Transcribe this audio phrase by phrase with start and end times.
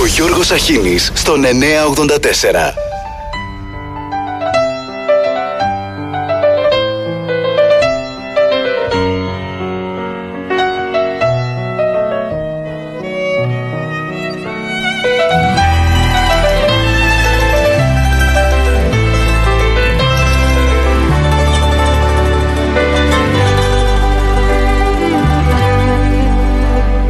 [0.00, 2.74] Ο Γιώργος Αχίνης στον 984.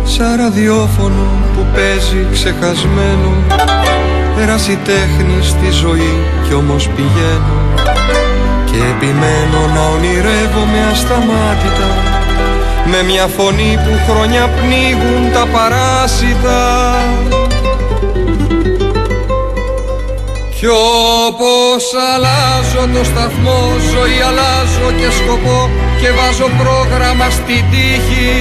[0.05, 1.18] Σαν ραδιόφωνο
[1.79, 3.33] που παίζει ξεχασμένο
[4.37, 6.15] Πέρασε τέχνη στη ζωή
[6.47, 7.59] κι όμως πηγαίνω.
[8.65, 11.91] Και επιμένω να ονειρεύομαι ασταμάτητα.
[12.91, 16.61] Με μια φωνή που χρόνια πνίγουν τα παράσιτα.
[20.57, 20.67] Κι
[21.27, 23.61] όπως αλλάζω το σταθμό
[23.93, 28.37] ζωή αλλάζω και σκοπό Και βάζω πρόγραμμα στη τύχη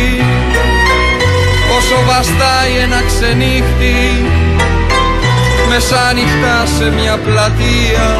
[1.76, 3.98] Όσο βαστάει ένα ξενύχτη
[5.70, 8.18] Μεσάνυχτα σε μια πλατεία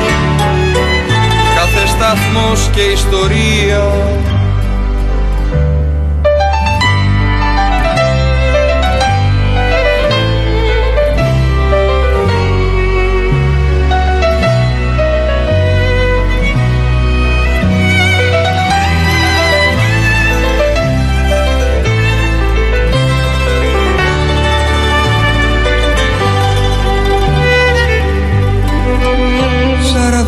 [1.56, 3.84] Κάθε σταθμός και ιστορία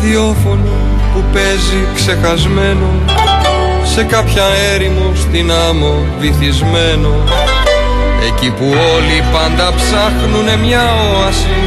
[0.00, 0.76] ραδιόφωνο
[1.14, 2.88] που παίζει ξεχασμένο
[3.84, 7.14] Σε κάποια έρημο στην άμμο βυθισμένο.
[8.28, 10.84] Εκεί που όλοι πάντα ψάχνουνε μια
[11.16, 11.58] όαση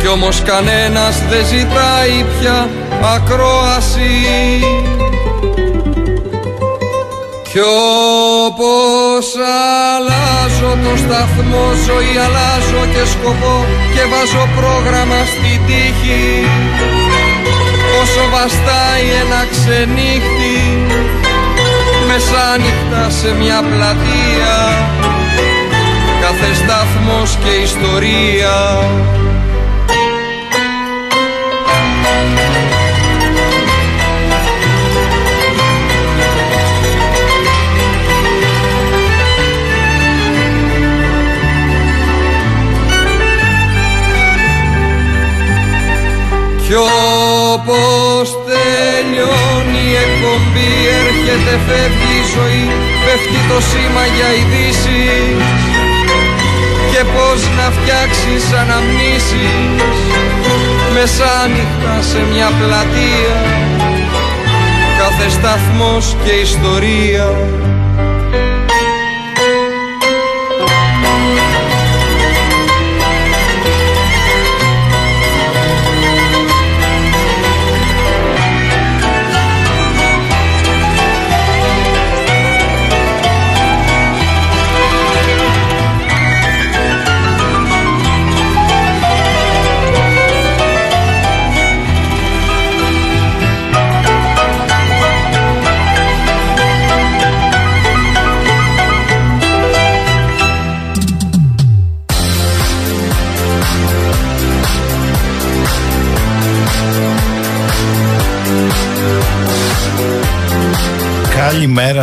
[0.00, 2.68] Κι όμως κανένας δεν ζητάει πια
[3.14, 4.12] ακρόαση.
[7.50, 7.60] Κι
[8.46, 9.26] όπως
[9.94, 16.48] αλλάζω το σταθμό ζωή αλλάζω και σκοπό και βάζω πρόγραμμα στη τύχη
[18.00, 20.58] Όσο βαστάει ένα ξενύχτη
[22.06, 24.56] Μεσάνυχτα σε μια πλατεία
[26.20, 28.86] Κάθε σταθμός και ιστορία.
[46.66, 46.74] Κι
[47.54, 50.72] όπως τελειώνει η εκπομπή
[51.02, 52.66] έρχεται φεύγει η ζωή
[53.04, 55.42] Πέφτει το σήμα για ειδήσεις.
[56.90, 59.82] Και πώς να φτιάξεις αναμνήσεις
[60.94, 63.38] Μεσάνυχτα σε μια πλατεία.
[65.00, 67.26] Κάθε σταθμός και ιστορία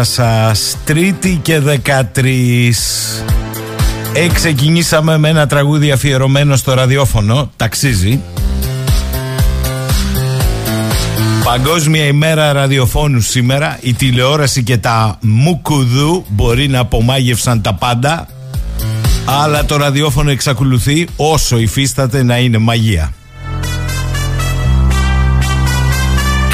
[0.05, 0.77] σας.
[0.85, 2.71] Τρίτη και 13
[4.13, 7.51] Εξεκινήσαμε με ένα τραγούδι αφιερωμένο στο ραδιόφωνο.
[7.55, 8.21] Ταξίζει.
[11.44, 13.77] Παγκόσμια ημέρα ραδιοφώνου σήμερα.
[13.81, 18.27] Η τηλεόραση και τα μουκουδού Μπορεί να απομάγευσαν τα πάντα.
[19.25, 23.13] Αλλά το ραδιόφωνο εξακολουθεί Όσο υφίσταται να είναι μαγεία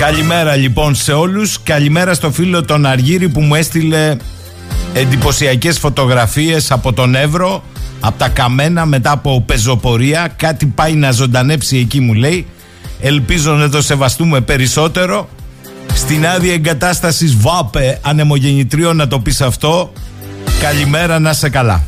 [0.02, 1.64] Καλημέρα λοιπόν σε όλους.
[1.64, 4.18] Καλημέρα στο φίλο τον Αργύρη που μου έστειλε
[4.94, 7.64] εντυπωσιακές φωτογραφίες από τον Εύρο
[8.00, 10.34] από τα καμένα μετά από πεζοπορία.
[10.36, 12.46] Κάτι πάει να ζωντανέψει εκεί μου λέει.
[13.02, 15.30] Ελπίζω να το σεβαστούμε περισσότερο.
[15.94, 19.94] Στην άδεια εγκατάστασης ΒΑΠΕ ανεμογεννητρίων να το πεις αυτό.
[20.62, 21.84] Καλημέρα να σε καλά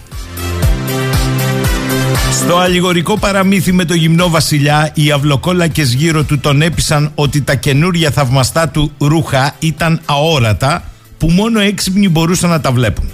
[2.33, 7.55] στο αλληγορικό παραμύθι με το γυμνό βασιλιά, οι αυλοκόλακες γύρω του τον έπεισαν ότι τα
[7.55, 10.83] καινούρια θαυμαστά του ρούχα ήταν αόρατα
[11.17, 13.09] που μόνο έξυπνοι μπορούσαν να τα βλέπουν.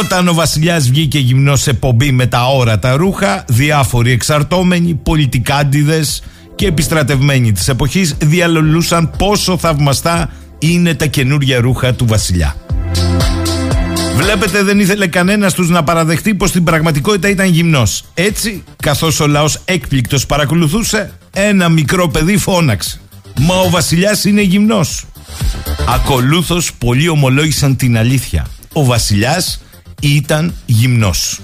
[0.00, 6.22] Όταν ο βασιλιάς βγήκε γυμνός σε πομπή με τα αόρατα ρούχα, διάφοροι εξαρτώμενοι, πολιτικάντιδες
[6.54, 12.56] και επιστρατευμένοι της εποχής διαλολούσαν πόσο θαυμαστά είναι τα καινούρια ρούχα του βασιλιά.
[14.16, 18.04] Βλέπετε δεν ήθελε κανένας τους να παραδεχτεί πως στην πραγματικότητα ήταν γυμνός.
[18.14, 23.00] Έτσι, καθώς ο λαός έκπληκτος παρακολουθούσε, ένα μικρό παιδί φώναξε.
[23.40, 25.04] Μα ο βασιλιάς είναι γυμνός.
[25.88, 28.46] Ακολούθως πολλοί ομολόγησαν την αλήθεια.
[28.72, 29.62] Ο βασιλιάς
[30.02, 31.40] ήταν γυμνός.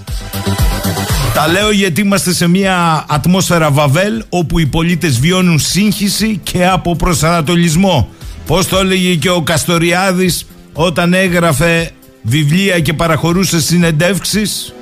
[1.33, 6.95] Τα λέω γιατί είμαστε σε μια ατμόσφαιρα βαβέλ όπου οι πολίτες βιώνουν σύγχυση και από
[6.95, 8.09] προσανατολισμό.
[8.45, 11.91] Πώς το έλεγε και ο Καστοριάδης όταν έγραφε
[12.23, 14.73] βιβλία και παραχωρούσε συνεντεύξεις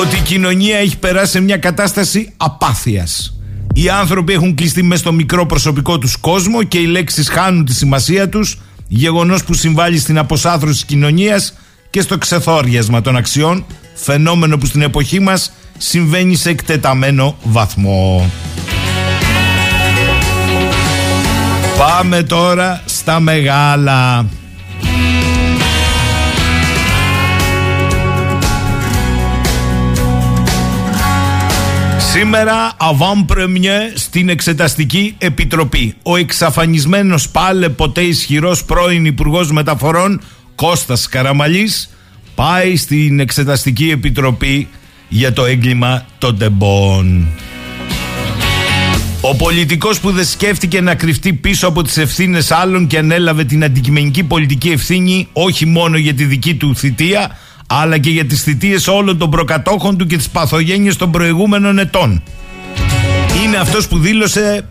[0.00, 3.36] ότι η κοινωνία έχει περάσει σε μια κατάσταση απάθειας.
[3.74, 7.74] Οι άνθρωποι έχουν κλειστεί μέσα στο μικρό προσωπικό τους κόσμο και οι λέξεις χάνουν τη
[7.74, 11.54] σημασία τους, γεγονός που συμβάλλει στην αποσάθρωση της κοινωνίας
[11.90, 13.64] και στο ξεθόριασμα των αξιών,
[13.94, 18.30] φαινόμενο που στην εποχή μας συμβαίνει σε εκτεταμένο βαθμό.
[21.78, 24.26] Πάμε τώρα στα μεγάλα.
[32.12, 35.94] Σήμερα avant premier στην Εξεταστική Επιτροπή.
[36.02, 40.20] Ο εξαφανισμένος πάλε ποτέ ισχυρός πρώην Υπουργός Μεταφορών
[40.54, 41.90] Κώστας Καραμαλής
[42.34, 44.68] πάει στην Εξεταστική Επιτροπή
[45.08, 47.28] για το έγκλημα των τεμπών.
[49.20, 53.64] Ο πολιτικός που δεν σκέφτηκε να κρυφτεί πίσω από τις ευθύνες άλλων και ανέλαβε την
[53.64, 57.36] αντικειμενική πολιτική ευθύνη όχι μόνο για τη δική του θητεία
[57.80, 62.22] αλλά και για τις θητείες όλων των προκατόχων του και τις παθογένειες των προηγούμενων ετών.
[63.44, 64.64] Είναι αυτός που δήλωσε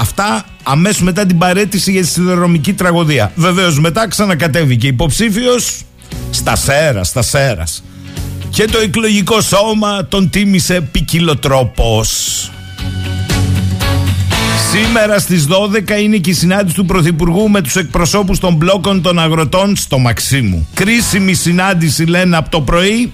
[0.00, 3.32] αυτά αμέσως μετά την παρέτηση για τη σιδηροδρομική τραγωδία.
[3.34, 5.82] Βεβαίως μετά ξανακατέβηκε υποψήφιος
[6.30, 7.84] στα σέρας, στα σέρας.
[8.50, 12.50] Και το εκλογικό σώμα τον τίμησε ποικιλοτρόπος.
[14.74, 19.18] Σήμερα στις 12 είναι και η συνάντηση του Πρωθυπουργού με τους εκπροσώπους των μπλόκων των
[19.18, 20.68] αγροτών στο Μαξίμου.
[20.74, 23.12] Κρίσιμη συνάντηση λένε από το πρωί.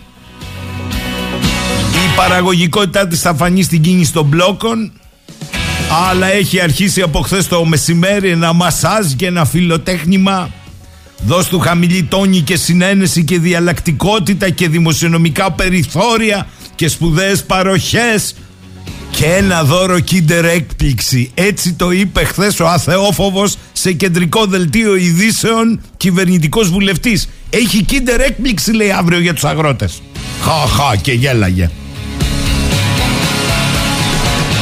[1.94, 4.92] Η παραγωγικότητά της θα φανεί στην κίνηση των μπλόκων.
[6.10, 10.50] Αλλά έχει αρχίσει από χθες το μεσημέρι ένα μασάζ και ένα φιλοτέχνημα.
[11.26, 18.34] Δώσ' του χαμηλή τόνη και συνένεση και διαλλακτικότητα και δημοσιονομικά περιθώρια και σπουδαίες παροχές
[19.10, 21.30] και ένα δώρο κίντερ έκπληξη.
[21.34, 27.28] Έτσι το είπε χθες ο αθεόφοβος σε κεντρικό δελτίο ειδήσεων κυβερνητικός βουλευτής.
[27.50, 30.02] Έχει κίντερ έκπληξη λέει αύριο για τους αγρότες.
[30.42, 31.70] Χα και γέλαγε.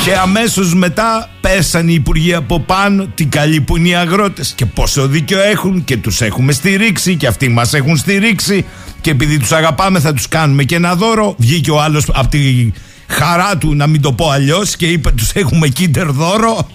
[0.05, 4.67] Και αμέσως μετά πέσαν οι υπουργοί από πάνω τι καλοί που είναι οι αγρότες και
[4.67, 8.65] πόσο δίκιο έχουν και τους έχουμε στηρίξει και αυτοί μας έχουν στηρίξει
[9.01, 11.35] και επειδή τους αγαπάμε θα τους κάνουμε και ένα δώρο.
[11.39, 12.71] Βγήκε ο άλλος από τη
[13.09, 16.69] χαρά του να μην το πω αλλιώς και είπε τους έχουμε κίντερ δώρο.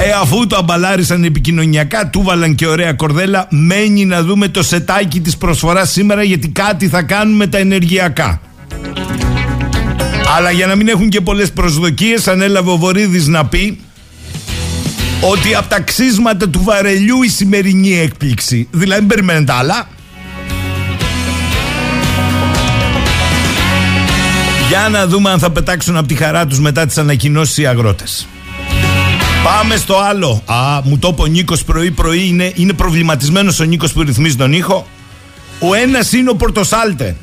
[0.00, 3.46] Ε, αφού το αμπαλάρισαν επικοινωνιακά, του βάλαν και ωραία κορδέλα.
[3.50, 8.40] Μένει να δούμε το σετάκι της προσφοράς σήμερα γιατί κάτι θα κάνουμε τα ενεργειακά.
[10.36, 13.80] Αλλά για να μην έχουν και πολλές προσδοκίες ανέλαβε ο Βορύδης να πει
[15.20, 18.68] ότι από τα ξύσματα του βαρελιού η σημερινή έκπληξη.
[18.70, 19.88] Δηλαδή μην περιμένετε άλλα.
[24.68, 28.26] Για να δούμε αν θα πετάξουν από τη χαρά τους μετά τις ανακοινώσεις οι αγρότες.
[29.44, 30.42] Πάμε στο άλλο.
[30.46, 32.26] Α, μου το είπε ο Νίκος πρωί-πρωί.
[32.26, 34.86] Είναι, είναι προβληματισμένος ο Νίκος που ρυθμίζει τον ήχο.
[35.60, 37.16] Ο ένας είναι ο Πορτοσάλτε.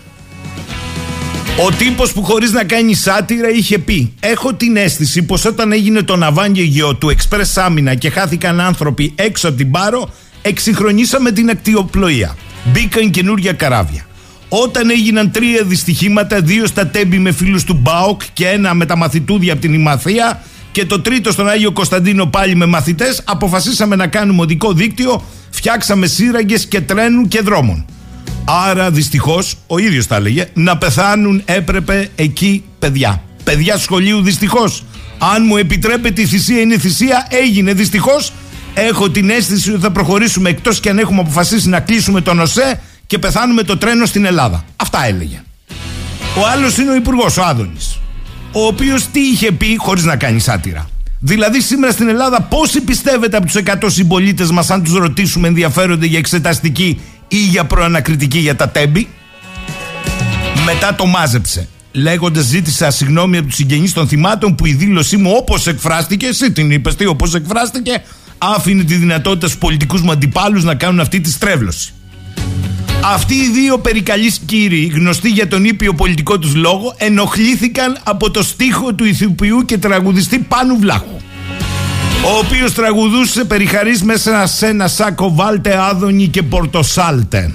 [1.66, 6.04] Ο τύπος που χωρίς να κάνει σάτυρα είχε πει Έχω την αίσθηση πως όταν έγινε
[6.04, 10.10] το ναυάγγεγιο του Express Άμυνα και χάθηκαν άνθρωποι έξω από την Πάρο
[10.42, 12.36] εξυγχρονίσαμε την ακτιοπλοεία.
[12.64, 14.06] Μπήκαν καινούργια καράβια.
[14.50, 18.98] Όταν έγιναν τρία δυστυχήματα, δύο στα τέμπη με φίλους του Μπάοκ και ένα με τα
[18.98, 24.08] μαθητούδια από την Ημαθία και το τρίτο στον Άγιο Κωνσταντίνο πάλι με μαθητές, αποφασίσαμε να
[24.08, 27.86] κάνουμε οδικό δίκτυο, φτιάξαμε σύραγγες και τρένου και δρόμων.
[28.46, 33.24] Άρα δυστυχώς, ο ίδιος τα έλεγε, να πεθάνουν έπρεπε εκεί παιδιά.
[33.44, 34.84] Παιδιά σχολείου δυστυχώς.
[35.18, 38.34] Αν μου επιτρέπετε η θυσία είναι θυσία, έγινε δυστυχώς.
[38.74, 42.80] Έχω την αίσθηση ότι θα προχωρήσουμε εκτός και αν έχουμε αποφασίσει να κλείσουμε τον ΟΣΕ
[43.08, 44.66] και πεθάνουμε το τρένο στην Ελλάδα.
[44.76, 45.44] Αυτά έλεγε.
[46.38, 48.00] Ο άλλος είναι ο Υπουργός, ο Άδωνης.
[48.52, 50.90] Ο οποίος τι είχε πει χωρίς να κάνει σάτυρα.
[51.20, 56.06] Δηλαδή σήμερα στην Ελλάδα πόσοι πιστεύετε από τους 100 συμπολίτες μας αν τους ρωτήσουμε ενδιαφέρονται
[56.06, 59.08] για εξεταστική ή για προανακριτική για τα τέμπη;
[60.66, 61.68] Μετά το μάζεψε.
[61.92, 66.52] Λέγοντας, ζήτησα συγγνώμη από τους συγγενείς των θυμάτων που η δήλωσή μου όπως εκφράστηκε, εσύ
[66.52, 68.04] την είπες, τι όπως εκφράστηκε,
[68.38, 71.94] άφηνε τη δυνατότητα στους πολιτικούς μου αντιπάλους να κάνουν αυτή τη στρέβλωση.
[73.04, 78.44] Αυτοί οι δύο περικαλείς κύριοι, γνωστοί για τον ήπιο πολιτικό τους λόγο, ενοχλήθηκαν από το
[78.44, 81.16] στίχο του ηθοποιού και τραγουδιστή Πάνου Βλάχου
[82.26, 87.52] ο οποίος τραγουδούσε περιχαρής μέσα σε ένα σάκο βάλτε άδωνη και πορτοσάλτε.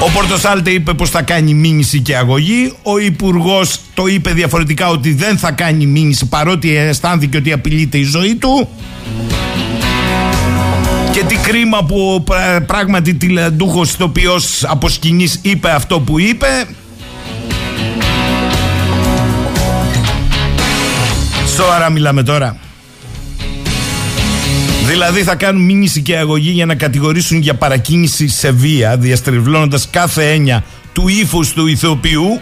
[0.00, 2.72] Ο Πορτοσάλτε είπε πως θα κάνει μήνυση και αγωγή.
[2.82, 8.02] Ο Υπουργός το είπε διαφορετικά ότι δεν θα κάνει μήνυση παρότι αισθάνθηκε ότι απειλείται η
[8.04, 8.68] ζωή του.
[11.14, 12.24] Και τι κρίμα που
[12.66, 16.46] πράγματι τηλεαντούχος ηθοποιός από σκηνής είπε αυτό που είπε.
[21.56, 22.56] Σοβαρά μιλάμε τώρα.
[24.86, 30.32] Δηλαδή θα κάνουν μήνυση και αγωγή για να κατηγορήσουν για παρακίνηση σε βία, διαστρεβλώνοντας κάθε
[30.32, 32.40] έννοια του ύφους του ηθοποιού.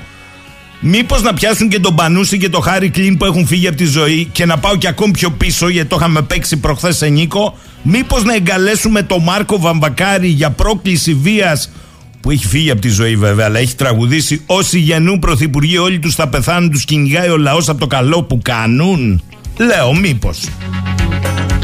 [0.85, 3.85] Μήπως να πιάσουν και τον Πανούση και τον Χάρη Κλίν που έχουν φύγει από τη
[3.85, 7.59] ζωή και να πάω και ακόμη πιο πίσω γιατί το είχαμε παίξει προχθές σε Νίκο.
[7.83, 11.71] Μήπως να εγκαλέσουμε τον Μάρκο Βαμβακάρη για πρόκληση βίας
[12.21, 14.43] που έχει φύγει από τη ζωή βέβαια, αλλά έχει τραγουδήσει.
[14.47, 18.41] Όσοι γεννούν πρωθυπουργοί, όλοι τους θα πεθάνουν, τους κυνηγάει ο λαός από το καλό που
[18.43, 19.23] κάνουν.
[19.57, 20.49] Λέω, μήπως.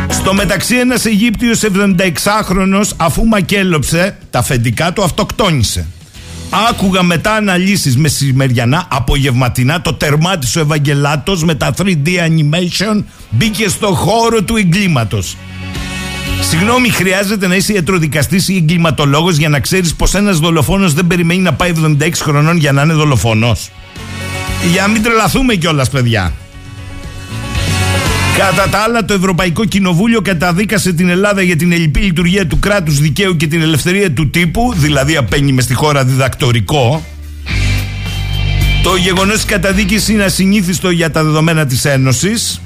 [0.08, 5.86] Στο μεταξύ ένας Αιγύπτιος 76χρονος αφού μακέλοψε τα αφεντικά του αυτοκτόνησε.
[6.50, 13.86] Άκουγα μετά αναλύσεις μεσημεριανά, απογευματινά, το τερμάτισε ο Ευαγγελάτος με τα 3D animation μπήκε στο
[13.86, 15.36] χώρο του εγκλήματος.
[16.40, 21.40] Συγγνώμη, χρειάζεται να είσαι ιατροδικαστής ή εγκληματολόγος για να ξέρεις πως ένας δολοφόνος δεν περιμένει
[21.40, 23.70] να πάει 76 χρονών για να είναι δολοφόνος.
[24.72, 26.32] Για να μην τρελαθούμε κιόλας, παιδιά.
[28.38, 32.98] Κατά τα άλλα, το Ευρωπαϊκό Κοινοβούλιο καταδίκασε την Ελλάδα για την ελληπή λειτουργία του κράτους
[33.00, 37.04] δικαίου και την ελευθερία του τύπου, δηλαδή απένει με στη χώρα διδακτορικό.
[38.82, 42.60] Το γεγονός της καταδίκης είναι ασυνήθιστο για τα δεδομένα της Ένωσης.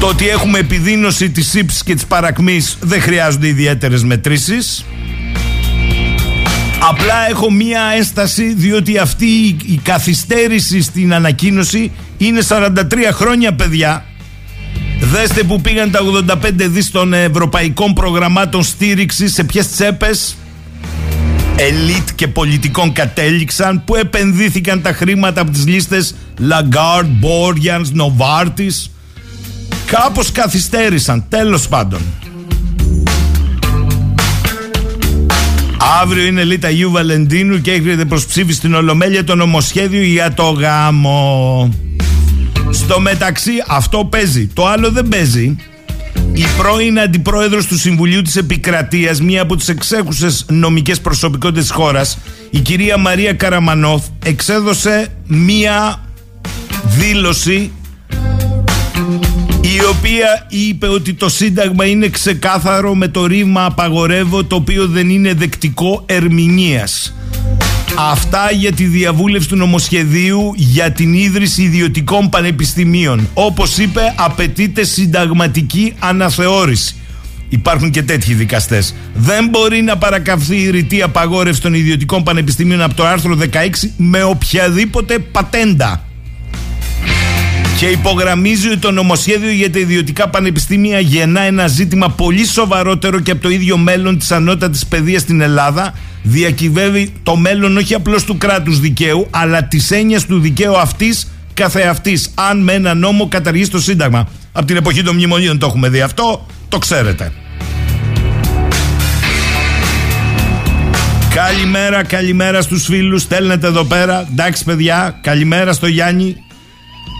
[0.00, 4.84] Το ότι έχουμε επιδείνωση της ύψης και της παρακμής δεν χρειάζονται ιδιαίτερες μετρήσεις.
[6.90, 9.26] Απλά έχω μία ένσταση διότι αυτή
[9.66, 12.74] η καθυστέρηση στην ανακοίνωση είναι 43
[13.12, 14.07] χρόνια παιδιά
[15.10, 16.00] Δέστε που πήγαν τα
[16.32, 20.36] 85 δις των ευρωπαϊκών προγραμμάτων στήριξη σε ποιες τσέπες;
[21.56, 26.14] Ελίτ και πολιτικών κατέληξαν που επενδύθηκαν τα χρήματα από τις λίστες
[26.50, 28.90] Lagarde, Borjans, Novartis.
[29.86, 32.00] Κάπως καθυστέρησαν τέλος πάντων.
[36.02, 41.87] Αύριο είναι λίτα Αγίου Βαλεντίνου και έχετε προσψήφιση στην Ολομέλεια το νομοσχέδιο για το γάμο
[42.70, 44.46] στο μεταξύ αυτό παίζει.
[44.46, 45.56] Το άλλο δεν παίζει.
[46.32, 52.18] Η πρώην αντιπρόεδρος του Συμβουλίου της Επικρατείας, μία από τις εξέχουσες νομικές προσωπικότητες της χώρας,
[52.50, 56.04] η κυρία Μαρία Καραμανόφ, εξέδωσε μία
[56.84, 57.70] δήλωση
[59.60, 65.10] η οποία είπε ότι το Σύνταγμα είναι ξεκάθαρο με το ρήμα απαγορεύω το οποίο δεν
[65.10, 67.12] είναι δεκτικό ερμηνείας.
[68.00, 73.28] Αυτά για τη διαβούλευση του νομοσχεδίου για την ίδρυση ιδιωτικών πανεπιστημίων.
[73.34, 76.94] Όπως είπε, απαιτείται συνταγματική αναθεώρηση.
[77.48, 78.94] Υπάρχουν και τέτοιοι δικαστές.
[79.14, 84.22] Δεν μπορεί να παρακαυθεί η ρητή απαγόρευση των ιδιωτικών πανεπιστημίων από το άρθρο 16 με
[84.22, 86.07] οποιαδήποτε πατέντα.
[87.78, 93.30] Και υπογραμμίζει ότι το νομοσχέδιο για τα ιδιωτικά πανεπιστήμια γεννά ένα ζήτημα πολύ σοβαρότερο και
[93.30, 98.38] από το ίδιο μέλλον της ανώτατης παιδείας στην Ελλάδα διακυβεύει το μέλλον όχι απλώς του
[98.38, 103.80] κράτους δικαίου αλλά της έννοιας του δικαίου αυτής καθεαυτής αν με ένα νόμο καταργήσει το
[103.80, 104.28] Σύνταγμα.
[104.52, 107.32] Από την εποχή των μνημονίων το έχουμε δει αυτό, το ξέρετε.
[111.34, 114.28] Καλημέρα, καλημέρα στους φίλους, στέλνετε εδώ πέρα.
[114.30, 116.36] Εντάξει παιδιά, καλημέρα στο Γιάννη.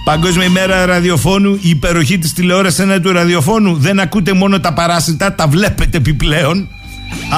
[0.09, 3.77] Παγκόσμια ημέρα ραδιοφώνου, η υπεροχή της τηλεόρασης ένα του ραδιοφώνου.
[3.77, 6.69] Δεν ακούτε μόνο τα παράσιτα, τα βλέπετε επιπλέον.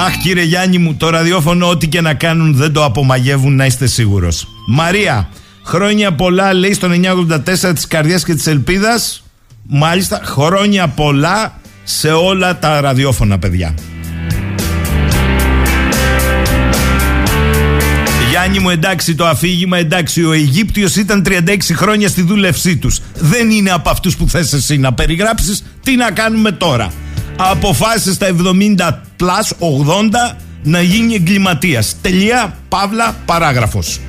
[0.07, 3.87] Αχ κύριε Γιάννη μου, το ραδιόφωνο ό,τι και να κάνουν δεν το απομαγεύουν να είστε
[3.87, 4.49] σίγουρος.
[4.67, 5.29] Μαρία,
[5.65, 9.23] χρόνια πολλά λέει στον 984 της καρδιάς και της ελπίδας.
[9.69, 13.75] Μάλιστα, χρόνια πολλά σε όλα τα ραδιόφωνα παιδιά.
[18.41, 23.51] Γιάννη μου εντάξει το αφήγημα εντάξει ο Αιγύπτιος ήταν 36 χρόνια στη δούλευσή τους Δεν
[23.51, 26.93] είναι από αυτούς που θες εσύ να περιγράψεις Τι να κάνουμε τώρα;
[27.37, 31.97] Αποφάσισε στα 70 πλάς 80 να γίνει εγκληματίας.
[32.01, 34.01] Τελεία, παύλα, παράγραφος.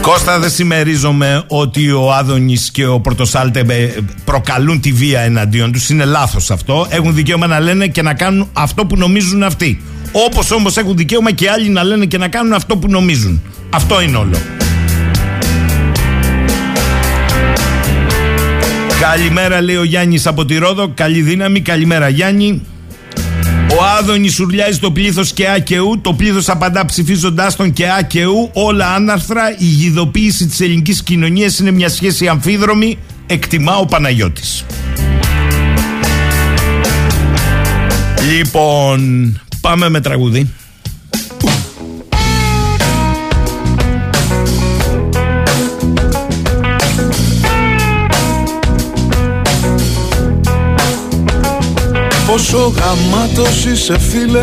[0.00, 3.88] Κώστα δεν συμμερίζομαι ότι ο Άδωνης και ο Πορτοσάλτε ε,
[4.24, 5.88] προκαλούν τη βία εναντίον τους.
[5.88, 6.86] Είναι λάθος αυτό.
[6.90, 9.82] Έχουν δικαίωμα να λένε και να κάνουν αυτό που νομίζουν αυτοί.
[10.24, 13.42] Όπως όμως έχουν δικαίωμα και άλλοι να λένε και να κάνουν αυτό που νομίζουν.
[13.70, 14.36] Αυτό είναι όλο.
[19.00, 20.88] Καλημέρα λέει ο Γιάννης από τη Ρόδο.
[20.94, 22.62] Καλή δύναμη, καλημέρα Γιάννη.
[23.70, 28.94] Ο Άδωνης σουρλιάζει το πλήθος και ΑΚΕΟΥ Το πλήθος απαντά ψηφίζοντάς τον και ΑΚΕΟΥ Όλα
[28.94, 29.54] άναρθρα.
[29.58, 34.64] Η γιδοποίηση της ελληνικής κοινωνίας είναι μια σχέση αμφίδρομη Εκτιμά ο Παναγιώτης.
[38.36, 40.50] Λοιπόν Πάμε με τραγούδι.
[52.26, 54.40] Πόσο γαμάτος είσαι φίλε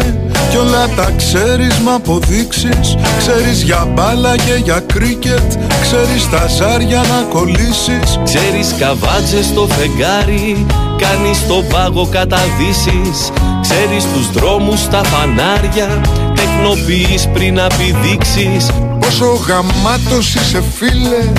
[0.50, 5.52] Κι όλα τα ξέρεις μ' αποδείξεις Ξέρεις για μπάλα και για κρίκετ
[5.82, 10.66] Ξέρεις τα ζάρια να κολλήσεις Ξέρεις καβάτζες στο φεγγάρι
[11.04, 13.32] Κάνεις τον πάγο καταδύσεις.
[13.62, 16.02] Ξέρεις τους δρόμους, τα φανάρια
[16.36, 21.32] Τεχνοποιείς πριν απειδείξεις Πόσο γαμάτος είσαι φίλε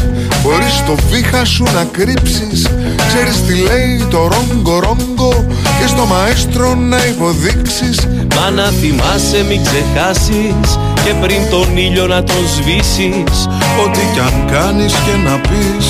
[0.42, 2.68] Μπορείς το βήχα σου να κρύψεις.
[3.06, 5.46] Ξέρεις τι λέει το ρόγκο ρόγκο
[5.80, 8.06] Και στο μαέστρο να υποδείξεις.
[8.36, 13.48] Μα να θυμάσαι μην ξεχάσεις Και πριν τον ήλιο να τον σβήσεις.
[13.84, 15.86] Ό,τι κι αν κάνεις και να πεις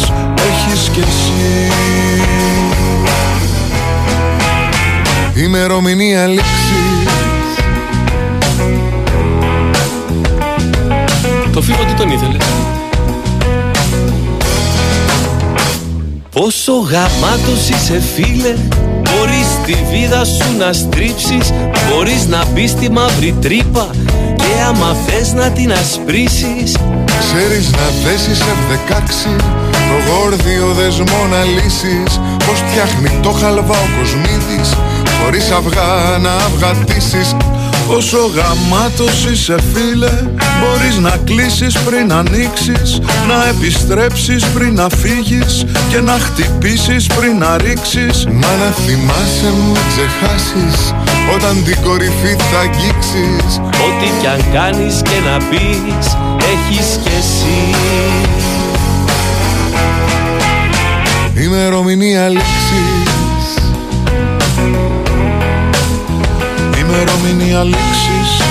[0.49, 1.65] Έχεις κι εσύ
[5.37, 6.49] Ημερομηνία λήξης.
[11.53, 12.37] Το φίλο τι τον ήθελε;
[16.31, 18.55] Πόσο γαμάτος είσαι φίλε.
[19.03, 21.53] Μπορείς τη βίδα σου να στρίψεις.
[21.91, 23.91] Μπορείς να μπεις στη μαύρη τρύπα.
[24.37, 26.77] Και άμα θες να την ασπρίσεις
[27.19, 29.41] Ξέρεις να δέσεις F16
[29.89, 32.21] Το γόρδιο δεσμό να λύσεις.
[32.47, 34.69] Πως φτιάχνει το χαλβά ο Κοσμίδης
[35.25, 37.37] Χωρίς αυγά να αυγατήσεις
[37.89, 40.13] Όσο γαμάτος είσαι φίλε
[40.61, 47.57] Μπορείς να κλείσεις πριν ανοίξεις Να επιστρέψεις πριν να φύγεις Και να χτυπήσεις πριν να
[47.57, 48.27] ρίξεις.
[48.27, 50.95] Μα να θυμάσαι μου ξεχάσεις
[51.35, 53.59] Όταν την κορυφή θα αγγίξεις.
[53.59, 56.17] Ό,τι κι αν κάνεις και να πεις
[56.53, 57.75] Έχεις κι εσύ.
[61.45, 63.04] Ημερομηνία λήξης
[66.95, 68.44] Ημερομηνία λήξης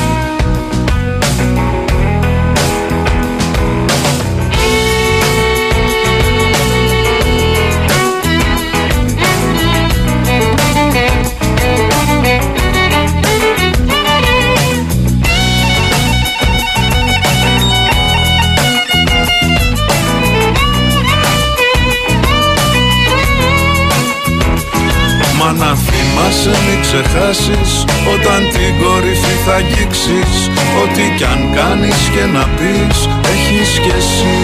[26.43, 27.85] θυμάσαι μην ξεχάσεις.
[28.13, 30.49] Όταν την κορυφή θα αγγίξεις
[30.83, 34.37] Ό,τι κι αν κάνεις και να πεις Έχεις κι εσύ.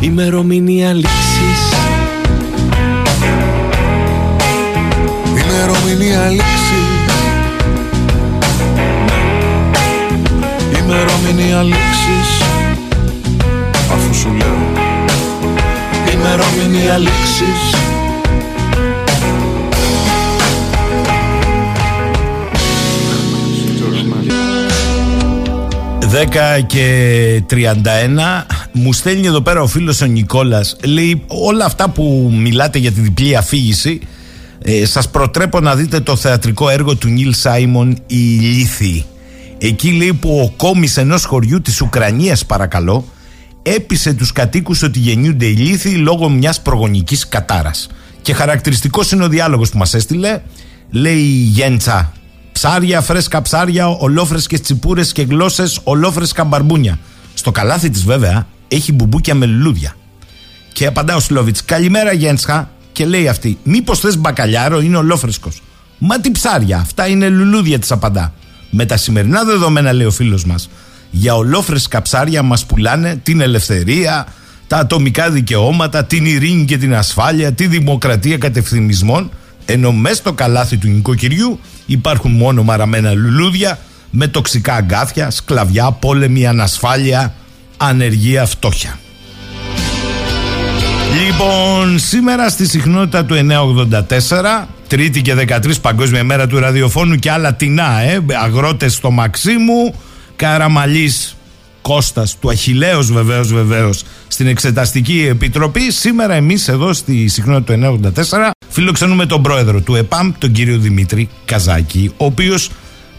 [0.00, 1.62] Ημερομηνία λήξης.
[5.24, 6.86] Ημερομηνία λήξης.
[10.78, 12.42] Ημερομηνία λήξης.
[13.92, 14.58] Αφού σου λέω.
[16.12, 17.77] Ημερομηνία λήξης
[26.08, 27.54] Δέκα και 31
[28.72, 33.00] μου στέλνει εδώ πέρα ο φίλος ο Νικόλας λέει όλα αυτά που μιλάτε για τη
[33.00, 34.00] διπλή αφήγηση
[34.62, 39.04] ε, σας προτρέπω να δείτε το θεατρικό έργο του Νίλ Σάιμον «Η Λύθη».
[39.58, 43.04] Εκεί λέει που ο κόμις ενός χωριού της Ουκρανίας παρακαλώ
[43.62, 47.88] έπεισε τους κατοίκους ότι γεννιούνται οι λύθοι λόγω μιας προγονικής κατάρας.
[48.22, 50.40] Και χαρακτηριστικός είναι ο διάλογος που μας έστειλε.
[50.90, 52.12] Λέει η Γέντσα,
[52.58, 56.98] ψάρια, φρέσκα ψάρια, ολόφρεσκες τσιπούρες και γλώσσες, ολόφρεσκα μπαρμπούνια.
[57.34, 59.94] Στο καλάθι της βέβαια έχει μπουμπούκια με λουλούδια.
[60.72, 62.70] Και απαντά ο Σλόβιτς, καλημέρα Γέντσχα.
[62.92, 65.62] Και λέει αυτή, μήπως θες μπακαλιάρο, είναι ολόφρεσκος.
[65.98, 68.32] Μα τι ψάρια, αυτά είναι λουλούδια, της απαντά.
[68.70, 70.70] Με τα σημερινά δεδομένα, λέει ο φίλος μας,
[71.10, 74.26] για ολόφρεσκα ψάρια μας πουλάνε την ελευθερία,
[74.66, 79.30] τα ατομικά δικαιώματα, την ειρήνη και την ασφάλεια, τη δημοκρατία κατευθυνισμών,
[79.70, 83.78] ενώ μέσα στο καλάθι του νοικοκυριού υπάρχουν μόνο μαραμένα λουλούδια
[84.10, 87.34] με τοξικά αγκάθια, σκλαβιά, πόλεμη, ανασφάλεια,
[87.76, 88.98] ανεργία, φτώχεια.
[91.24, 97.54] Λοιπόν, σήμερα στη συχνότητα του 984, Τρίτη και 13 Παγκόσμια Μέρα του Ραδιοφώνου και άλλα
[97.54, 99.94] τεινά, ε, αγρότες στο Μαξίμου,
[100.36, 101.36] Καραμαλής
[101.82, 105.90] Κώστας του Αχιλέως βεβαίως βεβαίως στην Εξεταστική Επιτροπή.
[105.92, 111.28] Σήμερα εμείς εδώ στη συχνότητα του 984 φιλοξενούμε τον πρόεδρο του ΕΠΑΜ, τον κύριο Δημήτρη
[111.44, 112.70] Καζάκη, ο οποίος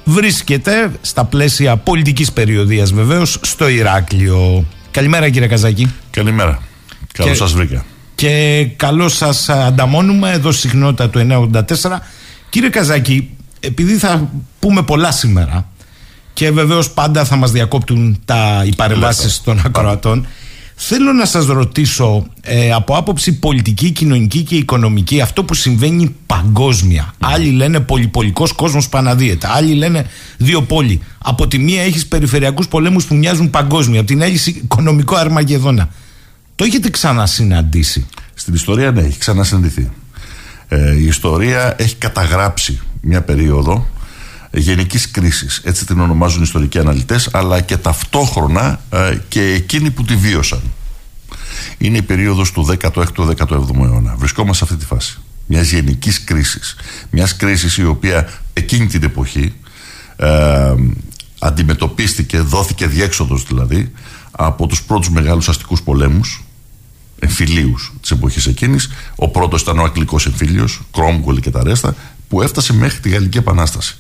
[0.04, 4.66] βρίσκεται στα πλαίσια πολιτικής περιοδίας βεβαίως στο Ηράκλειο.
[4.92, 5.92] Καλημέρα κύριε Καζάκη.
[6.12, 6.60] Καλημέρα.
[7.14, 7.86] Καλώς Και- σας βρήκα.
[8.16, 12.02] Και καλώς σας ανταμώνουμε εδώ στη συχνότητα του 984.
[12.50, 15.70] Κύριε Καζάκη, επειδή θα πούμε πολλά σήμερα
[16.34, 20.28] και βεβαίως πάντα θα μας διακόπτουν τα, οι παρεμβάσει των ακροατών,
[20.82, 27.14] Θέλω να σας ρωτήσω ε, από άποψη πολιτική, κοινωνική και οικονομική αυτό που συμβαίνει παγκόσμια.
[27.20, 29.50] Άλλοι λένε πολυπολικός κόσμος παναδίαιτα.
[29.54, 30.06] Άλλοι λένε
[30.38, 31.02] δύο πόλη.
[31.18, 34.00] Από τη μία έχεις περιφερειακούς πολέμους που μοιάζουν παγκόσμια.
[34.00, 35.90] Από την άλλη οικονομικό αρμαγεδόνα.
[36.56, 38.08] Το έχετε ξανασυναντήσει.
[38.34, 39.90] Στην ιστορία ναι, έχει ξανασυναντηθεί.
[40.68, 43.88] Ε, η ιστορία έχει καταγράψει μια περίοδο
[44.52, 45.62] γενικής κρίσης.
[45.64, 50.62] Έτσι την ονομάζουν οι ιστορικοί αναλυτές αλλά και ταυτόχρονα ε, και εκείνοι που τη βίωσαν.
[51.78, 54.16] Είναι η περίοδος του 16ου-17ου αιώνα.
[54.18, 56.76] Βρισκόμαστε σε αυτή τη φάση μιας γενικής κρίσης.
[57.10, 59.54] Μιας κρίσης η οποία εκείνη την εποχή
[60.16, 60.74] ε,
[61.40, 63.92] αντιμετωπίστηκε, δόθηκε διέξοδος δηλαδή
[64.32, 66.44] από τους πρώτους μεγάλους αστικούς πολέμους
[67.20, 68.90] εμφυλίους της εποχής εκείνης.
[69.16, 71.96] Ο πρώτος ήταν ο Αγγλικός εμφύλιος Κρόμγκολ και τα ρέστα
[72.28, 73.98] που έφτασε μέχρι τη Γαλλική Επανάσταση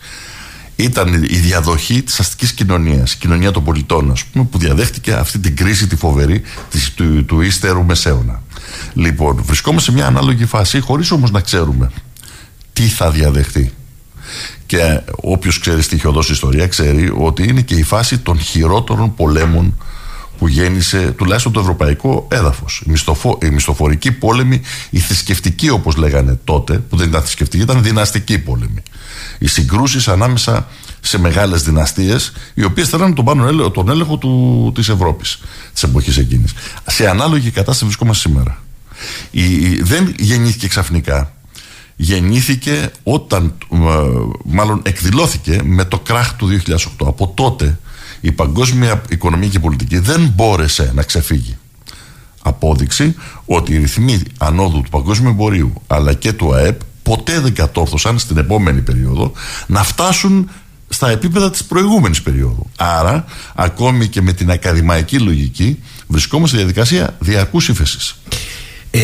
[0.83, 5.39] ήταν η διαδοχή της αστικής κοινωνίας, η κοινωνία των πολιτών, ας πούμε, που διαδέχτηκε αυτή
[5.39, 8.41] την κρίση τη φοβερή της, του, του ύστερου μεσαίωνα.
[8.93, 11.91] Λοιπόν, βρισκόμαστε σε μια ανάλογη φάση, χωρίς όμως να ξέρουμε
[12.73, 13.73] τι θα διαδεχτεί.
[14.65, 19.77] Και όποιος ξέρει στοιχειοδός ιστορία ξέρει ότι είναι και η φάση των χειρότερων πολέμων
[20.37, 22.81] που γέννησε τουλάχιστον το ευρωπαϊκό έδαφος.
[22.85, 27.83] Η, μισθοφο, η μισθοφορική πόλεμη, η θρησκευτική όπως λέγανε τότε, που δεν ήταν θρησκευτική, ήταν
[27.83, 28.83] δυναστική πόλεμη.
[29.39, 30.67] Οι συγκρούσεις ανάμεσα
[30.99, 34.19] σε μεγάλες δυναστείες, οι οποίες θέλουν τον, πάνω, τον έλεγχο
[34.73, 35.39] της Ευρώπης
[35.73, 36.53] της εποχής εκείνης.
[36.85, 38.57] Σε ανάλογη κατάσταση βρισκόμαστε σήμερα.
[39.31, 41.33] Η, δεν γεννήθηκε ξαφνικά.
[41.95, 43.77] Γεννήθηκε όταν, ε,
[44.45, 47.07] μάλλον εκδηλώθηκε με το κράχ του 2008.
[47.07, 47.79] Από τότε
[48.21, 51.57] η παγκόσμια οικονομία και πολιτική δεν μπόρεσε να ξεφύγει.
[52.41, 58.19] Απόδειξη ότι οι ρυθμοί ανόδου του παγκόσμιου εμπορίου αλλά και του ΑΕΠ ποτέ δεν κατόρθωσαν
[58.19, 59.31] στην επόμενη περίοδο
[59.67, 60.49] να φτάσουν
[60.89, 62.69] στα επίπεδα της προηγούμενης περίοδου.
[62.77, 68.15] Άρα, ακόμη και με την ακαδημαϊκή λογική, βρισκόμαστε στη διαδικασία διαρκούς ύφεσης.
[68.91, 68.99] Ε,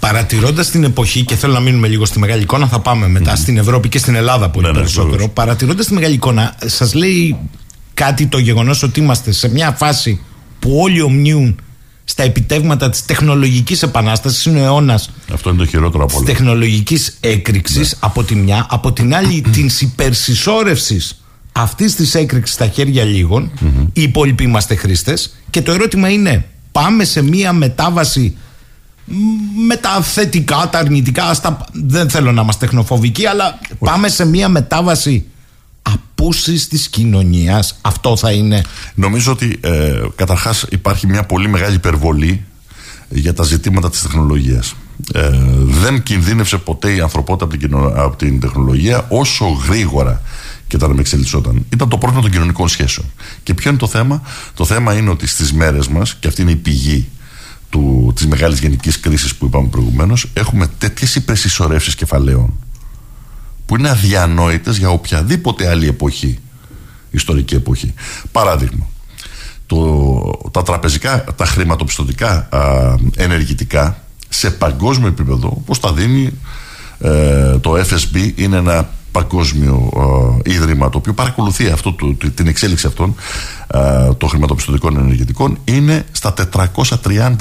[0.00, 3.58] Παρατηρώντας την εποχή, και θέλω να μείνουμε λίγο στη μεγάλη εικόνα, θα πάμε μετά στην
[3.58, 5.28] Ευρώπη και στην Ελλάδα πολύ ναι, ναι περισσότερο.
[5.28, 7.36] Παρατηρώντας τη μεγάλη εικόνα, σας λέει
[7.94, 10.20] κάτι το γεγονός ότι είμαστε σε μια φάση
[10.58, 11.60] που όλοι ομνίουν
[12.10, 16.26] στα επιτεύγματα της τεχνολογικής επανάστασης είναι ο αιώνας Αυτό είναι το χειρότερο από όλα.
[16.26, 17.98] τεχνολογικής έκρηξης ναι.
[18.00, 18.66] από τη μια.
[18.70, 23.50] Από την άλλη της υπερσυσσόρευσης αυτής της έκρηξης στα χέρια λίγων.
[23.92, 25.34] Οι υπόλοιποι είμαστε χρήστες.
[25.50, 28.36] Και το ερώτημα είναι πάμε σε μια μετάβαση
[29.66, 31.66] με τα θετικά, τα αρνητικά στα...
[31.72, 35.26] δεν θέλω να είμαστε τεχνοφοβικοί αλλά πάμε σε μια μετάβαση
[36.18, 38.62] απούσεις της κοινωνίας αυτό θα είναι
[38.94, 42.44] νομίζω ότι ε, καταρχάς υπάρχει μια πολύ μεγάλη υπερβολή
[43.08, 44.74] για τα ζητήματα της τεχνολογίας
[45.12, 45.30] ε,
[45.64, 47.44] δεν κινδύνευσε ποτέ η ανθρωπότητα
[47.94, 50.22] από την, τεχνολογία όσο γρήγορα
[50.66, 51.66] και όταν με εξελισσόταν.
[51.72, 53.06] Ήταν το πρόβλημα των κοινωνικών σχέσεων.
[53.42, 54.22] Και ποιο είναι το θέμα,
[54.54, 57.08] Το θέμα είναι ότι στις μέρες μας, και αυτή είναι η πηγή
[57.70, 62.52] του, της μεγάλης γενικής κρίσης που είπαμε προηγουμένως έχουμε τέτοιες υπερσυσσωρεύσεις κεφαλαίων
[63.68, 66.38] που είναι αδιανόητες για οποιαδήποτε άλλη εποχή,
[67.10, 67.94] ιστορική εποχή.
[68.32, 68.86] Παράδειγμα,
[69.66, 72.48] το, τα τραπεζικά, τα χρηματοπιστωτικά
[73.16, 76.32] ενεργητικά σε παγκόσμιο επίπεδο, όπως τα δίνει
[76.98, 79.90] ε, το FSB, είναι ένα παγκόσμιο
[80.44, 83.14] ε, ίδρυμα το οποίο παρακολουθεί αυτό, το, την εξέλιξη αυτών
[83.66, 87.36] ε, των χρηματοπιστωτικών ενεργητικών είναι στα 436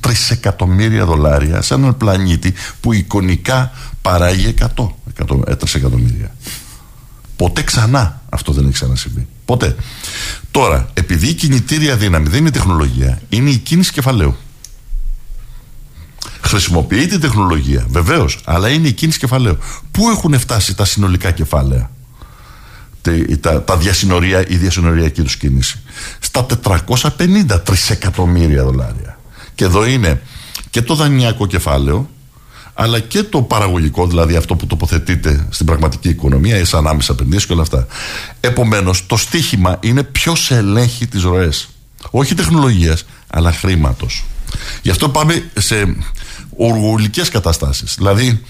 [0.00, 3.70] τρισεκατομμύρια δολάρια σε έναν πλανήτη που εικονικά
[4.02, 4.86] παράγει 100,
[5.18, 6.34] 100 εκατομμύρια.
[7.36, 9.26] Ποτέ ξανά αυτό δεν έχει ξανασυμβεί.
[9.44, 9.76] Ποτέ.
[10.50, 14.36] Τώρα, επειδή η κινητήρια δύναμη δεν είναι τεχνολογία, είναι η κίνηση κεφαλαίου.
[16.40, 19.58] Χρησιμοποιεί την τεχνολογία, βεβαίως, αλλά είναι η κίνηση κεφαλαίου.
[19.90, 21.90] Πού έχουν φτάσει τα συνολικά κεφάλαια,
[23.40, 25.80] τα, τα διασυνορία, η διασυνοριακή τους κίνηση,
[26.18, 29.18] στα 450 τρισεκατομμύρια δολάρια.
[29.54, 30.22] Και εδώ είναι
[30.70, 32.08] και το δανειακό κεφάλαιο,
[32.80, 37.52] αλλά και το παραγωγικό, δηλαδή αυτό που τοποθετείται στην πραγματική οικονομία, σαν άμεσα επενδύσεις και
[37.52, 37.86] όλα αυτά.
[38.40, 41.68] Επομένως, το στίχημα είναι ποιος ελέγχει τις ροές.
[42.10, 44.24] Όχι τεχνολογίας, αλλά χρήματος.
[44.82, 45.96] Γι' αυτό πάμε σε
[46.56, 47.94] οργολικές καταστάσεις.
[47.96, 48.42] Δηλαδή,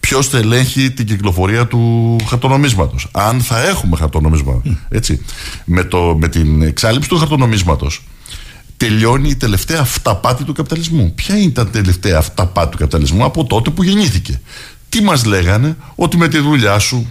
[0.00, 3.08] ποιος θα ελέγχει την κυκλοφορία του χαρτονομίσματος.
[3.12, 4.62] Αν θα έχουμε χαρτονομίσμα.
[4.88, 5.24] Έτσι.
[5.64, 8.02] Με, το, με την εξάλληψη του χαρτονομίσματος
[8.78, 11.12] τελειώνει η τελευταία αυταπάτη του καπιταλισμού.
[11.14, 14.40] Ποια είναι τα τελευταία αυταπάτη του καπιταλισμού από τότε που γεννήθηκε;
[14.88, 17.06] Τι μας λέγανε, ότι με τη δουλειά σου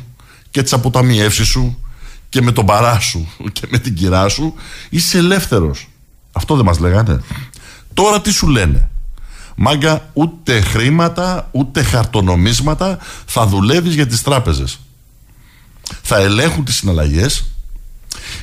[0.52, 1.80] και τις αποταμιεύσεις σου
[2.30, 4.54] και με τον παρά σου και με την κυρά σου
[4.90, 5.88] είσαι ελεύθερος.
[6.32, 7.22] Αυτό δεν μας λέγανε.
[7.94, 8.90] Τώρα τι σου λένε;
[9.56, 14.80] Μάγκα ούτε χρήματα ούτε χαρτονομίσματα θα δουλεύεις για τις τράπεζες.
[16.02, 17.46] Θα ελέγχουν τις συναλλαγές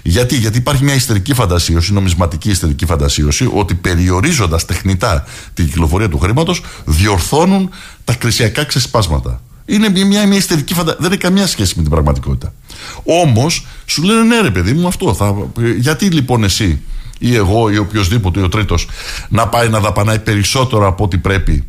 [0.03, 6.19] Γιατί, γιατί υπάρχει μια ιστερική φαντασίωση, νομισματική ιστερική φαντασίωση, ότι περιορίζοντας τεχνητά την κυκλοφορία του
[6.19, 7.71] χρήματος, διορθώνουν
[8.05, 9.41] τα κρισιακά ξεσπάσματα.
[9.67, 10.99] Είναι μια, μια, μια ιστερική φαντασία.
[11.03, 12.55] Δεν έχει καμία σχέση με την πραγματικότητα.
[13.03, 15.15] Όμως, σου λένε ναι, ρε παιδί μου, αυτό.
[15.15, 15.35] Θα...
[15.79, 16.81] Γιατί λοιπόν εσύ
[17.19, 18.89] ή εγώ ή οποιοδήποτε ή ο τρίτος
[19.29, 21.65] να πάει να δαπανάει περισσότερο από ό,τι πρέπει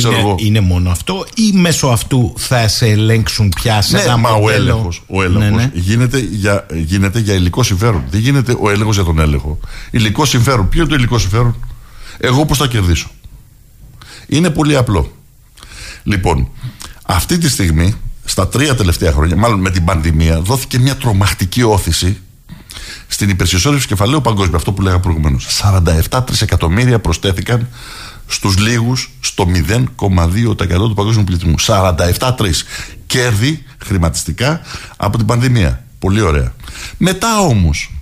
[0.00, 4.30] είναι, είναι μόνο αυτό ή μέσω αυτού θα σε ελέγξουν πια σε ναι, ένα μα
[4.30, 5.70] μοντέλο; ο έλεγχος, ο έλεγχος Ναι, ναι.
[5.74, 8.04] Γίνεται, για, γίνεται για υλικό συμφέρον.
[8.10, 9.58] Δεν γίνεται ο έλεγχος για τον έλεγχο.
[9.90, 10.68] Υλικό συμφέρον.
[10.68, 11.56] Ποιο είναι το υλικό συμφέρον;
[12.18, 13.10] Εγώ πώς θα κερδίσω;
[14.26, 15.12] Είναι πολύ απλό.
[16.02, 16.48] Λοιπόν,
[17.02, 22.18] αυτή τη στιγμή, στα τρία τελευταία χρόνια, μάλλον με την πανδημία, δόθηκε μια τρομακτική όθηση
[23.08, 24.56] στην υπερσυσσόρευση κεφαλαίου παγκόσμια.
[24.56, 25.46] Αυτό που λέγα προηγουμένως.
[26.10, 27.68] 47 τρισεκατομμύρια προσθέθηκαν
[28.28, 31.54] στους λίγους στο 0,2% του παγκόσμιου πληθυσμού.
[32.18, 32.64] 47 τρεις.
[33.06, 34.60] Κέρδη χρηματιστικά
[34.96, 35.84] από την πανδημία.
[35.98, 36.52] Πολύ ωραία.
[36.96, 37.92] Μετά όμως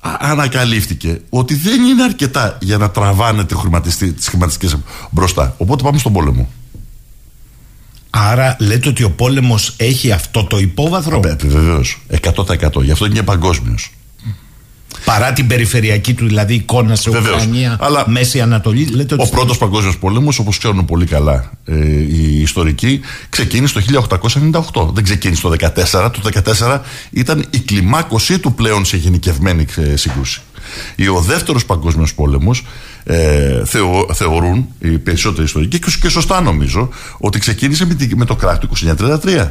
[0.00, 4.76] ανακαλύφθηκε ότι δεν είναι αρκετά για να τραβάνε τις χρηματιστικές
[5.10, 5.54] μπροστά.
[5.58, 6.52] Οπότε πάμε στον πόλεμο.
[8.10, 12.00] Άρα λέτε ότι ο πόλεμος έχει αυτό το υπόβαθρο; Βεβαίως.
[12.08, 12.82] 100%.
[12.82, 13.90] Γι' αυτό είναι παγκόσμιος.
[15.04, 17.34] Παρά την περιφερειακή του δηλαδή εικόνα σε Βεβαίως.
[17.36, 18.84] Ουκρανία, Αλλά Μέση Ανατολή.
[18.86, 24.06] Λέτε ότι Ο πρώτος παγκόσμιος πόλεμος, όπως ξέρουν πολύ καλά ε, οι ιστορικοί, ξεκίνησε το
[24.82, 24.88] 1898.
[24.94, 26.10] Δεν ξεκίνησε το 14.
[26.22, 26.78] Το 14
[27.10, 30.40] ήταν η κλιμάκωσή του πλέον σε γενικευμένη ε, σύγκρουση.
[30.96, 32.64] Ή Ο δεύτερος παγκόσμιος πόλεμος
[33.04, 36.88] ε, θεω, θεωρούν οι περισσότεροι ιστορικοί και, και σωστά νομίζω
[37.18, 39.48] ότι ξεκίνησε με, τη- με το κράτο του 1933.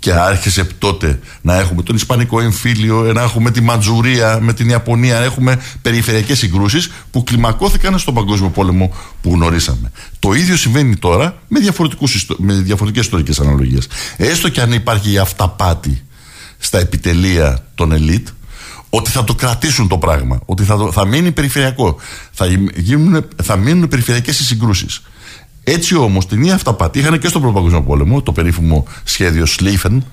[0.00, 5.18] Και άρχισε τότε να έχουμε τον Ισπανικό εμφύλιο, να έχουμε τη Μαντζουρία με την Ιαπωνία,
[5.18, 9.92] να έχουμε περιφερειακές συγκρούσεις που κλιμακώθηκαν στον Παγκόσμιο Πόλεμο που γνωρίσαμε.
[10.18, 13.86] Το ίδιο συμβαίνει τώρα με, διαφορετικούς, ιστο- με διαφορετικές ιστορικές αναλογίες.
[14.16, 16.04] Έστω και αν υπάρχει η αυταπάτη
[16.58, 18.28] στα επιτελεία των ελίτ,
[18.90, 21.96] ότι θα το κρατήσουν το πράγμα, ότι θα, το- θα μείνει περιφερειακό,
[22.32, 25.02] θα, γίνουν, θα μείνουν περιφερειακές οι συγκρούσεις.
[25.70, 30.04] Έτσι όμως την ίδια αυταπάτη είχαν και στον Πρώτο Παγκόσμιο Πόλεμο, το περίφημο σχέδιο Σλίφεν,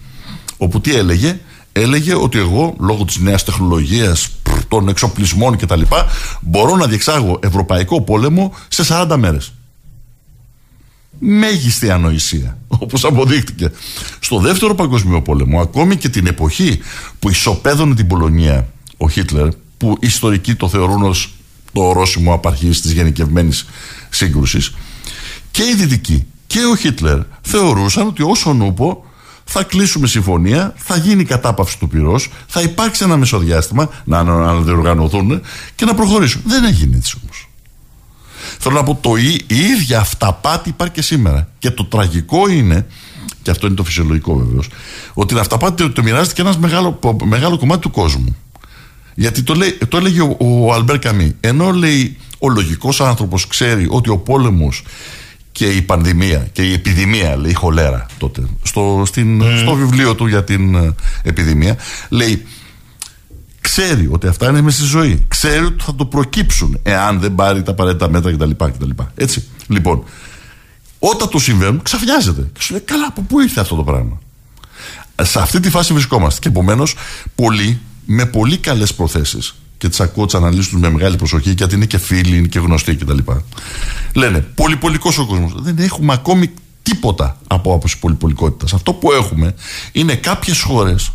[0.57, 1.39] όπου τι έλεγε,
[1.71, 4.29] έλεγε ότι εγώ λόγω της νέας τεχνολογίας,
[4.67, 5.81] των εξοπλισμών κτλ.,
[6.41, 9.53] μπορώ να διεξάγω ευρωπαϊκό πόλεμο σε 40 μέρες.
[11.19, 13.71] Μέγιστη ανοησία, όπως αποδείχτηκε.
[14.19, 16.79] Στο δεύτερο παγκοσμίο πόλεμο, ακόμη και την εποχή
[17.19, 21.33] που ισοπαίδωνε την Πολωνία ο Χίτλερ, που οι ιστορικοί το θεωρούν ως
[21.71, 23.65] το ορόσημο απαρχής της γενικευμένης
[24.09, 24.71] σύγκρουσης,
[25.55, 29.05] και οι Δυτικοί και ο Χίτλερ θεωρούσαν ότι όσον ούπο
[29.43, 34.35] θα κλείσουμε συμφωνία, θα γίνει η κατάπαυση του πυρός, θα υπάρξει ένα μεσοδιάστημα να, να,
[34.35, 35.41] να διοργανωθούν
[35.75, 36.41] και να προχωρήσουν.
[36.45, 37.49] Δεν έγινε έτσι όμως.
[38.59, 41.49] Θέλω να πω το η, η ίδια αυταπάτη υπάρχει και σήμερα.
[41.59, 42.85] Και το τραγικό είναι,
[43.41, 44.67] και αυτό είναι το φυσιολογικό βεβαίως,
[45.13, 48.35] ότι την αυταπάτη το, το μοιράζεται και ένας μεγάλο, πο- μεγάλο κομμάτι του κόσμου.
[49.15, 51.35] Γιατί το, λέει, το έλεγε ο, ο Αλμπέρ Καμί.
[51.39, 54.83] Ενώ λέει ο λογικός άνθρωπος ξέρει ότι ο πόλεμος
[55.55, 60.27] και η πανδημία και η επιδημία, λέει η χολέρα τότε, στο, στην, στο βιβλίο του
[60.27, 61.77] για την ε, επιδημία,
[62.09, 62.45] λέει
[63.61, 65.25] ξέρει ότι αυτά είναι μέσα στη ζωή.
[65.27, 68.49] Ξέρει ότι θα το προκύψουν εάν δεν πάρει τα απαραίτητα μέτρα κτλ.
[68.51, 68.89] κτλ.
[69.15, 69.47] Έτσι.
[69.67, 70.03] Λοιπόν,
[70.99, 72.49] όταν το συμβαίνουν, ξαφνιάζεται.
[72.53, 74.19] Και σου λέει, καλά, από πού ήρθε αυτό το πράγμα;
[75.21, 76.39] Σε αυτή τη φάση βρισκόμαστε.
[76.39, 76.95] Και επομένως,
[77.35, 81.75] πολλοί με πολύ καλές προθέσεις και τις ακούω τις αναλύσεις του με μεγάλη προσοχή, γιατί
[81.75, 83.17] είναι και φίλοι, είναι και γνωστοί κτλ.
[84.13, 85.53] Λένε, πολυπολικός ο κόσμος.
[85.55, 86.51] Δεν έχουμε ακόμη
[86.83, 88.73] τίποτα από άποψη πολυπολικότητας.
[88.73, 89.55] Αυτό που έχουμε
[89.91, 91.11] είναι κάποιες χώρες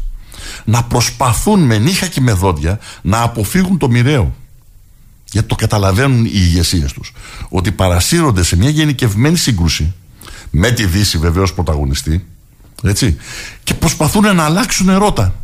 [0.65, 4.35] να προσπαθούν με νύχα και με δόντια να αποφύγουν το μοιραίο.
[5.33, 7.13] Γιατί το καταλαβαίνουν οι ηγεσίες τους.
[7.49, 9.95] Ότι παρασύρονται σε μια γενικευμένη σύγκρουση,
[10.51, 12.27] με τη Δύση βεβαίως πρωταγωνιστή,
[12.83, 13.17] έτσι,
[13.65, 15.35] και προσπαθούν να αλλάξουν ερώτα.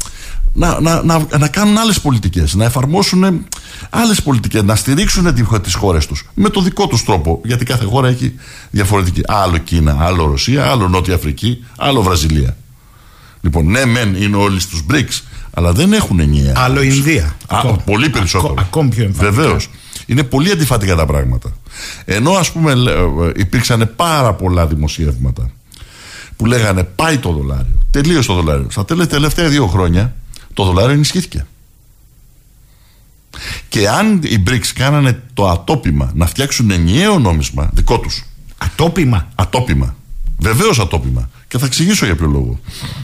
[0.58, 3.46] Να, να, να, να κάνουν άλλες πολιτικές, να εφαρμόσουν
[3.90, 7.40] άλλες πολιτικές, να στηρίξουν τις χώρες τους με το δικό τους τρόπο.
[7.44, 8.34] Γιατί κάθε χώρα έχει
[8.70, 9.20] διαφορετική.
[9.26, 12.56] Άλλο Κίνα, άλλο Ρωσία, άλλο Νότια Αφρική, άλλο Βραζιλία.
[13.40, 15.20] Λοιπόν, ναι, μεν είναι όλοι στους BRICS,
[15.54, 16.52] αλλά δεν έχουν ενιαία.
[16.56, 16.96] Άλλο άποψη.
[16.96, 17.24] Ινδία.
[17.24, 17.76] Α, Ακόμα.
[17.76, 18.52] πολύ περισσότερο.
[18.52, 19.36] Ακό- ακόμη πιο εμφανικά.
[19.42, 19.68] Βεβαίως.
[20.06, 21.52] Είναι πολύ αντιφατικά τα πράγματα.
[22.04, 23.00] Ενώ ας πούμε λέ- ε,
[23.36, 25.50] υπήρξαν πάρα πολλά δημοσιεύματα
[26.36, 27.78] που λέγανε πάει το δολάριο.
[27.90, 28.66] Τελείωσε το δολάριο.
[28.70, 30.14] Στα τέλε- τελευταία δύο χρόνια
[30.56, 31.46] το δολάριο ενισχύθηκε.
[33.68, 38.24] Και αν οι BRICS κάνανε το ατόπιμα να φτιάξουν ενιαίο νόμισμα δικό τους
[38.58, 39.28] Ατόπιμα.
[39.34, 39.96] Ατόπιμα.
[40.38, 41.30] Βεβαίως ατόπιμα.
[41.48, 42.60] Και θα εξηγήσω για ποιο λόγο.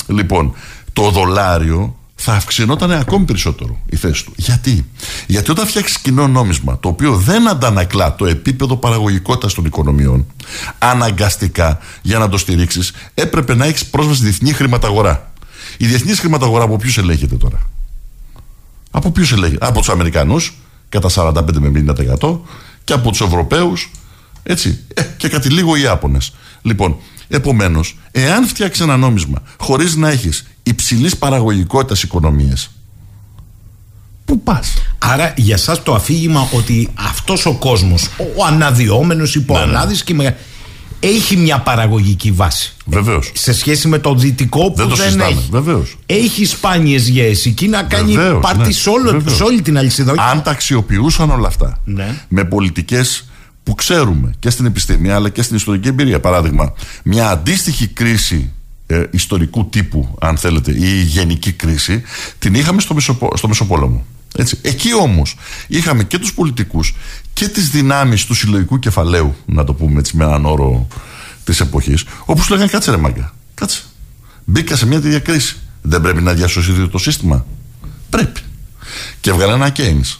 [0.07, 0.55] Λοιπόν,
[0.93, 4.33] το δολάριο θα αυξηνόταν ακόμη περισσότερο η θέση του.
[4.37, 4.87] Γιατί;
[5.27, 10.27] Γιατί όταν φτιάξεις κοινό νόμισμα το οποίο δεν αντανακλά το επίπεδο παραγωγικότητας των οικονομιών,
[10.79, 15.32] αναγκαστικά για να το στηρίξεις έπρεπε να έχεις πρόσβαση στη διεθνή χρηματαγορά.
[15.77, 17.61] Η διεθνής χρηματαγορά από ποιους ελέγχεται τώρα;
[18.91, 20.55] Από ποιους ελέγχει, Από τους Αμερικανούς
[20.89, 22.41] κατά 45 με 50%
[22.85, 23.91] και από τους Ευρωπαίους
[24.43, 24.79] έτσι.
[24.95, 26.33] Ε, και κάτι λίγο οι Ιάπωνες.
[26.63, 26.97] Λοιπόν,
[27.29, 32.71] επομένως, εάν φτιάξεις ένα νόμισμα χωρίς να έχεις υψηλής παραγωγικότητας οικονομίες,
[34.25, 40.23] πού πας; Άρα για εσάς το αφήγημα ότι αυτός ο κόσμος, ο αναδυόμενος, υποανάδης ναι,
[40.23, 40.37] ναι.
[41.03, 42.73] Έχει μια παραγωγική βάση.
[42.87, 43.31] Βεβαίως.
[43.35, 45.49] Σε σχέση με το δυτικό που δεν, το δεν έχει.
[45.51, 45.97] Βεβαίως.
[46.07, 47.47] Έχει σπάνιες γέες.
[47.47, 48.73] Εκεί να κάνει πάρτι ναι.
[49.31, 50.15] σε, όλη την αλυσίδα.
[50.31, 52.25] Αν τα αξιοποιούσαν όλα αυτά ναι.
[52.29, 53.27] με πολιτικές
[53.63, 56.21] που ξέρουμε και στην επιστήμη αλλά και στην ιστορική εμπειρία.
[56.21, 58.51] Παράδειγμα, μια αντίστοιχη κρίση
[58.87, 62.03] ε, ιστορικού τύπου, αν θέλετε, ή γενική κρίση,
[62.39, 64.05] την είχαμε στο, Μεσοπο, στο Μεσοπόλεμο.
[64.37, 64.59] Έτσι.
[64.63, 66.95] Εκεί όμως είχαμε και τους πολιτικούς
[67.33, 70.87] και τις δυνάμεις του συλλογικού κεφαλαίου, να το πούμε έτσι με έναν όρο
[71.45, 73.83] της εποχής, όπου σου λέγανε κάτσε ρε μάγκα, κάτσε.
[74.45, 75.57] Μπήκα σε μια τέτοια κρίση.
[75.83, 77.47] Δεν πρέπει να διασωθεί το σύστημα.
[78.11, 78.41] Πρέπει.
[79.21, 80.19] Και έβγαλε ένα Keynes.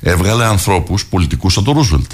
[0.00, 2.12] Έβγαλε ανθρώπους πολιτικούς σαν τον Ρούσβελτ.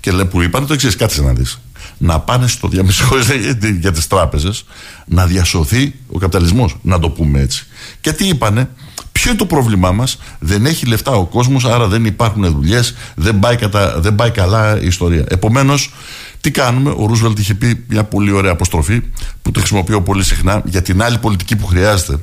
[0.00, 1.58] Και λέει που είπαν το εξής: Κάτσε να δεις.
[1.98, 3.08] Να πάνε στο διαμεσό
[3.80, 4.64] για τις τράπεζες
[5.06, 6.76] να διασωθεί ο καπιταλισμός.
[6.82, 7.66] Να το πούμε έτσι.
[8.00, 8.68] Και τι είπανε,
[9.12, 13.38] Ποιο είναι το πρόβλημά μας, Δεν έχει λεφτά ο κόσμος, άρα δεν υπάρχουν δουλειές, δεν,
[13.38, 13.56] πάει
[13.96, 15.24] δεν πάει καλά η ιστορία.
[15.28, 15.92] Επομένως,
[16.40, 19.02] τι κάνουμε, ο Ρούσβελτ είχε πει μια πολύ ωραία αποστροφή
[19.42, 22.18] που το χρησιμοποιώ πολύ συχνά για την άλλη πολιτική που χρειάζεται.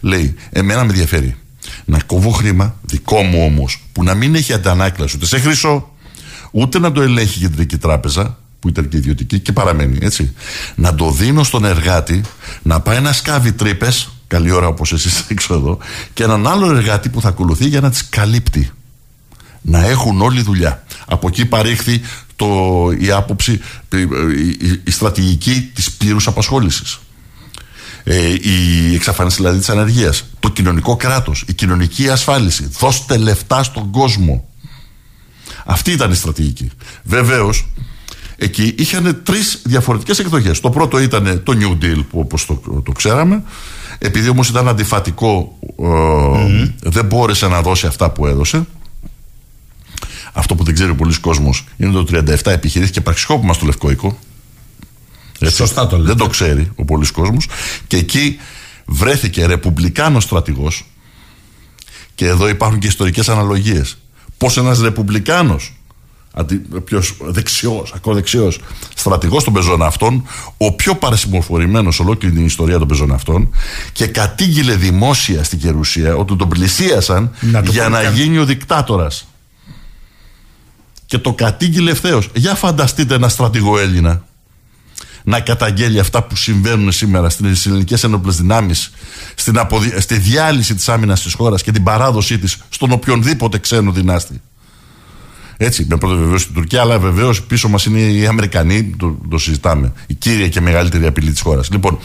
[0.00, 1.36] Λέει, Εμένα με ενδιαφέρει
[1.84, 5.90] να κόβω χρήμα, δικό μου όμως, που να μην έχει αντανάκλαση ούτε σε χρυσό,
[6.50, 10.34] ούτε να το ελέγχει η κεντρική τράπεζα, που ήταν και ιδιωτική και παραμένει, έτσι.
[10.74, 12.20] Να το δίνω στον εργάτη
[12.62, 15.78] να πάει να σκάβει τρύπες, καλή ώρα όπως εσείς έξω εδώ,
[16.12, 18.70] και έναν άλλο εργάτη που θα ακολουθεί για να τις καλύπτει.
[19.68, 20.84] Να έχουν όλη δουλειά.
[21.06, 22.00] Από εκεί παρήχθη
[22.36, 22.46] το,
[22.98, 23.60] η άποψη,
[23.92, 26.98] η, η στρατηγική της πλήρους απασχόλησης.
[28.04, 32.68] Ε, η εξαφάνιση δηλαδή της ανεργίας, το κοινωνικό κράτος, η κοινωνική ασφάλιση.
[32.78, 34.48] Δώστε λεφτά στον κόσμο.
[35.64, 36.70] Αυτή ήταν η στρατηγική.
[37.02, 37.66] Βεβαίως,
[38.36, 40.60] εκεί είχαν τρεις διαφορετικές εκδοχές.
[40.60, 43.42] Το πρώτο ήταν το New Deal, που όπως το, το ξέραμε.
[43.98, 48.66] Επειδή όμως ήταν αντιφατικό, ε, δεν μπόρεσε να δώσει αυτά που έδωσε.
[50.32, 54.18] Αυτό που δεν ξέρει ο πολλή κόσμος είναι το 37 επιχειρήθηκε πραξικόπημα στο Λευκό Οίκο.
[55.38, 56.08] Έτσι, Σωστά το λέτε.
[56.08, 57.48] Δεν το ξέρει ο πολλή κόσμος.
[57.86, 58.38] Και εκεί
[58.86, 60.84] βρέθηκε ρεπουμπλικάνος στρατηγός.
[62.14, 63.98] Και εδώ υπάρχουν και ιστορικές αναλογίες.
[64.36, 65.75] Πώς ένας ρεπουμπλικάνος,
[66.84, 68.52] πιο δεξιός, ακροδεξιό
[68.94, 73.50] στρατηγός των πεζοναυτών, ο πιο παρασημοφορημένος ολόκληρη την ιστορία των πεζοναυτών,
[73.92, 77.30] και κατήγγειλε δημόσια στην Κερουσία ότι τον πλησίασαν
[77.64, 79.26] για να γίνει ο δικτάτορας
[81.06, 82.28] και το κατήγγειλε ευθέως.
[82.34, 84.24] Για φανταστείτε ένα στρατηγό Έλληνα
[85.24, 88.90] να καταγγέλει αυτά που συμβαίνουν σήμερα στις ελληνικές ένοπλε δυνάμεις,
[89.98, 94.40] στη διάλυση της άμυνας της χώρας και την παράδοσή της στον οποιονδήποτε ξένο δυνάστη.
[95.56, 99.38] Έτσι, με πρώτη βεβαίω στην Τουρκία, αλλά βεβαίως πίσω μας είναι οι Αμερικανοί, το, το
[99.38, 99.92] συζητάμε.
[100.06, 101.70] Η κύρια και μεγαλύτερη απειλή της χώρας.
[101.70, 101.98] Λοιπόν,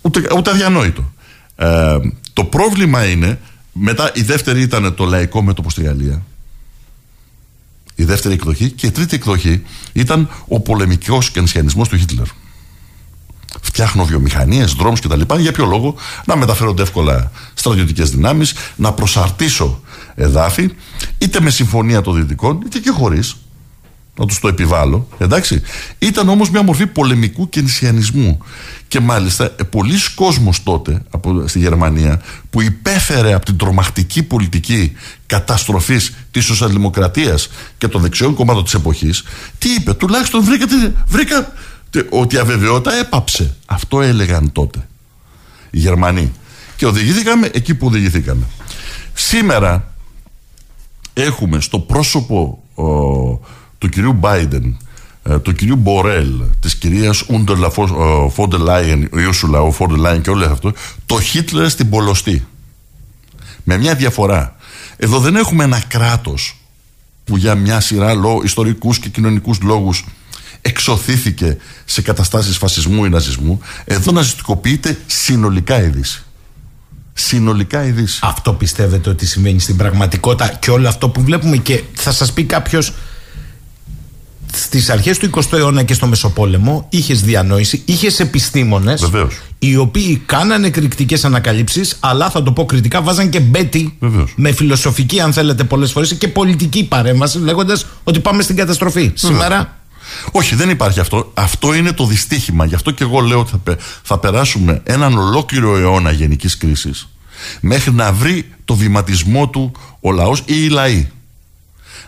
[0.00, 1.12] ούτε, ούτε αδιανόητο.
[1.56, 1.98] Ε,
[2.32, 3.40] το πρόβλημα είναι,
[3.72, 6.22] μετά η δεύτερη ήταν το λαϊκό μέτωπο στη Γαλλία,
[7.94, 8.70] η δεύτερη εκδοχή.
[8.70, 12.26] Και η τρίτη εκδοχή ήταν ο πολεμικός κενσιανισμός του Χίτλερ.
[13.62, 15.34] Φτιάχνω βιομηχανίες, δρόμους κτλ.
[15.38, 15.94] Για ποιο λόγο;
[16.26, 19.80] Να μεταφέρονται εύκολα στρατιωτικές δυνάμεις, να προσαρτήσω
[20.18, 20.70] εδάφη,
[21.18, 23.36] είτε με συμφωνία των Δυτικών, είτε και χωρίς
[24.18, 25.08] να τους το επιβάλλω.
[25.18, 25.62] Εντάξει.
[25.98, 28.38] Ήταν όμως μια μορφή πολεμικού κενσιανισμού.
[28.88, 34.92] Και μάλιστα ε, πολλοί κόσμος τότε από, στη Γερμανία που υπέφερε από την τρομακτική πολιτική
[35.26, 39.24] καταστροφής της σοσιαλδημοκρατίας και των δεξιών κομμάτων της εποχής
[39.58, 40.66] τι είπε, τουλάχιστον βρήκα,
[41.06, 41.52] βρήκα
[42.10, 43.56] ότι η αβεβαιότητα έπαψε.
[43.66, 44.86] Αυτό έλεγαν τότε
[45.70, 46.32] οι Γερμανοί.
[46.76, 48.44] Και οδηγηθήκαμε εκεί που οδηγηθήκαμε.
[49.14, 49.92] Σήμερα
[51.22, 52.62] έχουμε στο πρόσωπο
[53.78, 54.76] του κυρίου Μπάιντεν,
[55.22, 57.70] ε, του κυρίου Μπορέλ, της κυρίας Ούντελα
[58.30, 60.72] Φόντε Λάιεν, Ιούσουλα, ο Φόντε Λάιεν και όλο αυτό,
[61.06, 62.46] το Χίτλερ στην Πολωστή.
[63.64, 64.56] Με μια διαφορά.
[64.96, 66.56] Εδώ δεν έχουμε ένα κράτος
[67.24, 70.04] που για μια σειρά λόγω, ιστορικούς και κοινωνικούς λόγους
[70.60, 73.60] εξωθήθηκε σε καταστάσεις φασισμού ή ναζισμού.
[73.84, 76.22] Εδώ ναζιστικοποιείται συνολικά η Δύση.
[77.20, 78.20] Συνολικά η Δύση.
[78.22, 82.44] Αυτό πιστεύετε ότι συμβαίνει στην πραγματικότητα και όλο αυτό που βλέπουμε και θα σας πει
[82.44, 82.92] κάποιος
[84.52, 89.10] στις αρχές του 20ου αιώνα και στο Μεσοπόλεμο είχες διανόηση, είχες επιστήμονες
[89.58, 93.98] οι οποίοι κάνανε εκρηκτικές ανακαλύψεις, αλλά θα το πω κριτικά, βάζαν και μπέτι
[94.36, 99.12] με φιλοσοφική, αν θέλετε, πολλές φορές και πολιτική παρέμβαση, λέγοντας ότι πάμε στην καταστροφή.
[99.14, 99.77] Σήμερα.
[100.32, 101.30] Όχι, δεν υπάρχει αυτό.
[101.34, 102.64] Αυτό είναι το δυστύχημα.
[102.64, 107.08] Γι' αυτό και εγώ λέω ότι θα, θα περάσουμε έναν ολόκληρο αιώνα γενικής κρίσης
[107.60, 111.08] μέχρι να βρει το βηματισμό του ο λαός ή οι λαοί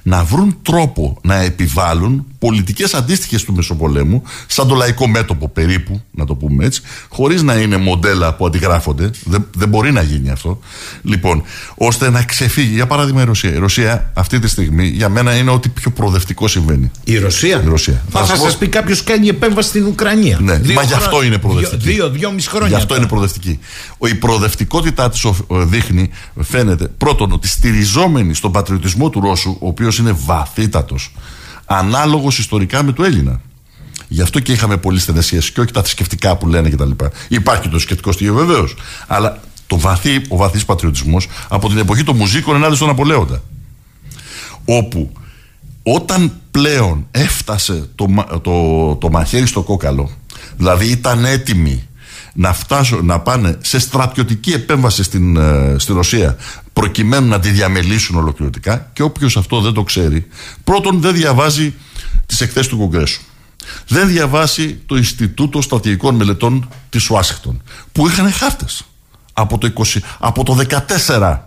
[0.02, 6.24] να βρουν τρόπο να επιβάλλουν πολιτικές αντίστοιχες του Μεσοπολέμου, σαν το λαϊκό μέτωπο περίπου, να
[6.24, 9.10] το πούμε έτσι, χωρίς να είναι μοντέλα που αντιγράφονται.
[9.24, 10.58] Δεν, δεν μπορεί να γίνει αυτό.
[11.02, 11.42] Λοιπόν,
[11.74, 13.52] ώστε να ξεφύγει, για παράδειγμα, η Ρωσία.
[13.52, 16.90] Η Ρωσία αυτή τη στιγμή για μένα είναι ό,τι πιο προοδευτικό συμβαίνει.
[17.04, 18.04] Η Ρωσία; Η Ρωσία.
[18.10, 20.38] Θα, θα σας πει κάποιος κάνει επέμβαση στην Ουκρανία.
[20.40, 21.82] Ναι, Δύο μα γι' αυτό χρόνια- είναι προοδευτική.
[21.82, 22.68] Δύο, δύο, δυόμιση χρόνια.
[22.68, 23.00] Γι' αυτό τώρα.
[23.00, 23.58] είναι προοδευτική.
[23.98, 26.10] Ο- Η προοδευτικότητά της δείχνει,
[26.40, 31.12] φαίνεται, πρώτον, ότι στηριζόμενη στον πατριωτισμό του Ρώσου, ο οποίος είναι βαθύτατος,
[31.72, 33.40] ανάλογος ιστορικά με του Έλληνα.
[34.08, 36.90] Γι' αυτό και είχαμε πολύ στενές σχέσεις και όχι τα θρησκευτικά που λένε κτλ.
[37.28, 38.74] Υπάρχει και το θρησκευτικό στοιχείο βεβαίως.
[39.06, 43.42] Αλλά το βαθύ, ο βαθύς πατριωτισμός από την εποχή των μουζίκων ενάντια στον Απολέοντα.
[44.64, 45.12] Όπου
[45.82, 50.10] όταν πλέον έφτασε το, μα- το, το μαχαίρι στο κόκαλο,
[50.56, 51.88] δηλαδή ήταν έτοιμοι
[52.32, 56.36] να, φτάσουν, να πάνε σε στρατιωτική επέμβαση στην, ε, στη Ρωσία
[56.72, 60.26] προκειμένου να τη διαμελήσουν ολοκληρωτικά και όποιος αυτό δεν το ξέρει
[60.64, 61.74] πρώτον δεν διαβάζει
[62.26, 63.20] τις εκθέσεις του Κογκρέσου.
[63.86, 67.62] Δεν διαβάσει το Ινστιτούτο Στρατηγικών Μελετών της Ουάσιγκτον
[67.92, 68.84] που είχαν χάρτες.
[69.32, 70.58] Από το, 20, από το
[71.08, 71.38] 14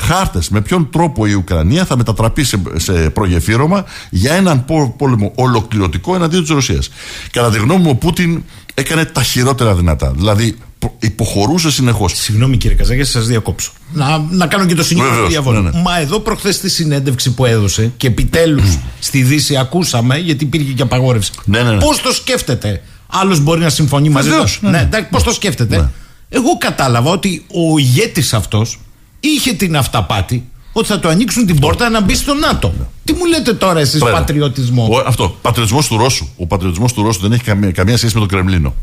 [0.00, 5.32] χάρτες με ποιον τρόπο η Ουκρανία θα μετατραπεί σε, σε προγεφύρωμα για έναν πό- πόλεμο
[5.34, 6.90] ολοκληρωτικό εναντίον της Ρωσίας.
[7.30, 8.42] Κατά τη γνώμη μου ο Πούτιν
[8.74, 10.12] έκανε τα χειρότερα δυνατά.
[10.16, 12.12] Δηλαδή προ- υποχωρούσε συνεχώς.
[12.16, 13.70] Συγγνώμη κύριε Καζάκη, σας διακόψω.
[13.92, 15.60] Να, να κάνω και το συνήθω Βεβαίως, διαβόλο.
[15.60, 15.80] ναι, ναι.
[15.82, 20.82] Μα εδώ προχθές στη συνέντευξη που έδωσε και επιτέλους στη Δύση ακούσαμε, γιατί υπήρχε και
[20.82, 21.32] απαγόρευση.
[21.44, 21.78] Ναι, ναι, ναι.
[21.78, 24.62] Πώς το σκέφτεται; Άλλος μπορεί να συμφωνεί μαζί Βεβαίως, τους.
[24.62, 24.88] ναι, ναι.
[24.90, 25.88] Ναι, Πώς το σκέφτεται; Ναι.
[26.28, 28.78] Εγώ κατάλαβα ότι ο ηγέτης αυτός
[29.20, 32.74] είχε την αυταπάτη ότι θα του ανοίξουν την πόρτα να μπει στο ΝΑΤΟ.
[33.04, 34.16] Τι μου λέτε τώρα εσείς Πρέπει.
[34.16, 35.38] πατριωτισμό; Ο, αυτό.
[35.42, 36.28] Πατριωτισμός του Ρώσου.
[36.36, 38.74] Ο πατριωτισμός του Ρώσου δεν έχει καμία, καμία σχέση με τον Κρεμλίνο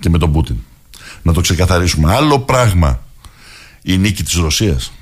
[0.00, 0.56] και με τον Πούτιν.
[1.22, 2.14] Να το ξεκαθαρίσουμε.
[2.14, 3.00] Άλλο πράγμα
[3.82, 4.92] η νίκη της Ρωσίας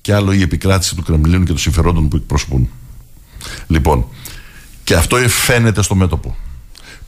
[0.00, 2.68] και άλλο η επικράτηση του Κρεμλίνου και των συμφερόντων που εκπροσωπούν.
[3.66, 4.06] Λοιπόν,
[4.84, 6.36] και αυτό φαίνεται στο μέτωπο.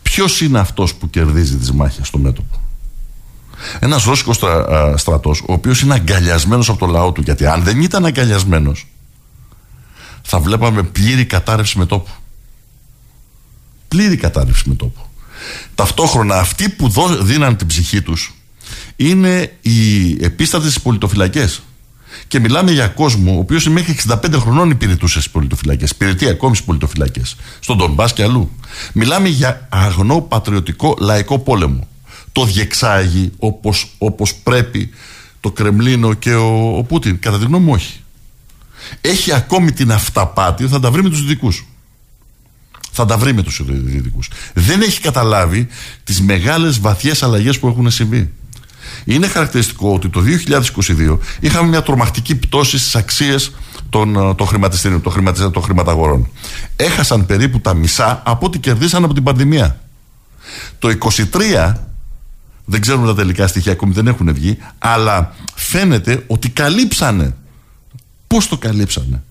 [0.02, 2.60] Ποιος είναι αυτός που κερδίζει τις μάχες στο μέτωπο;
[3.78, 7.20] Ένας Ρώσικος στρα, α, στρατός ο οποίος είναι αγκαλιασμένος από το λαό του.
[7.20, 8.86] Γιατί αν δεν ήταν αγκαλιασμένος
[10.22, 12.10] θα βλέπαμε πλήρη κατάρρευση με τόπο.
[13.88, 15.10] Πλήρη κατάρρευση με τόπο.
[15.74, 18.34] Ταυτόχρονα αυτοί που δώ, δίναν την ψυχή τους
[18.96, 21.62] είναι οι επίστατες στις πολιτοφυλακές.
[22.28, 25.90] Και μιλάμε για κόσμο ο οποίος μέχρι 65 χρονών υπηρετούσε στις πολιτοφυλακές.
[25.90, 27.36] Υπηρετεί ακόμη στις πολιτοφυλακές.
[27.60, 28.50] Στον Ντομπάς και αλλού.
[28.92, 31.88] Μιλάμε για αγνό πατριωτικό λαϊκό πόλεμο.
[32.32, 34.90] Το διεξάγει όπως, όπως πρέπει
[35.40, 37.18] το Κρεμλίνο και ο, ο Πούτιν.
[37.18, 38.00] Κατά τη γνώμη μου όχι
[39.00, 41.66] έχει ακόμη την αυταπάτη ότι θα τα βρει με τους δυτικούς.
[42.92, 44.28] Θα τα βρει με τους δυτικούς.
[44.54, 45.68] Δεν έχει καταλάβει
[46.04, 48.32] τις μεγάλες βαθιές αλλαγές που έχουν συμβεί.
[49.04, 53.52] Είναι χαρακτηριστικό ότι το 2022 είχαμε μια τρομακτική πτώση στις αξίες
[53.90, 56.30] των, ε, των χρηματιστήριων, των, χρηματισ- των χρηματαγορών.
[56.76, 59.80] Έχασαν περίπου τα μισά από ό,τι κερδίσαν από την πανδημία.
[60.78, 61.89] Το 23
[62.64, 67.34] δεν ξέρουμε τα τελικά στοιχεία, ακόμη δεν έχουν βγει, αλλά φαίνεται ότι καλύψανε
[68.30, 69.22] Πώς το καλύψανε;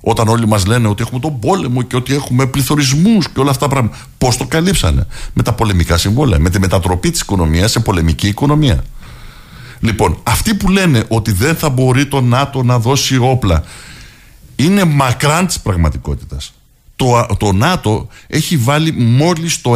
[0.00, 3.66] Όταν όλοι μας λένε ότι έχουμε τον πόλεμο και ότι έχουμε πληθωρισμούς και όλα αυτά
[3.66, 3.96] τα πράγματα.
[4.18, 6.38] Πώς το καλύψανε; Με τα πολεμικά συμβόλαια.
[6.38, 8.84] Με τη μετατροπή της οικονομίας σε πολεμική οικονομία.
[9.80, 13.62] Λοιπόν, αυτοί που λένε ότι δεν θα μπορεί το ΝΑΤΟ να δώσει όπλα
[14.56, 16.52] είναι μακράν της πραγματικότητας.
[17.02, 19.72] Το, το ΝΑΤΟ έχει βάλει μόλις το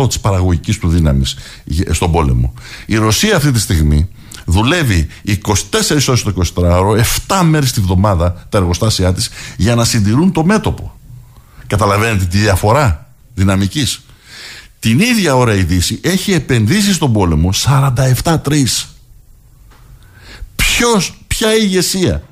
[0.00, 2.54] 1% της παραγωγικής του δύναμης γε- στον πόλεμο.
[2.86, 4.08] Η Ρωσία αυτή τη στιγμή
[4.44, 5.30] δουλεύει 24
[6.08, 10.98] ώρες το 24ωρο, 7 μέρες τη βδομάδα τα εργοστάσια της για να συντηρούν το μέτωπο.
[11.66, 14.00] Καταλαβαίνετε τη διαφορά δυναμικής.
[14.78, 18.88] Την ίδια ώρα η Δύση έχει επενδύσει στον πόλεμο 47-3.
[20.56, 22.22] Ποιος, ποια ηγεσία,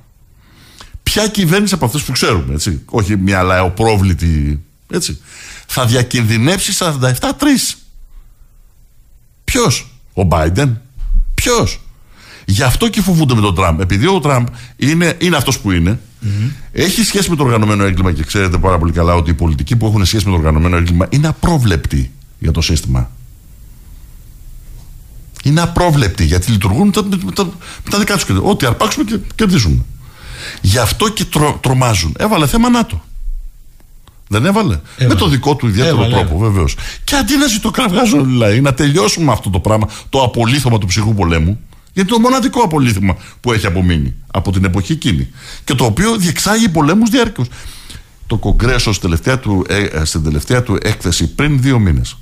[1.15, 5.21] ποια κυβέρνηση από αυτές που ξέρουμε, έτσι, όχι μια λαοπρόβλητη, έτσι,
[5.67, 7.21] θα διακινδυνεύσει 47-3.
[9.45, 10.73] Ποιος, ο Biden,
[11.35, 11.81] ποιος;
[12.45, 13.81] Γι' αυτό και φοβούνται με τον Τραμπ.
[13.81, 14.47] Επειδή ο Τραμπ
[14.77, 16.01] είναι, είναι αυτός που ειναι
[16.73, 19.87] έχει σχέση με το οργανωμένο έγκλημα και ξέρετε πάρα πολύ καλά ότι οι πολιτικοί που
[19.87, 23.11] έχουν σχέση με το οργανωμένο έγκλημα είναι απρόβλεπτοι για το σύστημα.
[25.45, 27.45] Είναι απρόβλεπτοι γιατί λειτουργούν με τα, με τα,
[27.85, 28.27] με τα δικά τους.
[28.43, 29.85] Ό,τι αρπάξουμε και κερδίζουμε.
[30.61, 32.15] Γι' αυτό και τρο, τρομάζουν.
[32.19, 33.03] Έβαλε θέμα ΝΑΤΟ.
[34.29, 34.81] Δεν έβαλε.
[34.99, 36.77] Με το δικό του ιδιαίτερο Έβαλε, τρόπο, βεβαίως.
[37.05, 41.61] Και αντί να ζητοκραυγάζουν δηλαδή, να τελειώσουμε αυτό το πράγμα, το απολύθωμα του ψυχρού πολέμου,
[41.93, 45.29] γιατί το μοναδικό απολύθωμα που έχει απομείνει από την εποχή εκείνη.
[45.65, 47.47] Και το οποίο διεξάγει πολέμους διάρκειας.
[48.27, 52.17] Το Κογκρέσο στην τελευταία του, ε, ε, στην τελευταία του έκθεση πριν δύο μήνες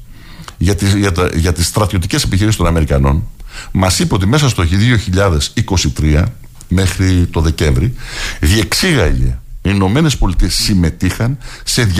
[0.59, 3.25] για, τις- για, τα- για τις στρατιωτικές επιχειρήσεις των Αμερικανών
[3.73, 6.25] Μας είπε ότι μέσα στο 2023
[6.73, 7.95] μέχρι το Δεκέμβρη
[8.41, 11.93] διεξήγαγε οι Ηνωμένες Πολιτείες συμμετείχαν σε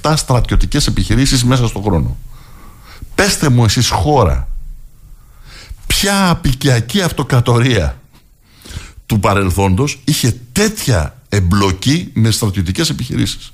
[0.00, 2.16] 247 στρατιωτικές επιχειρήσεις μέσα στον χρόνο.
[3.14, 4.48] Πέστε μου εσείς χώρα
[5.86, 8.00] ποια απικιακή αυτοκρατορία
[9.06, 13.52] του παρελθόντος είχε τέτοια εμπλοκή με στρατιωτικές επιχειρήσεις.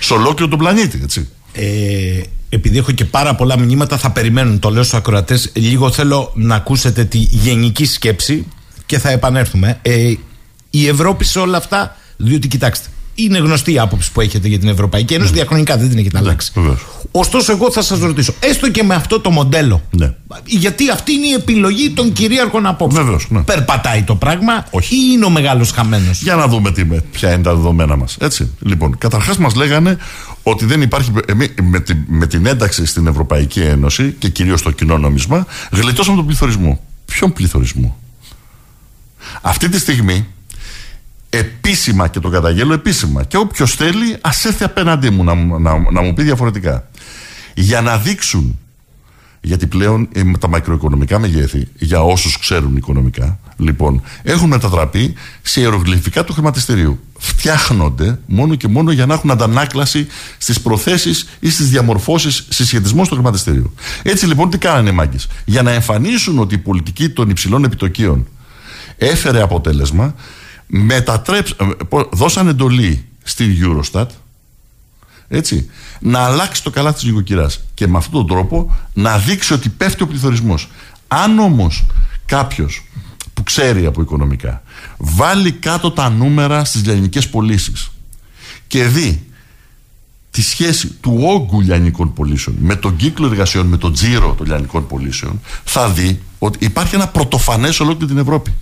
[0.00, 1.28] Σε ολόκληρο τον πλανήτη, έτσι.
[1.52, 4.58] Ε, επειδή έχω και πάρα πολλά μηνύματα, θα περιμένουν.
[4.58, 5.50] Το λέω στους ακροατές.
[5.54, 8.46] Λίγο θέλω να ακούσετε τη γενική σκέψη
[8.86, 9.78] και θα επανέλθουμε.
[9.82, 10.14] Ε,
[10.70, 14.68] η Ευρώπη σε όλα αυτά, διότι κοιτάξτε, είναι γνωστή η άποψη που έχετε για την
[14.68, 15.36] Ευρωπαϊκή Ένωση, ναι.
[15.36, 16.52] διαχρονικά δεν την έχετε ναι, αλλάξει.
[17.10, 20.14] Ωστόσο, εγώ θα σας ρωτήσω, έστω και με αυτό το μοντέλο, ναι.
[20.44, 23.40] γιατί αυτή είναι η επιλογή των κυρίαρχων απόψεων; Βεβαίως, ναι.
[23.42, 24.94] Περπατάει το πράγμα Όχι.
[24.94, 28.16] ή είναι ο μεγάλος χαμένος; Για να δούμε τι, ποια είναι τα δεδομένα μας.
[28.60, 29.98] Λοιπόν, καταρχάς μας λέγανε
[30.42, 31.12] ότι δεν υπάρχει.
[31.26, 36.16] Εμείς, με, την, με την ένταξη στην Ευρωπαϊκή Ένωση και κυρίως στο κοινό νόμισμα, γλιτώσαμε
[36.16, 36.80] τον πληθωρισμό.
[37.04, 37.96] Ποιον πληθωρισμό;
[39.42, 40.26] Αυτή τη στιγμή
[41.30, 43.24] επίσημα και το καταγγέλω επίσημα.
[43.24, 46.88] Και όποιος θέλει ας έρθει απέναντί μου να, να, να μου πει διαφορετικά.
[47.54, 48.58] Για να δείξουν
[49.46, 56.24] γιατί πλέον ε, τα μακροοικονομικά μεγέθη για όσους ξέρουν οικονομικά λοιπόν έχουν μετατραπεί σε ιερογλυφικά
[56.24, 57.00] του χρηματιστηρίου.
[57.18, 60.06] Φτιάχνονται μόνο και μόνο για να έχουν αντανάκλαση
[60.38, 63.72] στις προθέσεις ή στις διαμορφώσεις συσχετισμός στο χρηματιστήριο
[64.02, 68.26] έτσι λοιπόν τι κάνανε οι μάγκες; Για να εμφανίσουν ότι η πολιτική των υψηλών επιτοκίων
[68.96, 70.14] έφερε αποτέλεσμα
[70.66, 71.66] μετατρέψ, ε,
[72.12, 74.06] δώσαν εντολή στην Eurostat
[75.28, 75.70] έτσι,
[76.00, 80.02] να αλλάξει το καλάθι της νοικοκυράς και με αυτόν τον τρόπο να δείξει ότι πέφτει
[80.02, 80.68] ο πληθωρισμός.
[81.08, 81.86] Αν όμως
[82.26, 82.84] κάποιος
[83.34, 84.62] που ξέρει από οικονομικά
[84.96, 87.90] βάλει κάτω τα νούμερα στις λιανικές πωλήσεις
[88.66, 89.26] και δει
[90.30, 94.86] τη σχέση του όγκου λιανικών πωλήσεων με τον κύκλο εργασιών, με τον τζίρο των λιανικών
[94.86, 98.54] πωλήσεων θα δει ότι υπάρχει ένα πρωτοφανές ολόκληρη την Ευρώπη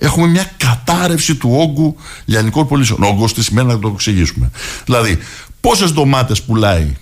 [0.00, 3.02] έχουμε μια κατάρρευση του όγκου λιανικών πωλήσεων.
[3.02, 4.50] Όγκος τι σημαίνει να το εξηγήσουμε.
[4.84, 5.18] Δηλαδή,
[5.60, 6.96] πόσες ντομάτες πουλάει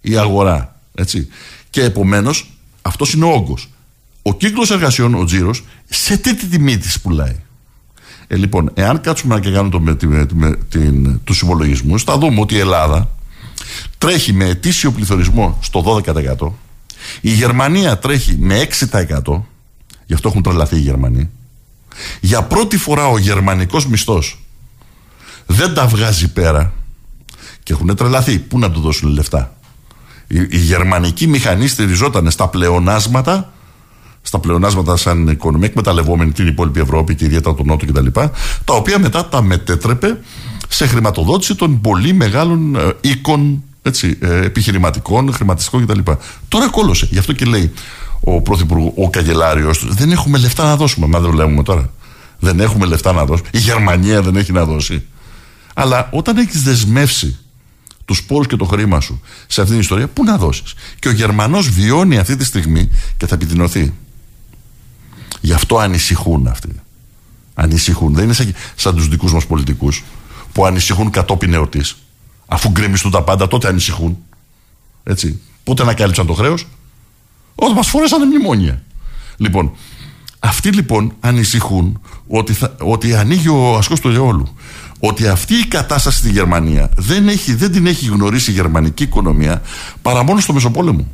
[0.00, 1.28] η αγορά, έτσι.
[1.70, 2.50] Και επομένως,
[2.82, 3.68] αυτός είναι ο όγκος.
[4.22, 7.36] Ο κύκλος εργασιών, ο τζίρος, σε τι τιμή της πουλάει.
[8.26, 12.40] Ε, λοιπόν, εάν κάτσουμε να και κάνουμε το, με, με, την, τους υπολογισμούς, θα δούμε
[12.40, 13.10] ότι η Ελλάδα
[13.98, 16.02] τρέχει με ετήσιο πληθωρισμό στο
[16.38, 16.52] 12%.
[17.20, 19.42] Η Γερμανία τρέχει με 6%.
[20.06, 21.30] Γι' αυτό έχουν τρελαθεί οι Γερμανοί.
[22.20, 24.38] Για πρώτη φορά ο γερμανικός μισθός
[25.46, 26.72] δεν τα βγάζει πέρα
[27.62, 28.38] και έχουν τρελαθεί.
[28.38, 29.56] Πού να του δώσουν λεφτά;
[30.26, 33.52] Η, η γερμανική μηχανή στηριζόταν στα πλεονάσματα
[34.26, 38.06] στα πλεονάσματα σαν οικονομία εκμεταλλευόμενη την υπόλοιπη Ευρώπη και ιδιαίτερα τον Νότο κτλ.
[38.12, 38.30] Τα,
[38.64, 40.20] τα οποία μετά τα μετέτρεπε
[40.68, 46.10] σε χρηματοδότηση των πολύ μεγάλων ε, οίκων έτσι, ε, επιχειρηματικών, χρηματιστικών κτλ.
[46.48, 47.08] Τώρα κόλωσε.
[47.10, 47.72] Γι' αυτό και λέει
[48.24, 51.06] ο πρωθυπουργός, ο καγκελάριος του, δεν έχουμε λεφτά να δώσουμε.
[51.06, 51.90] Μα δεν το λέμε τώρα.
[52.38, 53.48] Δεν έχουμε λεφτά να δώσουμε.
[53.52, 55.06] Η Γερμανία δεν έχει να δώσει.
[55.74, 57.38] Αλλά όταν έχεις δεσμεύσει
[58.04, 61.12] τους πόρου και το χρήμα σου σε αυτήν την ιστορία, πού να δώσεις; Και ο
[61.12, 63.92] Γερμανός βιώνει αυτή τη στιγμή και θα επιδεινωθεί.
[65.40, 66.80] Γι' αυτό ανησυχούν αυτοί.
[67.54, 68.14] Ανησυχούν.
[68.14, 70.04] Δεν είναι σαν, σαν τους δικούς μας πολιτικούς
[70.52, 71.84] που ανησυχούν κατόπιν εορτή.
[72.46, 74.18] Αφού γκρεμιστούν τα πάντα, τότε ανησυχούν.
[75.02, 75.40] Έτσι.
[75.64, 76.66] Πότε ανακάλυψαν το χρέος,
[77.54, 78.82] όταν μας φόρεσαν μνημόνια.
[79.36, 79.72] Λοιπόν,
[80.38, 84.54] αυτοί λοιπόν ανησυχούν ότι, θα, ότι ανοίγει ο ασκός του αιώλου.
[84.98, 89.62] Ότι αυτή η κατάσταση στη Γερμανία δεν, έχει, δεν την έχει γνωρίσει η γερμανική οικονομία
[90.02, 91.06] παρά μόνο στο Μεσοπόλεμο.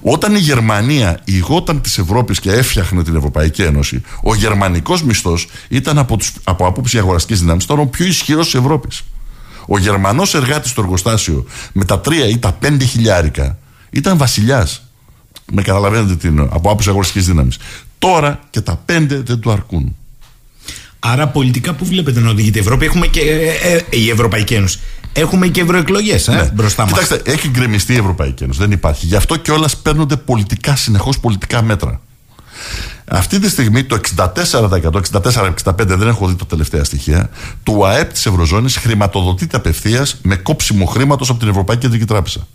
[0.00, 5.98] Όταν η Γερμανία ηγόταν της Ευρώπης και έφτιαχνε την Ευρωπαϊκή Ένωση, ο γερμανικός μισθός ήταν
[5.98, 9.02] από, τους, από άποψη αγοραστικής δύναμη τώρα ο πιο ισχυρός της Ευρώπης.
[9.66, 13.58] Ο Γερμανός εργάτης στο εργοστάσιο με τα τρία ή τα πέντε χιλιάρικα
[13.96, 14.82] ήταν βασιλιάς.
[15.52, 17.58] Με καταλαβαίνετε τι είναι, από άποψη αγοραστικής δύναμης.
[17.98, 19.96] Τώρα και τα πέντε δεν του αρκούν.
[20.98, 24.78] Άρα πολιτικά που βλέπετε να οδηγείται η Ευρώπη, έχουμε και ε, ε, η Ευρωπαϊκή Ένωση.
[25.12, 26.50] Έχουμε και ευρωεκλογές ε, ναι.
[26.54, 26.92] μπροστά μας.
[26.92, 28.58] Κοιτάξτε, έχει γκρεμιστεί η Ευρωπαϊκή Ένωση.
[28.58, 29.06] Δεν υπάρχει.
[29.06, 32.00] Γι' αυτό και όλα παίρνονται πολιτικά, συνεχώς πολιτικά μέτρα.
[33.08, 34.32] Αυτή τη στιγμή το 64%,
[35.64, 37.30] 64-65% δεν έχω δει τα τελευταία στοιχεία,
[37.62, 42.46] του ΑΕΠ της Ευρωζώνης χρηματοδοτείται απευθείας με κόψιμο χρήματος από την Ευρωπαϊκή Κεντρική Τράπεζα.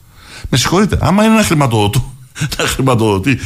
[0.49, 2.03] Με συγχωρείτε, άμα είναι να χρηματοδοτεί,
[2.57, 3.39] να χρηματοδοτεί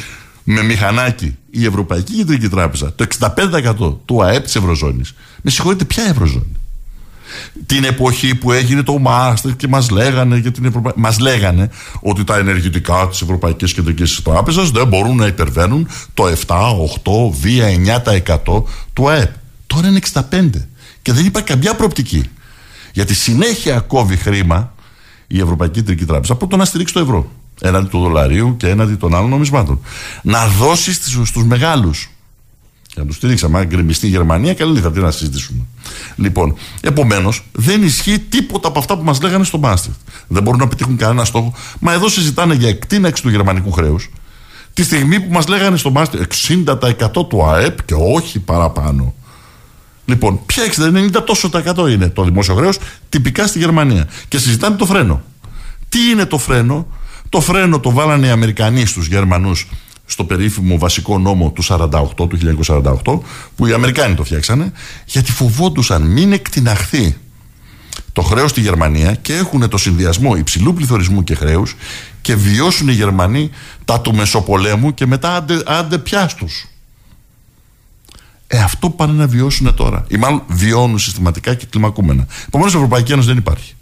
[0.44, 6.04] με μηχανάκι η Ευρωπαϊκή Κεντρική Τράπεζα το 65% του ΑΕΠ της Ευρωζώνης, με συγχωρείτε, ποια
[6.04, 6.56] Ευρωζώνη;
[7.66, 10.94] Την εποχή που έγινε το Μάστερ και μας λέγανε, για την Ευρωπα...
[10.96, 11.70] μας λέγανε
[12.00, 17.12] ότι τα ενεργητικά της Ευρωπαϊκής Κεντρικής Τράπεζας δεν μπορούν να υπερβαίνουν το 7, 8,
[17.44, 19.32] 2, 9% του ΑΕΠ.
[19.68, 20.22] Τώρα είναι 65%
[21.02, 22.24] και δεν υπάρχει καμιά προοπτική.
[22.94, 24.75] Γιατί συνέχεια κόβει χρήμα
[25.28, 27.32] η Ευρωπαϊκή Κεντρική Τράπεζα από το να στηρίξει το ευρώ.
[27.62, 29.80] έναντι του δολαρίου και έναντι των άλλων νομισμάτων.
[30.22, 32.10] Να δώσει στους μεγάλους.
[32.94, 33.60] Για να τους στηρίξαμε.
[33.60, 35.66] Αν γκρεμιστεί η Γερμανία, καλή θα τι να συζητήσουμε.
[36.16, 40.00] Λοιπόν, επομένως, δεν ισχύει τίποτα από αυτά που μας λέγανε στο Μάστριχτ.
[40.28, 41.54] Δεν μπορούν να πετύχουν κανένα στόχο.
[41.80, 44.10] Μα εδώ συζητάνε για εκτείναξη του γερμανικού χρέους.
[44.74, 49.14] Τη στιγμή που μας λέγανε στο Μάστριχτ 60% του ΑΕΠ και όχι παραπάνω.
[50.06, 52.78] Λοιπόν, ποια 60, 90 τόσο τα 100 είναι το δημόσιο χρέος,
[53.10, 54.08] τυπικά στη Γερμανία.
[54.28, 55.24] Και συζητάνε το φρένο.
[55.90, 56.88] Τι είναι το φρένο,
[57.30, 59.68] το φρένο το βάλανε οι Αμερικανοί στους Γερμανούς
[60.06, 62.38] στο περίφημο βασικό νόμο του 48, του
[63.04, 63.20] 1948,
[63.56, 64.72] που οι Αμερικάνοι το φτιάξανε,
[65.06, 67.18] γιατί φοβόντουσαν μην εκτιναχθεί
[68.14, 71.76] το χρέος στη Γερμανία και έχουν το συνδυασμό υψηλού πληθωρισμού και χρέους
[72.22, 73.50] και βιώσουν οι Γερμανοί
[73.86, 76.68] τα του Μεσοπολέμου και μετά άντε, άντε πιάστους.
[78.48, 80.06] Ε, αυτό πάνε να βιώσουν τώρα.
[80.08, 82.28] Ή μάλλον βιώνουν συστηματικά και κλιμακούμενα.
[82.48, 83.76] Επομένως, η Ευρωπαϊκή Ένωση δεν υπάρχει.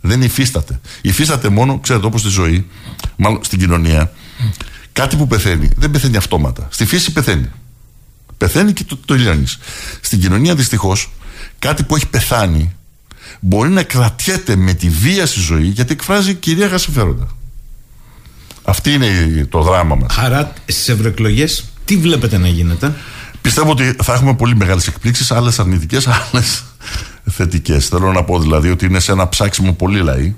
[0.00, 0.80] Δεν υφίσταται.
[1.00, 2.66] Υφίσταται μόνο, ξέρετε, όπως στη ζωή,
[3.16, 4.12] μάλλον στην κοινωνία,
[4.92, 5.68] κάτι που πεθαίνει.
[5.76, 6.68] Δεν πεθαίνει αυτόματα.
[6.70, 7.50] Στη φύση πεθαίνει.
[8.36, 9.14] Πεθαίνει και το, το
[10.00, 11.10] Στην κοινωνία, δυστυχώς,
[11.58, 12.74] κάτι που έχει πεθάνει
[13.40, 17.28] μπορεί να κρατιέται με τη βία στη ζωή γιατί εκφράζει κυρίαρχα συμφέροντα.
[18.64, 20.16] Αυτή είναι το δράμα μας.
[20.18, 22.94] Άρα στις ευρωεκλογές, τι βλέπετε να γίνεται;
[23.44, 26.64] Πιστεύω ότι θα έχουμε πολύ μεγάλες εκπλήξεις, άλλες αρνητικές, άλλες
[27.24, 27.88] θετικές.
[27.88, 30.34] Θέλω να πω δηλαδή ότι είναι σε ένα ψάξιμο πολύ λαοί.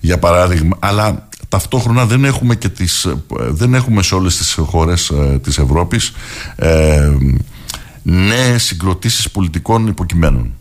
[0.00, 5.38] Για παράδειγμα, αλλά ταυτόχρονα δεν έχουμε, και τις, δεν έχουμε σε όλες τις χώρες ε,
[5.42, 6.12] της Ευρώπης
[6.56, 7.12] ε,
[8.02, 10.52] νέες συγκροτήσεις πολιτικών υποκειμένων.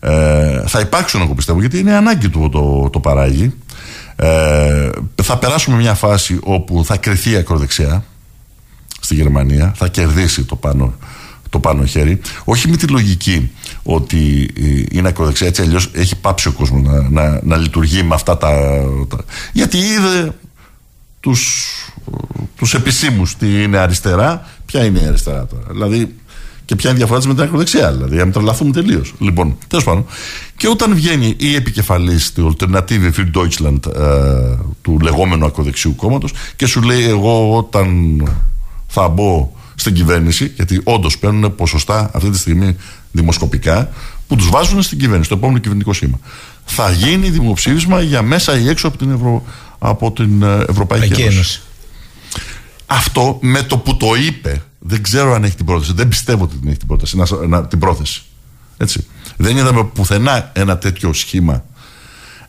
[0.00, 3.54] Ε, θα υπάρξουν εγώ πιστεύω γιατί είναι ανάγκη του το, το παράγει.
[4.16, 4.90] Ε,
[5.22, 8.04] θα περάσουμε μια φάση όπου θα κρυθεί η ακροδεξιά
[9.10, 10.94] στη Γερμανία, θα κερδίσει το πάνω,
[11.48, 12.20] το πάνω χέρι.
[12.44, 13.50] Όχι με τη λογική
[13.82, 14.50] ότι
[14.90, 18.50] είναι ακροδεξιά, έτσι αλλιώς έχει πάψει ο κόσμος να, να, να, λειτουργεί με αυτά τα.
[19.08, 19.16] τα
[19.52, 20.34] γιατί είδε
[21.20, 21.64] τους,
[22.56, 25.66] τους επισήμους τι είναι αριστερά, ποια είναι η αριστερά τώρα.
[25.70, 26.14] Δηλαδή,
[26.64, 29.14] και ποια είναι η διαφορά της με την ακροδεξιά, δηλαδή, να μην τρελαθούμε τελείως.
[29.18, 30.06] Λοιπόν, τέλος πάντων.
[30.56, 36.66] Και όταν βγαίνει η επικεφαλής του Alternative für Deutschland ε, του λεγόμενου ακροδεξιού κόμματος και
[36.66, 37.88] σου λέει, Εγώ όταν
[38.90, 42.76] θα μπω στην κυβέρνηση, γιατί όντως παίρνουν ποσοστά αυτή τη στιγμή
[43.12, 43.90] δημοσκοπικά
[44.26, 46.18] που τους βάζουν στην κυβέρνηση, το επόμενο κυβερνητικό σήμα.
[46.64, 49.44] Θα γίνει δημοψήφισμα για μέσα ή έξω από την, Ευρω...
[49.78, 51.62] από την ε, Ευρωπαϊκή Ένωση.
[52.86, 56.56] Αυτό με το που το είπε, δεν ξέρω αν έχει την πρόθεση, δεν πιστεύω ότι
[56.56, 58.22] την έχει την, πρόθεση, να, να, την πρόθεση.
[58.76, 59.06] Έτσι.
[59.36, 61.64] Δεν είδαμε πουθενά ένα τέτοιο σχήμα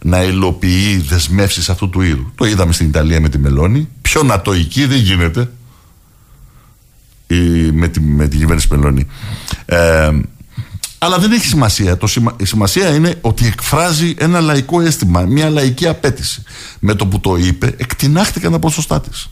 [0.01, 2.31] να υλοποιεί δεσμεύσεις αυτού του είδου.
[2.35, 3.87] Το είδαμε στην Ιταλία με τη Μελώνη.
[4.01, 5.49] Πιο νατοϊκή δεν γίνεται
[7.73, 9.07] με τη, με τη κυβέρνηση Μελώνη.
[9.65, 10.11] Ε,
[10.97, 11.97] αλλά δεν έχει σημασία.
[11.97, 12.07] Το
[12.37, 16.43] η σημασία είναι ότι εκφράζει ένα λαϊκό αίσθημα, μια λαϊκή απέτηση.
[16.79, 19.29] Με το που το είπε, εκτινάχτηκαν τα ποσοστά της.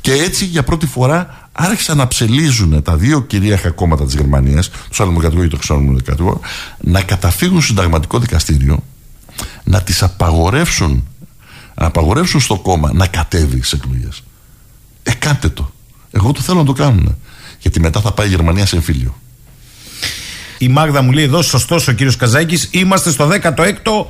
[0.00, 4.76] Και έτσι για πρώτη φορά άρχισαν να ψελίζουν τα δύο κυρίαρχα κόμματα της Γερμανίας, το
[4.90, 6.40] Σαλμοκρατικό και το Χριστιανοδημοκρατικό,
[6.80, 8.84] να καταφύγουν στο συνταγματικό δικαστήριο,
[9.64, 11.08] να τις απαγορεύσουν,
[11.74, 14.22] να απαγορεύσουν στο κόμμα να κατέβει σε εκλογές.
[15.02, 15.72] Ε, κάντε το.
[16.10, 17.16] Εγώ το θέλω να το κάνουν.
[17.58, 19.14] Γιατί μετά θα πάει η Γερμανία σε εμφύλιο.
[20.58, 24.06] Η Μάγδα μου λέει εδώ, σωστός ο κύριος Καζάκης, είμαστε στο 16ο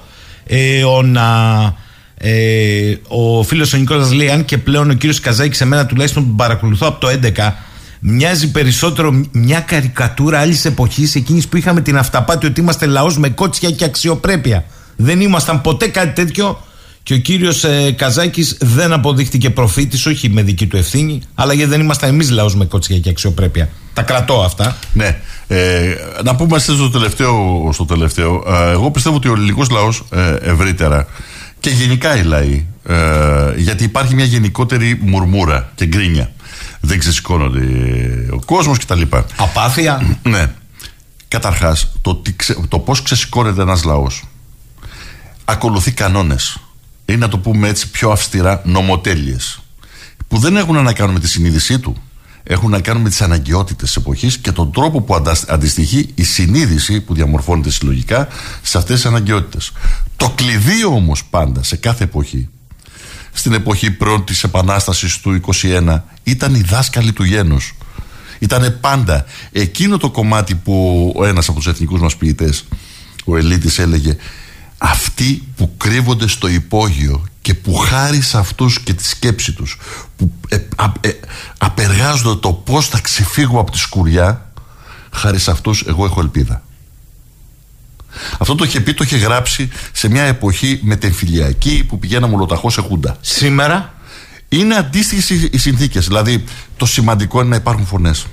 [0.47, 1.75] αιώνα.
[2.15, 6.23] Ε, ο φίλος ο Νικόλας λέει: Αν και πλέον ο κύριος Καζάκης, σε μένα τουλάχιστον
[6.23, 7.53] τον παρακολουθώ από το 11,
[8.01, 13.29] μοιάζει περισσότερο μια καρικατούρα άλλης εποχής, εκείνης που είχαμε την αυταπάτη ότι είμαστε λαός με
[13.29, 14.65] κότσια και αξιοπρέπεια.
[14.97, 16.61] Δεν ήμασταν ποτέ κάτι τέτοιο
[17.03, 21.71] και ο κύριος ε, Καζάκης δεν αποδείχτηκε προφήτης, όχι με δική του ευθύνη, αλλά γιατί
[21.71, 23.69] δεν ήμασταν εμείς λαός με κότσια και αξιοπρέπεια.
[23.95, 24.77] Τα κρατώ αυτά.
[24.93, 25.21] Ναι.
[25.47, 25.95] Ε,
[26.25, 27.69] να πούμε στο τελευταίο.
[27.73, 31.07] Στο τελευταίο ε, εγώ πιστεύω ότι ο ελληνικός λαός ε, ευρύτερα
[31.61, 32.97] και γενικά οι λαοί, ε,
[33.57, 36.33] γιατί υπάρχει μια γενικότερη μουρμούρα και γκρίνια.
[36.81, 37.61] Δεν ξεσηκώνονται
[38.31, 39.03] ο κόσμος κτλ.
[39.37, 40.03] Απάθεια.
[40.23, 40.47] ναι.
[41.29, 42.23] Καταρχάς, το,
[42.69, 44.25] το πώς ξεσηκώνεται ένας λαός
[45.51, 46.59] ακολουθεί κανόνες
[47.13, 49.61] ή να το πούμε έτσι πιο αυστηρά νομοτέλειες
[50.29, 51.97] που δεν έχουν να κάνουν με τη συνείδησή του.
[52.43, 57.01] Έχουν να κάνουν με τις αναγκαιότητες της εποχής και τον τρόπο που αντιστοιχεί η συνείδηση
[57.01, 58.29] που διαμορφώνεται συλλογικά
[58.63, 59.73] σε αυτές τις αναγκαιότητες.
[60.17, 62.49] Το κλειδί όμως πάντα σε κάθε εποχή
[63.33, 67.75] στην εποχή πρώτη επανάστασης του 21 ήταν οι δάσκαλοι του γένους.
[68.39, 72.65] Ήταν πάντα εκείνο το κομμάτι που ο ένας από τους εθνικούς μας ποιητές
[73.25, 74.17] ο Ελίτης έλεγε
[74.83, 79.79] αυτοί που κρύβονται στο υπόγειο και που χάρη σε αυτούς και τη σκέψη τους
[80.17, 80.57] που ε,
[81.01, 81.11] ε,
[81.59, 84.53] απεργάζονται το πώς θα ξεφύγω από τη σκουριά
[85.13, 86.63] χάρη σε αυτούς εγώ έχω ελπίδα
[88.39, 92.81] Αυτό το είχε πει, το είχε γράψει σε μια εποχή μετεμφυλιακή που πηγαίναμε ολοταχώς σε
[92.81, 93.17] χούντα.
[93.21, 93.95] Σήμερα;
[94.49, 96.07] Είναι αντίστοιχες οι συνθήκες.
[96.07, 96.45] Δηλαδή,
[96.77, 98.27] το σημαντικό είναι να υπάρχουν φωνές.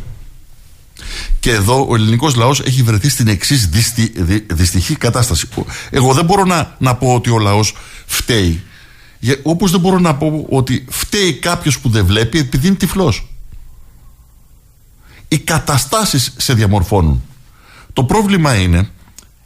[1.39, 5.47] Και εδώ ο ελληνικός λαός έχει βρεθεί στην εξής δυστι, δυ, δυστυχή κατάσταση.
[5.89, 7.75] Εγώ δεν μπορώ να, να πω ότι ο λαός
[8.05, 8.63] φταίει.
[9.43, 13.27] Όπως δεν μπορώ να πω ότι φταίει κάποιος που δεν βλέπει επειδή είναι τυφλός.
[15.27, 17.23] Οι καταστάσεις σε διαμορφώνουν.
[17.93, 18.89] Το πρόβλημα είναι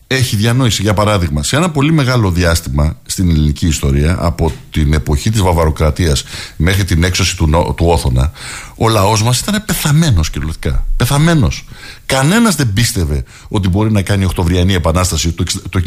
[0.08, 0.82] έχει διανόηση.
[0.82, 6.24] Για παράδειγμα, σε ένα πολύ μεγάλο διάστημα στην ελληνική ιστορία, από την εποχή της Βαβαροκρατίας
[6.58, 8.32] μέχρι την έξωση του, του Όθωνα,
[8.76, 10.86] ο λαός μας ήταν πεθαμένος κυριολεκτικά.
[10.98, 11.66] Πεθαμένος.
[12.06, 15.80] Κανένας δεν πίστευε ότι μπορεί να κάνει η Οκτωβριανή Επανάσταση το, το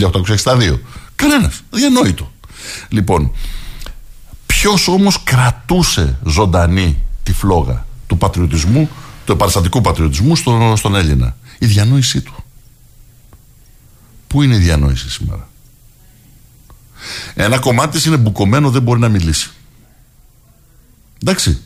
[0.45, 0.81] 1862.
[1.15, 1.63] Κανένας.
[1.71, 2.33] Διανόητο.
[2.89, 3.33] Λοιπόν,
[4.47, 8.89] ποιος όμως κρατούσε ζωντανή τη φλόγα του πατριωτισμού,
[9.25, 12.35] του επαναστατικού πατριωτισμού στον, στον Έλληνα; Η διανόησή του.
[14.27, 15.49] Πού είναι η διανόηση σήμερα;
[17.35, 19.51] Ένα κομμάτι είναι μπουκωμένο, δεν μπορεί να μιλήσει.
[21.23, 21.61] Εντάξει.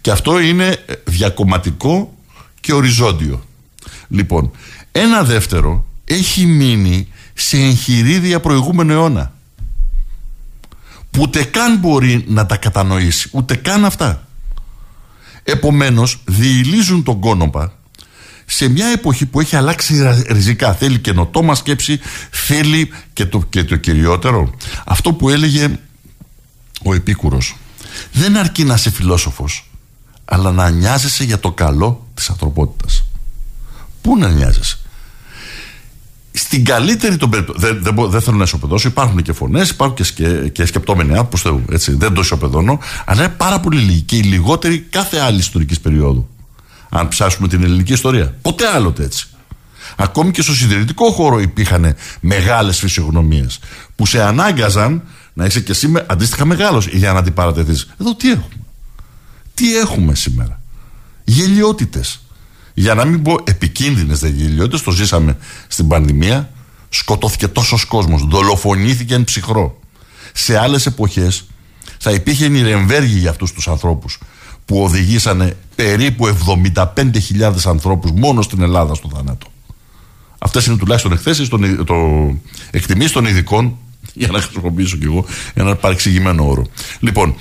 [0.00, 2.14] Και αυτό είναι διακομματικό
[2.60, 3.44] και οριζόντιο.
[4.08, 4.50] Λοιπόν,
[4.92, 9.32] ένα δεύτερο έχει μείνει σε εγχειρίδια προηγούμενο αιώνα.
[11.10, 14.28] Που ούτε καν μπορεί να τα κατανοήσει, ούτε καν αυτά.
[15.42, 17.79] Επομένως, διηλίζουν τον κόνοπα
[18.52, 19.94] σε μια εποχή που έχει αλλάξει
[20.28, 20.74] ριζικά.
[20.74, 24.50] Θέλει καινοτόμα σκέψη, θέλει και το, και το κυριότερο.
[24.86, 25.78] Αυτό που έλεγε
[26.84, 27.56] ο Επίκουρος.
[28.12, 29.70] Δεν αρκεί να είσαι φιλόσοφος,
[30.24, 33.04] αλλά να νοιάζεσαι για το καλό της ανθρωπότητας.
[34.02, 34.78] Πού να νοιάζεσαι;
[36.32, 37.82] Στην καλύτερη των περιπτώσεων.
[37.82, 38.88] Δεν, δεν, δεν θέλω να ισοπεδώσω.
[38.88, 41.36] Υπάρχουν και φωνές, υπάρχουν και, σκε, και σκεπτόμενοι άνθρωποι.
[41.36, 41.64] Θεού.
[41.70, 42.78] Έτσι, δεν το ισοπεδώνω.
[43.04, 46.28] Αλλά είναι πάρα πολύ λίγοι και οι λιγότεροι κάθε άλλη ιστορικής περίοδου
[46.90, 48.34] αν ψάσουμε την ελληνική ιστορία.
[48.42, 49.26] Ποτέ άλλοτε έτσι.
[49.96, 53.58] Ακόμη και στο συντηρητικό χώρο υπήρχαν μεγάλες φυσιογνωμίες
[53.96, 57.84] που σε ανάγκαζαν να είσαι και εσύ αντίστοιχα μεγάλος για να αντιπαρατεθεί.
[58.00, 58.64] Εδώ τι έχουμε;
[59.54, 60.60] Τι έχουμε σήμερα;
[61.24, 62.20] Γελιότητες.
[62.74, 65.36] Για να μην πω επικίνδυνες δε γελιότητες, το ζήσαμε
[65.68, 66.50] στην πανδημία.
[66.88, 68.22] Σκοτώθηκε τόσος κόσμος.
[68.28, 69.80] Δολοφονήθηκε εν ψυχρό.
[70.32, 71.44] Σε άλλες εποχές
[71.98, 74.18] θα υπήρχε νηρεμβέργη για αυτούς τους ανθρώπους
[74.70, 76.36] που οδηγήσανε περίπου
[76.74, 76.84] 75.000
[77.66, 79.46] ανθρώπους μόνο στην Ελλάδα στο θάνατο.
[80.38, 81.94] Αυτές είναι τουλάχιστον εκθέσεις των, το,
[82.70, 83.76] εκτιμήσεις των ειδικών
[84.20, 86.66] για να χρησιμοποιήσω κι εγώ ένα παρεξηγημένο όρο.
[87.00, 87.34] Λοιπόν,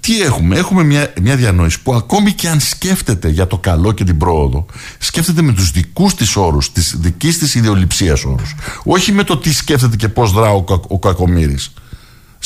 [0.00, 4.04] τι έχουμε, έχουμε μια, μια διανόηση που ακόμη και αν σκέφτεται για το καλό και
[4.04, 4.66] την πρόοδο,
[4.98, 8.54] σκέφτεται με τους δικούς της όρους, της δικής της ιδεολειψίας όρους.
[8.84, 11.72] Όχι με το τι σκέφτεται και πώς δρά ο, ο Κακομύρης.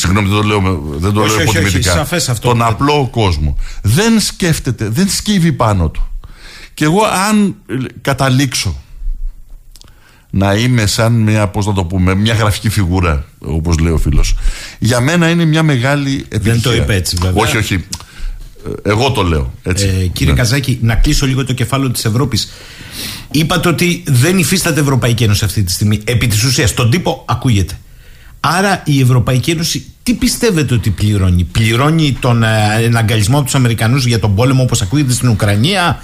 [0.01, 2.07] Συγγνώμη, δεν το λέω, δεν το λέω υποτιμητικά.
[2.41, 3.59] Τον απλό κόσμο.
[3.83, 6.09] Δεν σκέφτεται, δεν σκύβει πάνω του.
[6.75, 7.55] Και εγώ αν
[8.01, 8.83] καταλήξω
[10.31, 14.35] να είμαι σαν μια, πώς να το πούμε, μια γραφική φιγούρα, όπως λέει ο φίλος.
[14.79, 16.53] Για μένα είναι μια μεγάλη επιτυχία.
[16.53, 17.43] Δεν το είπε έτσι βέβαια.
[17.43, 17.85] Όχι, όχι.
[18.83, 19.53] Εγώ το λέω.
[19.63, 19.87] Έτσι.
[19.87, 20.39] Ε, κύριε ναι.
[20.39, 22.53] Καζάκη, να κλείσω λίγο το κεφάλαιο της Ευρώπης.
[23.31, 26.01] Είπατε ότι δεν υφίσταται Ευρωπαϊκή Ένωση αυτή τη στιγμή.
[26.05, 27.79] Επί της ουσίας, τον τύπο ακούγεται.
[28.41, 32.49] Άρα η Ευρωπαϊκή Ένωση τι πιστεύετε ότι πληρώνει; Πληρώνει τον ε,
[32.83, 36.03] εναγκαλισμό τους Αμερικανούς για τον πόλεμο όπως ακούγεται στην Ουκρανία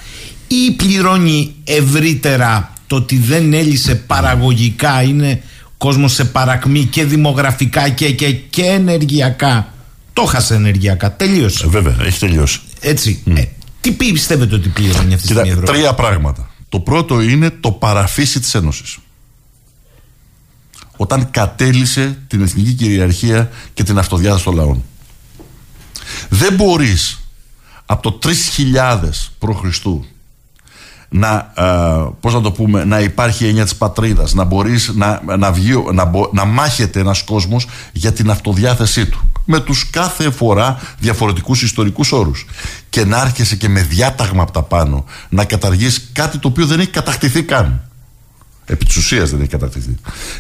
[0.49, 5.43] ή πληρώνει ευρύτερα το ότι δεν έλυσε παραγωγικά, είναι
[5.79, 9.73] κόσμος σε παρακμή και δημογραφικά και, και, και ενεργειακά;
[10.13, 11.65] Το χάσε ενεργειακά, τελείωσε.
[11.65, 12.61] Ε, βέβαια, έχει τελειώσει.
[12.81, 13.23] Έτσι.
[13.27, 13.37] Mm.
[13.37, 13.43] Ε,
[13.81, 16.51] τι πιστεύετε ότι πληρώνει αυτή τη στιγμή Τρία πράγματα.
[16.69, 18.99] Το πρώτο είναι το παραφύσι της Ένωσης
[20.97, 24.83] όταν κατέλησε την εθνική κυριαρχία και την αυτοδιάθεση των λαών.
[26.29, 27.19] Δεν μπορείς
[27.87, 29.85] από το 3000 π.Χ.
[31.09, 31.53] να,
[32.21, 36.11] πώς να το πούμε, να υπάρχει έννοια της πατρίδας, να μπορείς να, να, βγει, να,
[36.33, 42.47] να μάχεται ένας κόσμος για την αυτοδιάθεσή του με τους κάθε φορά διαφορετικούς ιστορικούς όρους
[42.91, 46.81] και να άρχεσαι και με διάταγμα από τα πάνω να καταργείς κάτι το οποίο δεν
[46.81, 47.89] έχει κατακτηθεί καν
[48.67, 49.95] Επί της ουσίας δεν έχει κατακτηθεί.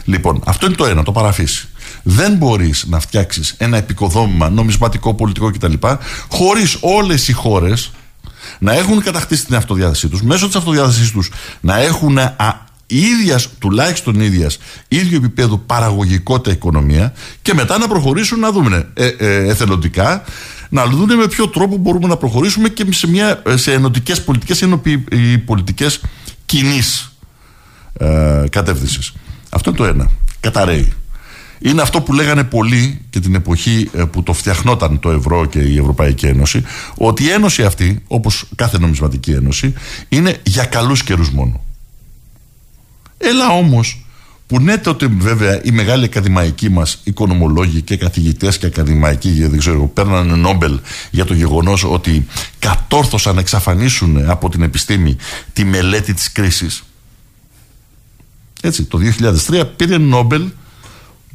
[0.04, 1.68] Λοιπόν, αυτό είναι το ένα, το παραφύσει.
[2.02, 5.72] Δεν μπορείς να φτιάξεις ένα επικοδόμημα νομισματικό, πολιτικό κτλ.
[6.28, 7.90] χωρίς όλες οι χώρες
[8.58, 14.20] να έχουν κατακτήσει την αυτοδιάθεσή τους, μέσω της αυτοδιάθεσής τους να έχουν α, ίδιας, τουλάχιστον
[14.20, 14.58] ίδιας,
[14.88, 17.12] ίδιο επίπεδο παραγωγικότητα οικονομία
[17.42, 20.24] και μετά να προχωρήσουν να δούμε ε, ε, εθελοντικά
[20.68, 24.60] να δούμε με ποιο τρόπο μπορούμε να προχωρήσουμε και σε, μια, σε ενωτικές πολιτικές
[25.10, 26.00] ή πολιτικές
[26.46, 27.13] κοινής
[27.98, 29.12] ε, κατεύθυνσης.
[29.50, 30.10] Αυτό είναι το ένα.
[30.40, 30.92] Καταραίει.
[31.58, 35.58] Είναι αυτό που λέγανε πολλοί και την εποχή ε, που το φτιαχνόταν το ευρώ και
[35.58, 36.62] η Ευρωπαϊκή Ένωση,
[36.94, 39.74] ότι η ένωση αυτή, όπως κάθε νομισματική ένωση,
[40.08, 41.64] είναι για καλούς καιρούς μόνο.
[43.18, 44.04] Έλα όμως
[44.46, 49.86] που ναι τότε βέβαια οι μεγάλοι ακαδημαϊκοί μας οικονομολόγοι και καθηγητές και ακαδημαϊκοί δεν ξέρω,
[49.86, 50.80] παίρνανε Νόμπελ
[51.10, 52.26] για το γεγονός ότι
[52.58, 55.16] κατόρθωσαν να εξαφανίσουν από την επιστήμη
[55.52, 56.82] τη μελέτη της κρίσης
[58.66, 58.98] έτσι το
[59.48, 60.42] 2003 πήρε Νόμπελ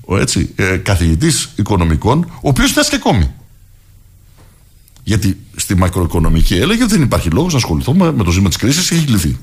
[0.06, 3.32] ο έτσι, ε, καθηγητής οικονομικών ο οποίος και ακόμη
[5.04, 8.92] γιατί στη μακροοικονομική έλεγε ότι δεν υπάρχει λόγος να ασχοληθούμε με το ζήτημα της κρίσης
[8.92, 9.38] έχει λυθεί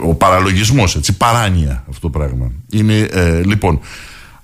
[0.00, 2.50] ο παραλογισμός, έτσι, παράνοια αυτό το πράγμα.
[2.70, 3.80] Είναι, ε, λοιπόν,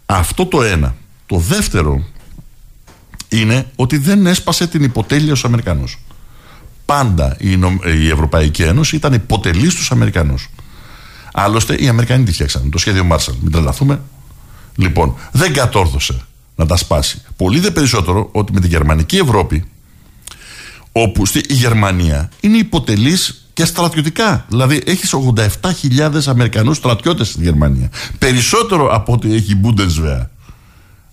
[0.06, 0.94] αυτό το ένα.
[1.26, 2.04] Το δεύτερο
[3.28, 5.98] είναι ότι δεν έσπασε την υποτέλεια στους Αμερικανούς.
[6.84, 7.50] Πάντα η,
[8.00, 10.48] η Ευρωπαϊκή Ένωση ήταν υποτελής στους Αμερικανούς.
[11.38, 12.70] Άλλωστε οι Αμερικανοί τη φτιάξαν.
[12.70, 13.34] Το σχέδιο Μάρσαλ.
[13.40, 14.00] Μην τρελαθούμε.
[14.76, 16.20] Λοιπόν, δεν κατόρθωσε
[16.56, 17.22] να τα σπάσει.
[17.36, 19.64] Πολύ δε περισσότερο ότι με τη γερμανική Ευρώπη,
[20.92, 24.44] όπου στη, η Γερμανία είναι υποτελής και στρατιωτικά.
[24.48, 27.90] Δηλαδή έχεις 87.000 Αμερικανούς στρατιώτες στη Γερμανία.
[28.18, 30.26] Περισσότερο από ό,τι έχει η Bundeswehr.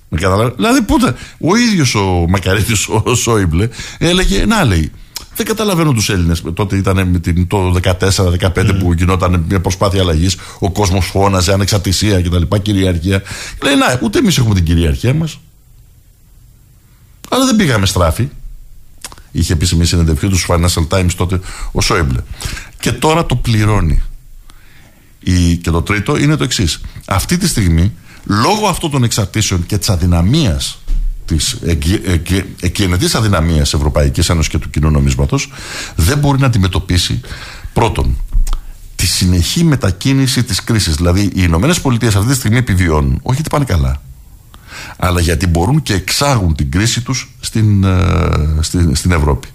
[0.09, 4.91] Με Δηλαδή, πότε, ο ίδιος ο Μακαρίτης, ο Σόιμπλε, έλεγε, να λέει,
[5.36, 6.44] δεν καταλαβαίνω τους Έλληνες.
[6.54, 10.38] Τότε ήταν με την, το 14-15 που γινόταν μια προσπάθεια αλλαγής.
[10.60, 12.56] Ο κόσμος φώναζε ανεξαρτησία κτλ.
[12.62, 13.22] Κυριαρχία.
[13.64, 15.40] Λέει, να, ούτε εμείς έχουμε την κυριαρχία μας.
[17.30, 18.30] Αλλά δεν πήγαμε στράφη.
[19.32, 21.40] Είχε πει σε μια συνέντευξή του Financial Times τότε
[21.72, 22.20] ο Σόιμπλε.
[22.80, 24.02] Και τώρα το πληρώνει.
[25.20, 26.82] Η, και το τρίτο είναι το εξής.
[27.06, 27.94] Αυτή τη στιγμή,
[28.26, 30.83] λόγω αυτών των εξαρτήσεων και της αδυναμίας
[31.26, 31.59] της
[32.59, 35.51] εκκαινετή αδυναμίας Ευρωπαϊκής Ένωσης και του κοινού νομίσματος,
[35.95, 37.21] δεν μπορεί να αντιμετωπίσει
[37.74, 38.17] πρώτον
[38.95, 40.95] τη συνεχή μετακίνηση της κρίσης.
[40.95, 44.01] Δηλαδή, οι Ηνωμένες Πολιτείες αυτή τη στιγμή επιβιώνουν, όχι γιατί πάνε καλά,
[44.97, 49.47] αλλά γιατί μπορούν και εξάγουν την κρίση τους στην, ε, στην, στην Ευρώπη.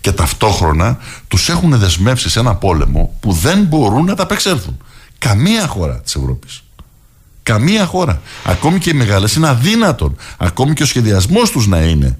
[0.00, 0.98] Και ταυτόχρονα
[1.28, 4.76] τους έχουν δεσμεύσει σε ένα πόλεμο που δεν μπορούν να τα απεξέλθουν.
[5.18, 6.63] Καμία χώρα της Ευρώπης.
[7.44, 8.20] Καμία χώρα.
[8.44, 10.16] Ακόμη και οι μεγάλες είναι αδύνατον.
[10.36, 12.18] Ακόμη και ο σχεδιασμός τους να είναι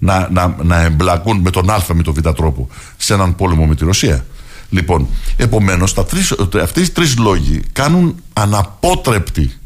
[0.00, 3.74] να, να, να εμπλακούν με τον Α με τον Β τρόπο σε έναν πόλεμο με
[3.74, 4.24] τη Ρωσία.
[4.70, 5.94] Λοιπόν, επομένως
[6.62, 9.59] αυτοί οι τρεις λόγοι κάνουν αναπότρεπτη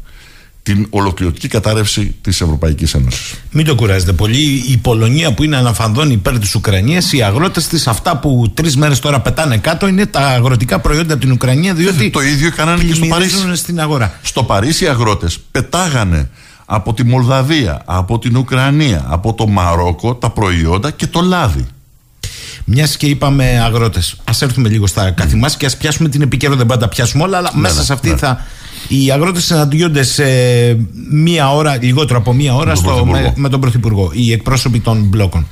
[0.65, 3.33] την ολοκληρωτική κατάρρευση της Ευρωπαϊκής Ένωσης.
[3.51, 4.63] Μην το κουράζετε πολύ.
[4.67, 8.99] Η Πολωνία που είναι αναφανδόν υπέρ της Ουκρανίας, οι αγρότες της, αυτά που τρεις μέρες
[8.99, 12.09] τώρα πετάνε κάτω, είναι τα αγροτικά προϊόντα από την Ουκρανία, διότι.
[12.09, 13.55] Το ίδιο κάνανε και στο Παρίσι.
[13.55, 14.19] Στην αγορά.
[14.21, 16.29] Στο Παρίσι οι αγρότες πετάγανε
[16.65, 21.65] από τη Μολδαβία, από την Ουκρανία, από το Μαρόκο τα προϊόντα και το λάδι.
[22.65, 26.65] Μιας και είπαμε αγρότες, ας έρθουμε λίγο στα καθημάς και ας πιάσουμε την επικαιρότητα.
[26.65, 28.17] Δεν πάντα πιάσουμε όλα, αλλά ναι, μέσα ναι, σε αυτή ναι.
[28.17, 28.45] θα
[28.87, 30.23] οι αγρότες συναντιόνται σε
[31.09, 35.47] μία ώρα, λιγότερο από μία ώρα, στο, με, τον Πρωθυπουργό, οι εκπρόσωποι των μπλόκων.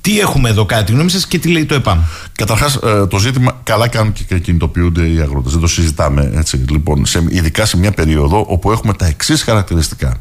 [0.00, 1.98] Τι έχουμε εδώ, κάτι τη γνώμη σας και τι λέει το ΕΠΑΜ;
[2.32, 5.52] Καταρχάς, ε, το ζήτημα καλά κάνουν και κινητοποιούνται οι αγρότες.
[5.52, 6.56] Δεν το συζητάμε έτσι.
[6.56, 10.20] Λοιπόν, σε, ειδικά σε μια περίοδο όπου έχουμε τα εξής χαρακτηριστικά.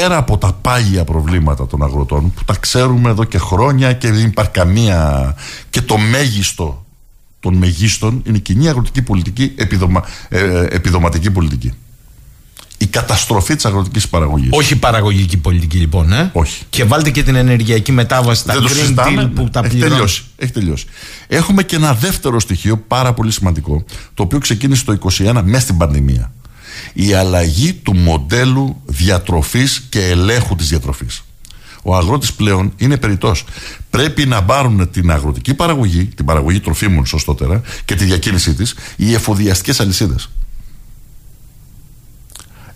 [0.00, 4.26] Πέρα από τα πάγια προβλήματα των αγροτών που τα ξέρουμε εδώ και χρόνια και δεν
[4.26, 5.34] υπάρχει καμία
[5.70, 6.84] και το μέγιστο
[7.40, 11.72] των μεγίστων είναι η κοινή αγροτική πολιτική, επιδομα, ε, ε, επιδοματική πολιτική.
[12.78, 14.48] Η καταστροφή της αγροτικής παραγωγής.
[14.52, 16.64] Όχι παραγωγική πολιτική λοιπόν, ε; Όχι.
[16.70, 20.86] Και βάλτε και την ενεργειακή μετάβαση, τα Green Deal που τα έχει τελειώσει, έχει τελειώσει.
[21.26, 23.84] Έχουμε και ένα δεύτερο στοιχείο πάρα πολύ σημαντικό,
[24.14, 26.32] το οποίο ξεκίνησε το 2021 μέσα στην πανδημία.
[26.92, 31.22] Η αλλαγή του μοντέλου διατροφής και ελέγχου της διατροφής
[31.86, 33.44] ο αγρότης πλέον είναι περιττός.
[33.90, 39.14] Πρέπει να πάρουν την αγροτική παραγωγή, την παραγωγή τροφίμων σωστότερα και τη διακίνησή της, οι
[39.14, 40.30] εφοδιαστικές αλυσίδες.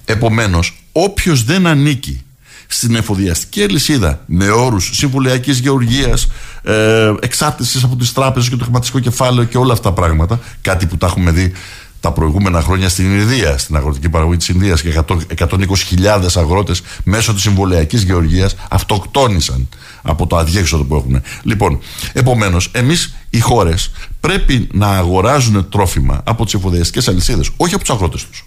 [0.05, 2.25] Επομένως, όποιος δεν ανήκει
[2.67, 6.29] στην εφοδιαστική αλυσίδα με όρους συμβουλιακής γεωργίας,
[6.63, 10.87] ε, εξάρτησης από τις τράπεζες και το χρηματιστικό κεφάλαιο και όλα αυτά τα πράγματα, κάτι
[10.87, 11.53] που τα έχουμε δει
[12.01, 15.03] τα προηγούμενα χρόνια στην Ινδία, στην αγροτική παραγωγή της Ινδίας και
[15.39, 19.69] 120.000 αγρότες μέσω της συμβολιακής γεωργίας αυτοκτόνησαν
[20.03, 21.23] από το αδιέξοδο που έχουν.
[21.43, 21.79] Λοιπόν,
[22.13, 23.91] επομένως, εμείς οι χώρες
[24.21, 28.45] πρέπει να αγοράζουν τρόφιμα από τις εφοδιαστικές αλυσίδες, όχι από τους αγρότες τους.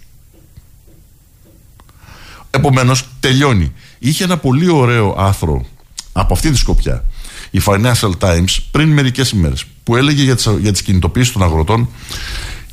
[2.50, 3.74] Επομένως, τελειώνει.
[4.00, 5.66] Είχε ένα πολύ ωραίο άθρο
[6.12, 7.04] από αυτή τη σκοπιά
[7.54, 11.90] η Financial Times πριν μερικές ημέρες που έλεγε για τις για τις κινητοποιήσει των αγροτών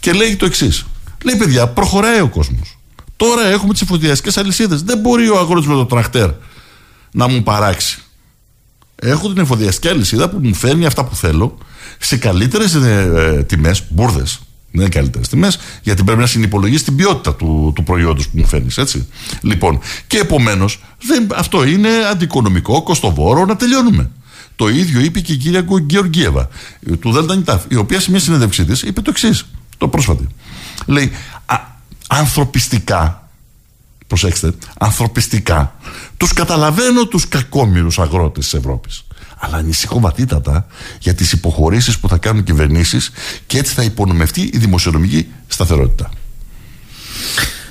[0.00, 0.84] και λέει το εξής.
[1.24, 2.78] Λέει, παιδιά, προχωράει ο κόσμος.
[3.16, 4.82] Τώρα έχουμε τις εφοδιαστικές αλυσίδες.
[4.82, 6.30] Δεν μπορεί ο αγρότης με το τρακτέρ
[7.12, 7.98] να μου παράξει.
[9.02, 11.58] Έχω την εφοδιαστική αλυσίδα που μου φέρνει αυτά που θέλω
[11.98, 14.40] σε καλύτερες ε, τιμές, μπουρδες.
[14.72, 18.46] Δεν είναι καλύτερες τιμές, γιατί πρέπει να συνυπολογίσει την ποιότητα του, του προϊόντος που μου
[18.46, 18.78] φέρνεις.
[18.78, 19.08] Έτσι.
[19.40, 20.82] Λοιπόν, και επομένως,
[21.34, 24.10] αυτό είναι αντικονομικό, κοστοβόρο, να τελειώνουμε.
[24.56, 26.48] Το ίδιο είπε και η κυρία Γεωργίευα
[27.00, 29.44] του ΔΝΤ, η οποία σε μια συνέντευξή της είπε το εξής
[29.80, 30.26] Το πρόσφατη.
[30.86, 31.12] Λέει,
[31.46, 31.56] α,
[32.08, 33.28] ανθρωπιστικά,
[34.06, 35.74] προσέξτε, ανθρωπιστικά,
[36.16, 39.04] τους καταλαβαίνω τους κακόμοιρους αγρότες της Ευρώπης.
[39.38, 40.66] Αλλά ανησυχώ βαθύτατα
[41.00, 43.10] για τις υποχωρήσεις που θα κάνουν κυβερνήσεις
[43.46, 46.10] και έτσι θα υπονομευτεί η δημοσιονομική σταθερότητα.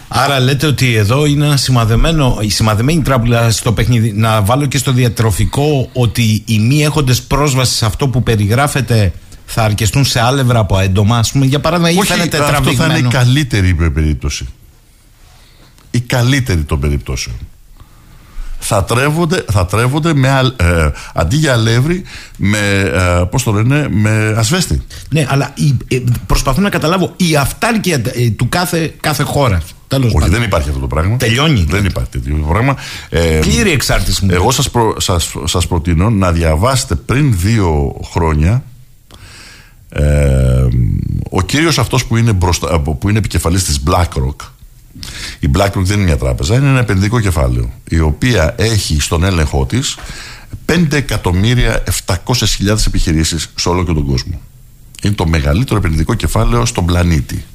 [0.07, 4.12] Άρα λέτε ότι εδώ είναι ένα σημαδεμένο, η σημαδεμένη τράπουλα στο παιχνίδι.
[4.12, 9.14] Να βάλω και στο διατροφικό ότι οι μη έχοντες πρόσβαση σε αυτό που περιγράφεται
[9.52, 12.97] θα αρκεστούν σε άλευρα από έντομα, ας πούμε, για παράδειγμα, ή φαίνεται αυτό θα είναι
[12.97, 14.47] η καλύτερη περίπτωση.
[15.91, 17.36] Η καλύτερη των περιπτώσεων.
[18.60, 22.04] Θα τρέβονται, θα τρέβονται με, ε, αντί για αλεύρι
[22.38, 22.58] με,
[22.93, 24.82] ε, πώς το λένε, με ασβέστη.
[25.10, 29.64] Ναι, αλλά η, ε, προσπαθώ να καταλάβω η αυτάρκεια ε, του κάθε, κάθε χώρας.
[29.88, 31.18] Τέλος Όχι, δεν υπάρχει αυτό το πράγμα.
[31.18, 31.66] Τελειώνει.
[31.70, 32.76] Δεν υπάρχει τέτοιο πράγμα.
[33.10, 34.32] Ε, Πλήρη εξάρτηση μου.
[34.34, 38.64] Εγώ σας, προ, σας, σας προτείνω να διαβάσετε πριν δύο χρόνια
[39.90, 40.68] ε,
[41.30, 44.36] ο κύριος αυτός που είναι, μπροστά, που είναι επικεφαλής της BlackRock
[45.40, 49.66] η BlackRock δεν είναι μια τράπεζα είναι ένα επενδυτικό κεφάλαιο η οποία έχει στον έλεγχό
[49.66, 49.98] της
[50.66, 54.42] 5 εκατομμύρια 700.000 επιχειρήσεις σε όλο και τον κόσμο
[55.04, 57.46] είναι το μεγαλύτερο επενδυτικό κεφάλαιο στον πλανήτη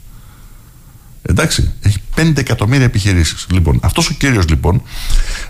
[1.26, 3.47] Εντάξει, έχει 5 εκατομμύρια επιχειρήσεις.
[3.51, 4.82] Λοιπόν, αυτός ο κύριος λοιπόν,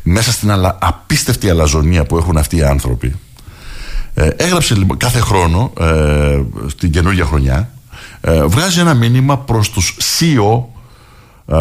[0.03, 3.14] μέσα στην αλα, απίστευτη αλαζονία που έχουν αυτοί οι άνθρωποι,
[4.15, 7.73] ε, έγραψε λοιπόν, κάθε χρόνο, ε, στην καινούργια χρονιά,
[8.21, 10.62] ε, βγάζει ένα μήνυμα προς τους CEO
[11.47, 11.57] ε,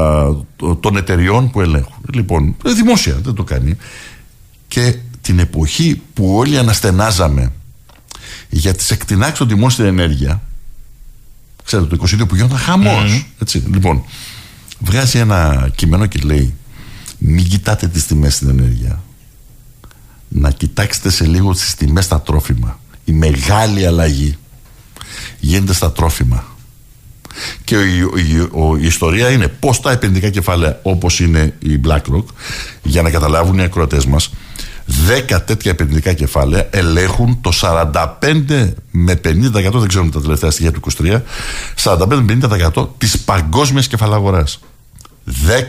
[0.79, 2.05] των εταιριών που ελέγχουν.
[2.13, 3.77] Λοιπόν, ε, δημόσια, δεν το κάνει.
[4.67, 7.51] Και την εποχή που όλοι αναστενάζαμε
[8.49, 10.41] για τις εκτινάξεις των τιμών στην ενέργεια,
[11.63, 14.03] ξέρετε το 22 που γινόταν χαμός, έτσι, λοιπόν,
[14.79, 16.53] βγάζει ένα κείμενο και λέει
[17.17, 19.01] μην κοιτάτε τις τιμές στην ενέργεια
[20.33, 22.79] να κοιτάξετε σε λίγο τις τιμές στα τρόφιμα.
[23.05, 24.37] Η μεγάλη αλλαγή
[25.39, 26.43] γίνεται στα τρόφιμα.
[27.63, 27.97] Και η,
[28.79, 32.23] η, ιστορία είναι πώς τα επενδυτικά κεφάλαια όπως είναι η BlackRock
[32.83, 34.31] για να καταλάβουν οι ακροατές μας
[35.29, 37.93] 10 τέτοια επενδυτικά κεφάλαια ελέγχουν το 45
[38.91, 41.21] με 50% δεν ξέρουμε τα τελευταία στοιχεία του 23
[41.83, 42.37] 45 με
[42.73, 44.59] 50% της παγκόσμιας κεφαλαγοράς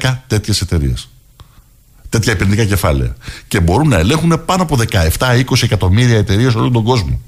[0.02, 1.08] 10 τέτοιες εταιρείες
[2.18, 3.14] τέτοια επενδυτικά κεφάλαια.
[3.48, 4.78] Και μπορούν να ελέγχουν πάνω από
[5.18, 7.20] 17-20 εκατομμύρια εταιρείες σε όλο τον κόσμο.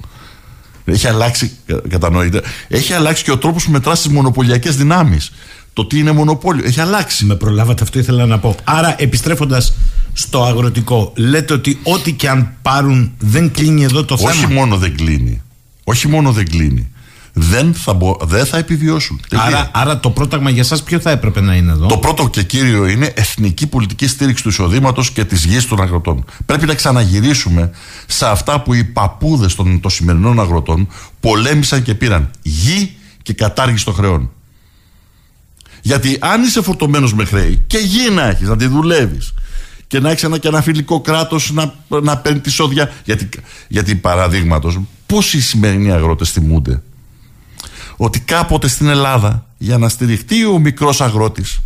[0.84, 1.50] Έχει αλλάξει,
[1.88, 5.32] κατανοείτε, έχει αλλάξει και ο τρόπος που μετράς τις μονοπωλιακές δυνάμεις.
[5.72, 6.64] Το τι είναι μονοπόλιο.
[6.66, 7.24] Έχει αλλάξει.
[7.24, 8.54] Με προλάβατε, αυτό ήθελα να πω.
[8.64, 9.72] Άρα, επιστρέφοντας
[10.12, 14.30] στο αγροτικό, λέτε ότι ό,τι και αν πάρουν δεν κλείνει εδώ το θέμα.
[14.30, 15.42] Όχι μόνο δεν κλείνει.
[15.84, 16.90] Όχι μόνο δεν κλείνει
[17.38, 19.20] δεν θα, μπο, δεν θα επιβιώσουν.
[19.32, 22.42] Άρα, άρα το πρόταγμα για εσά ποιο θα έπρεπε να είναι εδώ; Το πρώτο και
[22.42, 26.24] κύριο είναι εθνική πολιτική στήριξη του εισοδήματος και της γης των αγροτών.
[26.46, 27.70] Πρέπει να ξαναγυρίσουμε
[28.06, 30.88] σε αυτά που οι παππούδες των, των σημερινών αγροτών
[31.20, 32.30] πολέμησαν και πήραν.
[32.42, 34.30] Γη και κατάργηση των χρεών.
[35.82, 39.34] Γιατί αν είσαι φορτωμένος με χρέη και γη να έχεις, να τη δουλεύεις
[39.86, 42.92] και να έχεις ένα, και ένα φιλικό κράτος να, να παίρνει τη σόδια.
[43.04, 43.28] Γιατί,
[43.68, 46.82] γιατί παραδείγματος, πόσοι σημερινοί αγρότες θυμούνται
[47.96, 51.60] ότι κάποτε στην Ελλάδα για να στηριχτεί ο μικρός αγρότης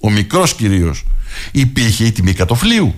[0.00, 1.04] ο μικρός κυρίως
[1.52, 2.94] υπήρχε η τιμή κατοφλίου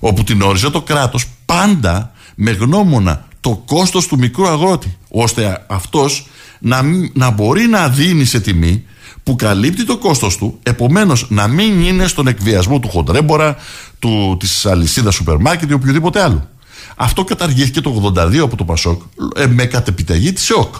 [0.00, 6.26] όπου την όριζε το κράτος πάντα με γνώμονα το κόστος του μικρού αγρότη ώστε αυτός
[6.58, 6.82] να,
[7.12, 8.84] να μπορεί να δίνει σε τιμή
[9.22, 13.56] που καλύπτει το κόστος του επομένως να μην είναι στον εκβιασμό του χοντρέμπορα
[13.98, 16.48] του, της αλυσίδας σούπερ μάρκετ ή οποιοδήποτε άλλο.
[16.96, 19.02] Αυτό καταργήθηκε το 82 από το Πασόκ
[19.36, 20.74] ε, με κατεπιταγή της ΕΟΚ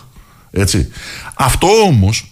[0.56, 0.88] έτσι.
[1.34, 2.30] Αυτό όμως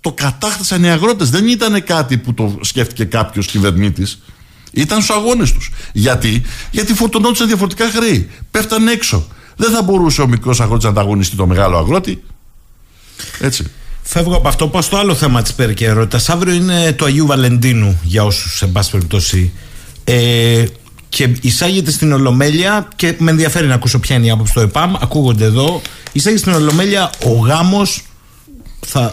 [0.00, 1.30] το κατάκτησαν οι αγρότες.
[1.30, 4.22] Δεν ήταν κάτι που το σκέφτηκε κάποιος κυβερνήτης.
[4.72, 5.70] Ήταν στους αγώνες τους.
[5.92, 8.30] Γιατί, Γιατί φορτωνόντουσαν διαφορετικά χρέη.
[8.50, 9.26] Πέφταν έξω.
[9.56, 12.22] Δεν θα μπορούσε ο μικρός αγρότης να ανταγωνιστεί το μεγάλο αγρότη.
[13.40, 13.70] Έτσι.
[14.02, 14.68] Φεύγω από αυτό.
[14.68, 16.28] Πώ το άλλο θέμα της περικαιρότητας.
[16.28, 19.52] Αύριο είναι το Αγίου Βαλεντίνου για όσους, εν πάση περιπτώσει.
[20.04, 20.64] Ε,
[21.10, 24.94] και εισάγεται στην Ολομέλεια και με ενδιαφέρει να ακούσω ποια είναι η άποψη του ΕΠΑΜ.
[25.00, 25.80] Ακούγονται εδώ.
[26.12, 28.02] Εισάγεται στην Ολομέλεια ο γάμος,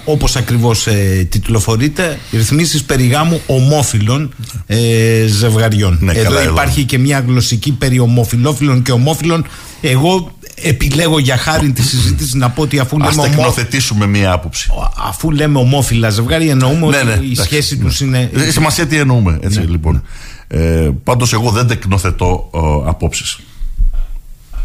[0.05, 4.33] όπως ακριβώς ε, τιτλοφορείται, ρυθμίσεις περί γάμου ομόφυλων
[4.65, 5.97] ε, ζευγαριών.
[6.01, 9.45] Ναι, εδώ υπάρχει και μια γλωσσική περί ομοφυλόφιλων και ομόφυλων.
[9.81, 10.31] Εγώ
[10.61, 13.09] επιλέγω για χάρη τη συζήτηση να πω ότι αφού λέμε.
[13.09, 14.69] Ας τεκνοθετήσουμε μία άποψη.
[15.07, 18.29] Αφού λέμε ομόφυλα ζευγάρι, εννοούμε ναι, ότι ναι, η σχέση τους είναι.
[18.33, 19.39] Ε, σημασία τι εννοούμε.
[19.41, 20.03] Έτσι, ναι, λοιπόν.
[20.47, 23.39] Ε, Πάντως, εγώ δεν τεκνοθετώ ε, απόψεις.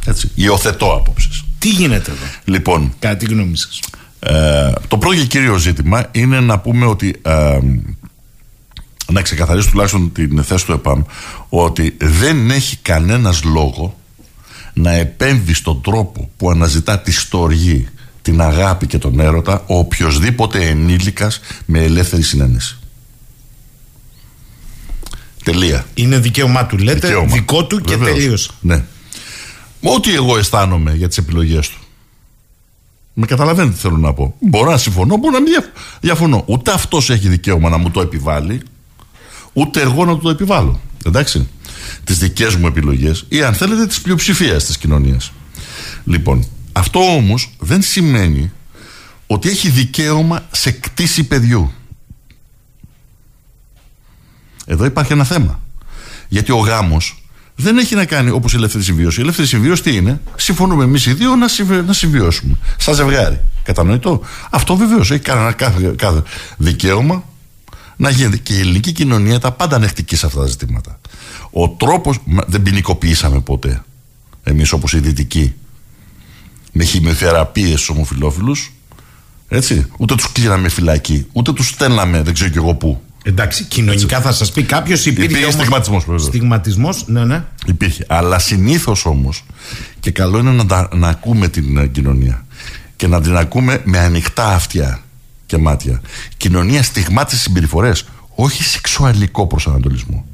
[0.06, 0.30] Έτσι.
[0.34, 1.44] Υιοθετώ απόψεις.
[1.58, 2.92] Τι γίνεται εδώ; Λοιπόν.
[2.98, 3.80] Κατά τη γνώμη σας;
[4.18, 7.20] Ε, το πρώτο και κύριο ζήτημα είναι να πούμε ότι.
[7.22, 7.58] Ε,
[9.12, 11.02] να ξεκαθαρίσει τουλάχιστον την θέση του ΕΠΑΜ
[11.48, 13.96] ότι δεν έχει κανένας λόγο
[14.72, 17.88] να επέμβει στον τρόπο που αναζητά τη στοργή
[18.22, 22.78] την αγάπη και τον έρωτα ο οποιοδήποτε ενήλικας με ελεύθερη συνένεση.
[25.42, 25.86] Τελεία.
[25.94, 27.06] Είναι δικαίωμά του, λέτε.
[27.06, 27.32] Δικαίωμα.
[27.34, 28.16] Δικό του και Βεβαίως.
[28.18, 28.50] τελείωσε.
[28.60, 28.84] Ναι.
[29.80, 31.76] Ό,τι εγώ αισθάνομαι για τις επιλογές του.
[33.14, 34.34] Με καταλαβαίνετε τι θέλω να πω.
[34.40, 36.44] Μπορώ να συμφωνώ, μπορώ να μην διαφ- διαφωνώ.
[36.46, 38.60] Ούτε αυτός έχει δικαίωμα να μου το επιβάλλει,
[39.52, 40.80] ούτε εγώ να του το επιβάλλω.
[41.06, 41.48] Εντάξει.
[42.04, 45.32] Τις δικές μου επιλογές ή αν θέλετε της πλειοψηφίας της κοινωνίας.
[46.04, 48.52] Λοιπόν, αυτό όμως δεν σημαίνει
[49.26, 51.72] ότι έχει δικαίωμα σε κτήση παιδιού.
[54.72, 55.60] Εδώ υπάρχει ένα θέμα.
[56.28, 57.22] Γιατί ο γάμος
[57.56, 59.18] δεν έχει να κάνει όπως η ελεύθερη συμβίωση.
[59.20, 62.56] Η ελεύθερη συμβίωση τι είναι, συμφωνούμε εμείς οι δύο να, συμβι- να συμβιώσουμε.
[62.76, 63.40] Σαν ζευγάρι.
[63.62, 64.20] Κατανοητό.
[64.50, 66.22] Αυτό βεβαίως έχει κανένα κάθε, κάθε
[66.56, 67.24] δικαίωμα
[67.96, 68.36] να γίνεται.
[68.36, 71.00] Και η ελληνική κοινωνία τα πάντα ανεκτική σε αυτά τα ζητήματα.
[71.50, 72.14] Ο τρόπο.
[72.46, 73.82] Δεν ποινικοποιήσαμε ποτέ.
[74.42, 75.54] Εμείς όπως οι δυτικοί.
[76.72, 78.72] Με χημειοθεραπείε στου ομοφυλόφιλους.
[79.48, 79.86] Έτσι.
[79.96, 81.26] Ούτε τους κλείναμε φυλακή.
[81.32, 83.02] Ούτε τους στέλναμε δεν ξέρω κι εγώ πού.
[83.24, 85.24] Εντάξει, κοινωνικά θα σας πει κάποιος υπήρχε.
[85.24, 86.26] Υπήρχε όμως- στιγματισμός, βέβαια.
[86.26, 87.44] Στιγματισμός, ναι, ναι.
[87.66, 88.04] Υπήρχε.
[88.08, 89.44] Αλλά συνήθως όμως,
[90.00, 92.46] και καλό είναι να, τα- να ακούμε την ε, κοινωνία
[92.96, 95.00] και να την ακούμε με ανοιχτά αυτιά
[95.46, 96.00] και μάτια.
[96.36, 98.04] Κοινωνία στιγμάτισε συμπεριφορές,
[98.34, 100.24] όχι σεξουαλικό προσανατολισμό.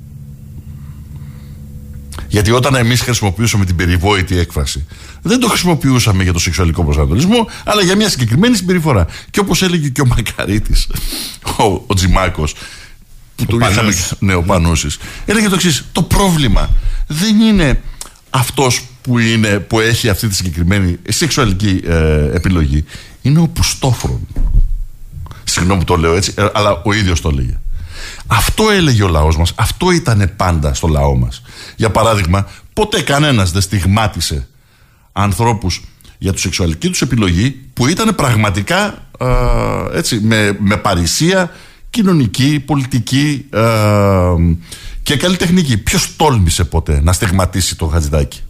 [2.29, 4.87] Γιατί όταν εμείς χρησιμοποιούσαμε την περιβόητη έκφραση,
[5.23, 9.07] δεν το χρησιμοποιούσαμε για το σεξουαλικό προσανατολισμό, αλλά για μια συγκεκριμένη συμπεριφορά.
[9.31, 10.87] Και όπως έλεγε και ο Μακαρίτης,
[11.59, 12.55] ο, ο Τζιμάκος,
[13.39, 13.75] που το είχαμε.
[13.75, 14.15] Πανούσης.
[14.19, 16.71] Ναι, ο Πανούσης, έλεγε το εξής: Το πρόβλημα
[17.07, 17.83] δεν είναι
[18.31, 22.85] αυτός που, είναι, που έχει αυτή τη συγκεκριμένη σεξουαλική ε, επιλογή.
[23.23, 24.27] Είναι ο πουστόφρον.
[25.45, 27.59] Συγγνώμη που το λέω έτσι, ε, αλλά ο ίδιος το έλεγε.
[28.27, 31.43] Αυτό έλεγε ο λαός μας, αυτό ήταν πάντα στο λαό μας.
[31.77, 34.49] Για παράδειγμα, ποτέ κανένας δεν στιγμάτισε
[35.13, 35.83] ανθρώπους
[36.19, 39.29] για τη σεξουαλική τους επιλογή που ήταν πραγματικά α,
[39.93, 41.51] έτσι, με, με παρησία
[41.91, 43.61] κοινωνική, πολιτική α,
[45.03, 45.79] και καλλιτεχνική.
[45.79, 48.41] Ποιος τόλμησε ποτέ να στιγματίσει το Χατζηδάκι.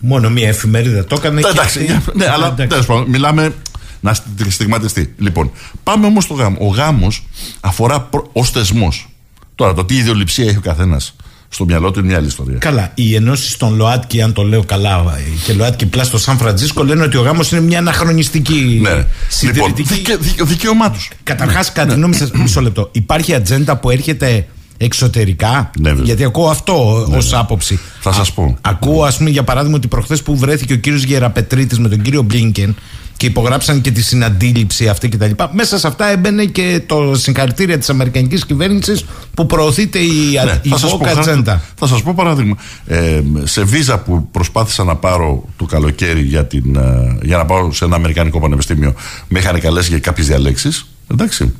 [0.00, 1.40] Μόνο μία εφημερίδα το έκανε.
[1.40, 2.66] και Εντάξει, αυτή- για- ναι, αλλά Εντάξει.
[2.66, 3.54] τέλος πάντων, μιλάμε
[4.00, 5.14] να στι- στιγματιστεί.
[5.18, 5.50] Λοιπόν,
[5.82, 6.56] πάμε όμως στο γάμο.
[6.60, 7.26] Ο γάμος
[7.60, 9.08] αφορά ως θεσμός.
[9.54, 11.14] Τώρα, το τι ιδεολειψία έχει ο καθένας
[11.54, 12.58] στο μυαλό του είναι μια άλλη ιστορία.
[12.58, 15.04] Καλά, οι ενώσεις των ΛΟΑΤΚΙ, αν το λέω καλά,
[15.44, 18.78] και ΛΟΑΤΚΙ Πλά στο Σαν Φραντζίσκο λένε ότι ο γάμος είναι μια αναχρονιστική.
[18.82, 18.90] Ναι.
[18.90, 19.94] Λοιπόν, συντηρητική.
[19.94, 21.10] δικαι, δικαι, δικαίωμά τους.
[21.22, 21.72] Καταρχάς, Ναι.
[21.74, 22.88] κατά τη γνώμη σα, μισό λεπτό.
[22.92, 24.46] Υπάρχει ατζέντα που έρχεται
[24.84, 25.70] εξωτερικά.
[25.80, 26.04] Ναι, βέβαια.
[26.04, 27.78] γιατί ακούω αυτό ως άποψη.
[28.00, 28.56] Θα σας πω.
[28.60, 32.22] Ακούω, ας πούμε, για παράδειγμα, ότι προχθές που βρέθηκε ο κύριος Γεραπετρίτης με τον κύριο
[32.22, 32.76] Μπλίνκεν
[33.16, 35.30] και υπογράψαν και τη συναντήληψη αυτή κτλ.
[35.52, 39.04] Μέσα σε αυτά έμπαινε και το συγχαρητήρια της Αμερικανικής κυβέρνησης
[39.34, 40.10] που προωθείται η,
[40.44, 41.62] Ναι, η θα σας πω, woke θα- ατζέντα.
[41.74, 42.56] Θα σας πω παράδειγμα.
[42.86, 47.72] Ε, σε βίζα που προσπάθησα να πάρω το καλοκαίρι για, την, ε, για να πάω
[47.72, 48.94] σε ένα Αμερικανικό πανεπιστήμιο,
[49.28, 50.86] με είχαν καλέσει για κάποιες διαλέξεις.
[51.12, 51.52] Εντάξει.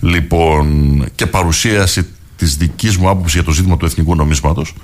[0.00, 2.06] Λοιπόν, και παρουσίαση
[2.36, 4.74] της δικής μου άποψης για το ζήτημα του εθνικού νομίσματος.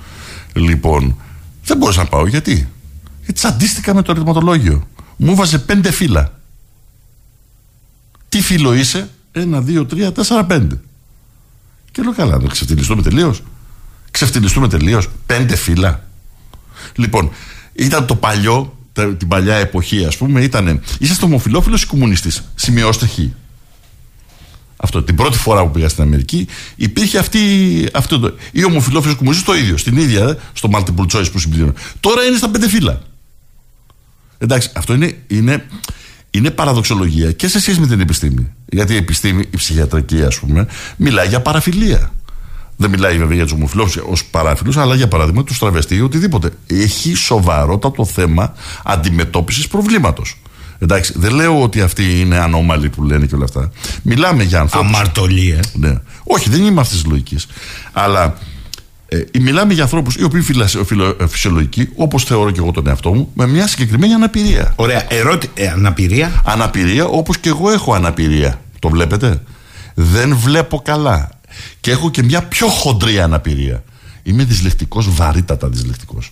[0.53, 1.15] Λοιπόν,
[1.63, 2.27] δεν μπορούσα να πάω.
[2.27, 2.67] Γιατί;
[3.19, 4.87] Γιατί τσαντίστηκα με το ρυθματολόγιο.
[5.17, 6.39] Μου βάζε πέντε φύλλα.
[8.29, 10.79] Τι φύλλο είσαι; Ένα, δύο, τρία, τέσσερα, πέντε.
[11.91, 13.41] Και λέω καλά, να ξεφτυλιστούμε τελείως.
[14.11, 15.07] Ξεφτυλιστούμε τελείως.
[15.25, 16.07] Πέντε φύλλα.
[16.95, 17.31] Λοιπόν,
[17.73, 20.81] ήταν το παλιό, τα- την παλιά εποχή, ας πούμε, ήταν.
[20.99, 23.19] Είσαστε ομοφυλόφιλος ή κομμουνιστής; Σημειώστε χ.
[24.83, 25.03] Αυτό.
[25.03, 27.39] Την πρώτη φορά που πήγα στην Αμερική υπήρχε αυτή.
[27.93, 29.77] Αυτό το, ή ομοφυλόφιλο κομμουνιστή το ίδιο.
[29.77, 31.73] Στην ίδια, ε, στο multiple choice που συμπληρώνω.
[31.99, 33.01] Τώρα είναι στα πέντε φύλλα.
[34.37, 35.65] Εντάξει, αυτό είναι, είναι,
[36.31, 38.51] είναι παραδοξολογία και σε σχέση με την επιστήμη.
[38.65, 42.11] Γιατί η επιστήμη, η ψυχιατρική, ας πούμε, μιλάει για παραφιλία.
[42.77, 46.49] Δεν μιλάει βέβαια για τους ομοφυλόφιλου ως παράφιλους, αλλά για παράδειγμα τους τραβεστή ή οτιδήποτε.
[46.67, 48.53] Έχει σοβαρότατο θέμα
[48.83, 50.41] αντιμετώπισης προβλήματος.
[50.79, 53.71] Εντάξει, δεν λέω ότι αυτοί είναι ανώμαλοι που λένε και όλα αυτά.
[54.01, 54.85] Μιλάμε για ανθρώπου.
[54.87, 55.59] Αμαρτωλία.
[55.73, 55.99] Ναι.
[56.23, 57.47] Όχι, δεν είμαι αυτής της λογικής.
[57.91, 58.37] Αλλά
[59.07, 62.87] ε, μιλάμε για ανθρώπους οι οποίοι φυλα- φιλο- ε, φυσιολογικοί, όπως θεωρώ και εγώ τον
[62.87, 64.73] εαυτό μου, με μια συγκεκριμένη αναπηρία.
[64.75, 65.13] Ωραία.
[65.13, 65.49] Ερώτη...
[65.53, 68.61] Ε, αναπηρία; Αναπηρία όπως και εγώ έχω αναπηρία.
[68.79, 69.41] Το βλέπετε;
[69.93, 71.29] Δεν βλέπω καλά.
[71.79, 73.83] Και έχω και μια πιο χοντρή αναπηρία.
[74.23, 76.31] Είμαι δυσλεκτικός, βαρύτατα δυσλεκτικός.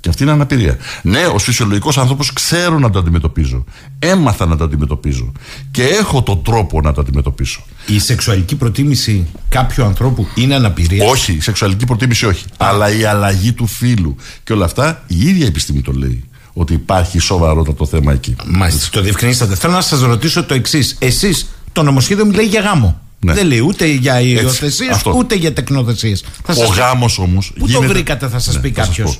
[0.00, 0.76] Και αυτή είναι αναπηρία.
[1.02, 3.64] Ναι, ω φυσιολογικός άνθρωπος ξέρω να το αντιμετωπίζω.
[3.98, 5.32] Έμαθα να το αντιμετωπίζω.
[5.70, 7.62] Και έχω τον τρόπο να το αντιμετωπίσω.
[7.86, 12.44] Η σεξουαλική προτίμηση κάποιου ανθρώπου είναι αναπηρία; Όχι, η σεξουαλική προτίμηση όχι.
[12.56, 16.24] Αλλά η αλλαγή του φίλου και όλα αυτά η ίδια επιστήμη το λέει.
[16.52, 18.36] Ότι υπάρχει σοβαρότατο θέμα εκεί.
[18.46, 19.54] Μάλιστα, το διευκρινίσατε.
[19.54, 20.96] Θέλω να σας ρωτήσω το εξής.
[20.98, 23.00] Εσείς, το νομοσχέδιο μιλάει για γάμο.
[23.20, 23.32] Ναι.
[23.32, 25.12] Δεν λέει ούτε για υιοθεσίες αυτό.
[25.16, 26.24] ούτε για τεκνοθεσίες.
[26.46, 27.52] Ο γάμος όμως.
[27.58, 29.18] Πού το βρήκατε, θα σας πει κάποιος;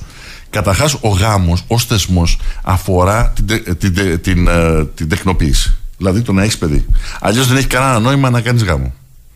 [0.49, 5.77] Καταρχάς, ο γάμος ως θεσμός αφορά την, τε- την, τε- την, ε, την τεκνοποίηση.
[5.97, 6.85] Δηλαδή το να έχεις παιδί.
[7.19, 8.93] Αλλιώς δεν έχει κανένα νόημα να κάνεις γάμο.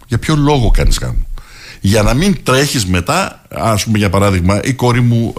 [0.08, 1.26] Για ποιο λόγο κάνεις γάμο.
[1.82, 5.34] Για να μην τρέχεις μετά, ας πούμε για παράδειγμα, η κόρη μου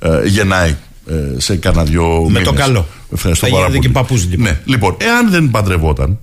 [0.00, 2.86] ε, ε, γεννάει ε, σε κάνα δυο Με το καλό.
[3.14, 3.86] Ευχαριστώ Θα πάρα γίνετε πολύ.
[3.86, 4.44] και παππούς, λοιπόν.
[4.46, 6.18] Ναι, λοιπόν, εάν δεν παντρευόταν,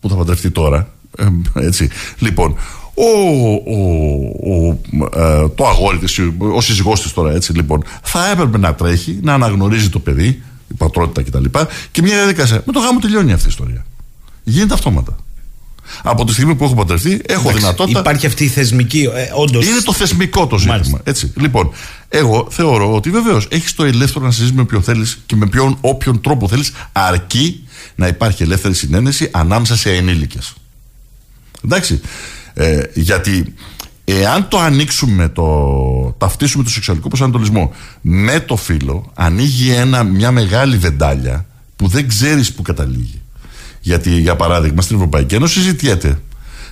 [0.00, 0.88] που θα παντρευτεί τώρα.
[1.18, 1.26] ε,
[1.66, 1.88] έτσι.
[2.18, 2.56] Λοιπόν,
[2.98, 3.78] ο, ο,
[4.54, 4.78] ο,
[5.20, 6.18] ε, το αγόρι της,
[6.54, 10.74] ο σύζυγός της τώρα έτσι λοιπόν θα έπρεπε να τρέχει, να αναγνωρίζει το παιδί η
[10.76, 12.62] πατρότητα κτλ και, και μια διαδικασία.
[12.66, 13.86] Με το γάμο τελειώνει αυτή η ιστορία.
[14.44, 15.16] Γίνεται αυτόματα.
[16.02, 19.08] Από τη στιγμή που έχω παντρευτεί έχω Εντάξει, δυνατότητα Υπάρχει αυτή η θεσμική.
[19.14, 20.76] Ε, όντως, είναι το θεσμικό το ζήτημα.
[20.76, 21.00] Μάλιστα.
[21.04, 21.32] Έτσι.
[21.36, 21.70] Λοιπόν,
[22.08, 25.78] εγώ θεωρώ ότι βεβαίως έχεις το ελεύθερο να συζητήσεις με ποιον θέλεις και με ποιον
[25.80, 30.54] όποιον τρόπο θέλεις, αρκεί να υπάρχει ελεύθερη συνένεση ανάμεσα σε ενήλικες.
[31.64, 32.00] Εντάξει.
[32.58, 33.54] Ε, γιατί
[34.04, 35.44] εάν το ανοίξουμε, το
[36.18, 42.52] ταυτίσουμε το σεξουαλικό προσανατολισμό με το φύλλο, ανοίγει ένα, μια μεγάλη βεντάλια που δεν ξέρεις
[42.52, 43.22] που καταλήγει.
[43.80, 46.20] Γιατί, για παράδειγμα, στην Ευρωπαϊκή Ένωση συζητιέται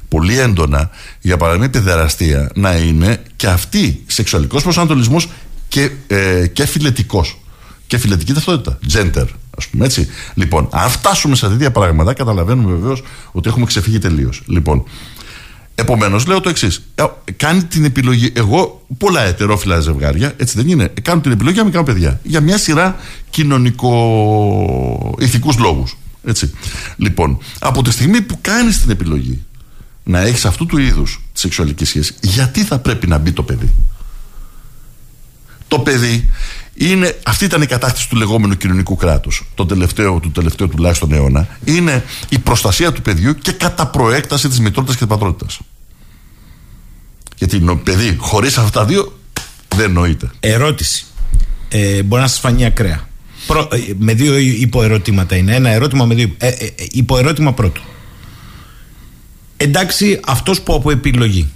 [0.08, 0.90] πολύ έντονα,
[1.20, 5.28] για παράδειγμα, η παιδεραστία να είναι και αυτή σεξουαλικός προσανατολισμός
[5.68, 7.40] και, ε, και φιλετικός.
[7.86, 8.78] Και φιλετική ταυτότητα.
[8.92, 9.26] Gender,
[9.58, 10.08] ας πούμε έτσι.
[10.34, 13.02] Λοιπόν, αν φτάσουμε σε τέτοια πράγματα, καταλαβαίνουμε βεβαίως
[13.32, 14.42] ότι έχουμε ξεφύγει τελείως.
[14.46, 14.84] Λοιπόν,
[15.78, 16.82] Επομένως, λέω το εξής.
[17.36, 18.32] Κάνει την επιλογή.
[18.34, 22.20] Εγώ, πολλά ετερόφιλα ζευγάρια, έτσι δεν είναι, κάνουν την επιλογή για μικρά παιδιά.
[22.22, 22.96] Για μια σειρά
[23.30, 25.96] κοινωνικο-ηθικού λόγους.
[26.24, 26.52] Έτσι.
[26.96, 29.44] Λοιπόν, από τη στιγμή που κάνεις την επιλογή
[30.04, 33.74] να έχεις αυτού του είδους τη σεξουαλική σχέση, γιατί θα πρέπει να μπει το παιδί;
[35.68, 36.30] Το παιδί
[36.74, 41.48] είναι, αυτή ήταν η κατάκτηση του λεγόμενου κοινωνικού κράτους, το τελευταίο, του τελευταίου τουλάχιστον αιώνα.
[41.64, 45.59] Είναι η προστασία του παιδιού και κατά προέκταση της μητρότητας και της πατρότητας.
[47.36, 49.18] Γιατί το παιδί χωρίς αυτά τα δύο
[49.76, 50.30] δεν νοείται.
[50.40, 51.05] Ερώτηση.
[51.68, 53.09] Ε, μπορεί να σας φανεί ακραία.
[53.47, 55.55] Προ- ε, με δύο υποερωτήματα είναι.
[55.55, 56.30] Ένα ερώτημα με δύο.
[56.38, 57.80] Ε, ε, ε, υποερώτημα πρώτο.
[59.56, 61.52] Εντάξει, αυτός που από επιλογή.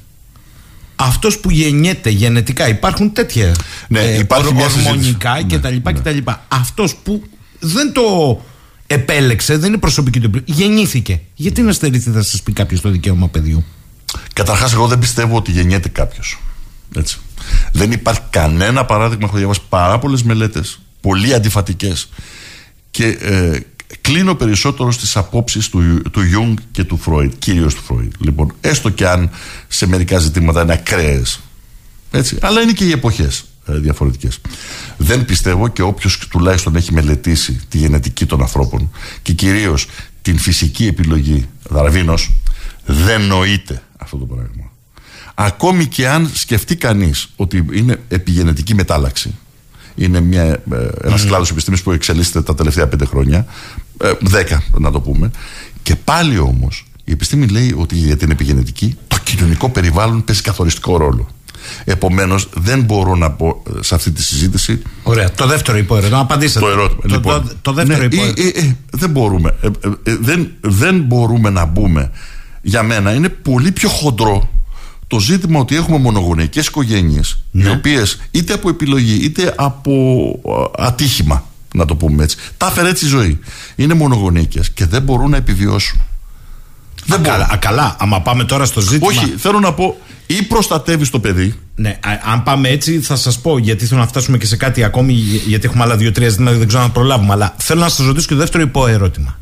[1.01, 2.68] Αυτός που γεννιέται γενετικά.
[2.68, 3.55] Υπάρχουν τέτοια.
[3.89, 5.59] Ναι, υπάρχει μια ορμονικά συζήτηση.
[5.59, 5.74] κτλ.
[5.74, 6.01] Ναι, ναι.
[6.01, 6.31] κτλ.
[6.48, 7.22] Αυτός που
[7.59, 8.02] δεν το
[8.86, 10.52] επέλεξε, δεν είναι προσωπική του επιλογή.
[10.52, 11.20] Γεννήθηκε.
[11.35, 13.64] Γιατί να στερηθεί, θα σας πει κάποιος το δικαίωμα παιδιού;
[14.32, 16.40] Καταρχάς, εγώ δεν πιστεύω ότι γεννιέται κάποιος.
[16.97, 17.18] Έτσι.
[17.72, 19.27] Δεν υπάρχει κανένα παράδειγμα.
[19.27, 22.09] Έχω διαβάσει πάρα πολλές μελέτες, πολύ αντιφατικές.
[22.90, 23.60] Και ε,
[24.01, 28.12] κλείνω περισσότερο στις απόψεις του, του Jung και του Φρόιντ, κυρίως του Φρόιντ.
[28.19, 29.31] Λοιπόν, έστω και αν
[29.69, 31.41] σε μερικά ζητήματα είναι ακραίες.
[32.11, 32.39] Έτσι.
[32.41, 34.41] Αλλά είναι και οι εποχές ε, διαφορετικές.
[34.97, 38.91] Δεν πιστεύω και όποιος τουλάχιστον έχει μελετήσει τη γενετική των ανθρώπων
[39.23, 39.87] και κυρίως
[40.23, 42.31] την φυσική επιλογή Δαρβίνος,
[42.87, 44.71] δεν νοείται αυτό το πράγμα.
[45.35, 49.35] Ακόμη και αν σκεφτεί κανείς ότι είναι επιγενετική μετάλλαξη,
[50.05, 50.59] είναι μια, ε,
[51.05, 53.47] ένας κλάδος επιστήμης που εξελίσσεται τα τελευταία πέντε χρόνια,
[54.01, 55.31] ε, δέκα να το πούμε,
[55.82, 60.97] και πάλι όμως η επιστήμη λέει ότι για την επιγενετική το κοινωνικό περιβάλλον παίζει καθοριστικό
[60.97, 61.28] ρόλο.
[61.85, 65.31] Επομένως δεν μπορώ να πω ε, σε αυτή τη συζήτηση Ωραία.
[65.31, 66.18] Το δεύτερο υποερώτημα.
[66.18, 66.64] Απαντήσατε.
[66.64, 67.01] το ερώτημα.
[67.02, 68.47] Το, λοιπόν, το, το δεύτερο ναι, υποερώτημα.
[68.47, 69.55] ε, ε, ε, δεν μπορούμε.
[69.60, 72.10] Ε, ε, ε, δεν, δεν μπορούμε να μπούμε.
[72.62, 74.51] Για μένα είναι πολύ πιο χοντρό
[75.11, 79.93] το ζήτημα ότι έχουμε μονογονεϊκές οικογένειες οι οποίες είτε από επιλογή είτε από
[80.78, 83.39] ε, ατύχημα να το πούμε έτσι τα έφερε έτσι η ζωή
[83.77, 86.01] είναι μονογονεϊκές και δεν μπορούν να επιβιώσουν
[87.07, 87.32] δεν Α, μπορούν.
[87.39, 87.97] καλά, α, καλά.
[87.99, 89.07] Άμα πάμε τώρα στο ζήτημα.
[89.07, 89.97] όχι θέλω να πω
[90.27, 94.07] ή προστατεύεις το παιδί Ναι, α- αν πάμε έτσι θα σας πω γιατί θέλω να
[94.07, 97.32] φτάσουμε και σε κάτι ακόμη, γι- γιατί έχουμε άλλα δύο-τρία ζητήματα δεν ξέρω αν προλάβουμε.
[97.32, 99.39] Αλλά θέλω να σας ρωτήσω και το δεύτερο υποερώτημα.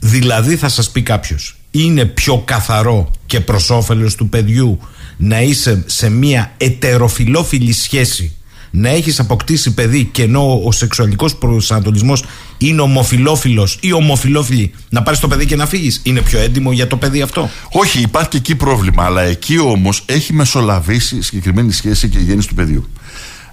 [0.00, 4.78] Δηλαδή θα σας πει κάποιος, είναι πιο καθαρό και προς όφελος του παιδιού
[5.24, 8.32] να είσαι σε μια ετεροφιλόφιλη σχέση,
[8.70, 12.24] να έχεις αποκτήσει παιδί και ενώ ο σεξουαλικός προσανατολισμός
[12.58, 16.00] είναι ομοφιλόφιλος ή ομοφιλόφιλη, να πάρεις το παιδί και να φύγεις.
[16.04, 20.02] Είναι πιο έντιμο για το παιδί αυτό; Όχι, υπάρχει και εκεί πρόβλημα, αλλά εκεί όμως
[20.06, 22.88] έχει μεσολαβήσει συγκεκριμένη σχέση και η γέννηση του παιδιού.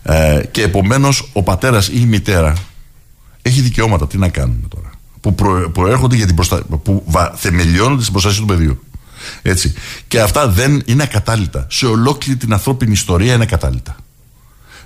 [0.03, 2.53] Ε, και επομένως ο πατέρας ή η μητέρα
[3.41, 4.07] έχει δικαιώματα.
[4.07, 4.89] Τι να κάνουμε τώρα.
[5.21, 6.63] Που προ, προέρχονται για την προστα...
[6.83, 8.83] που βα, θεμελιώνονται στην προστασία του παιδιού.
[9.41, 9.73] Έτσι.
[10.07, 11.67] Και αυτά δεν είναι ακατάλληλα.
[11.69, 13.95] Σε ολόκληρη την ανθρώπινη ιστορία είναι ακατάλληλα.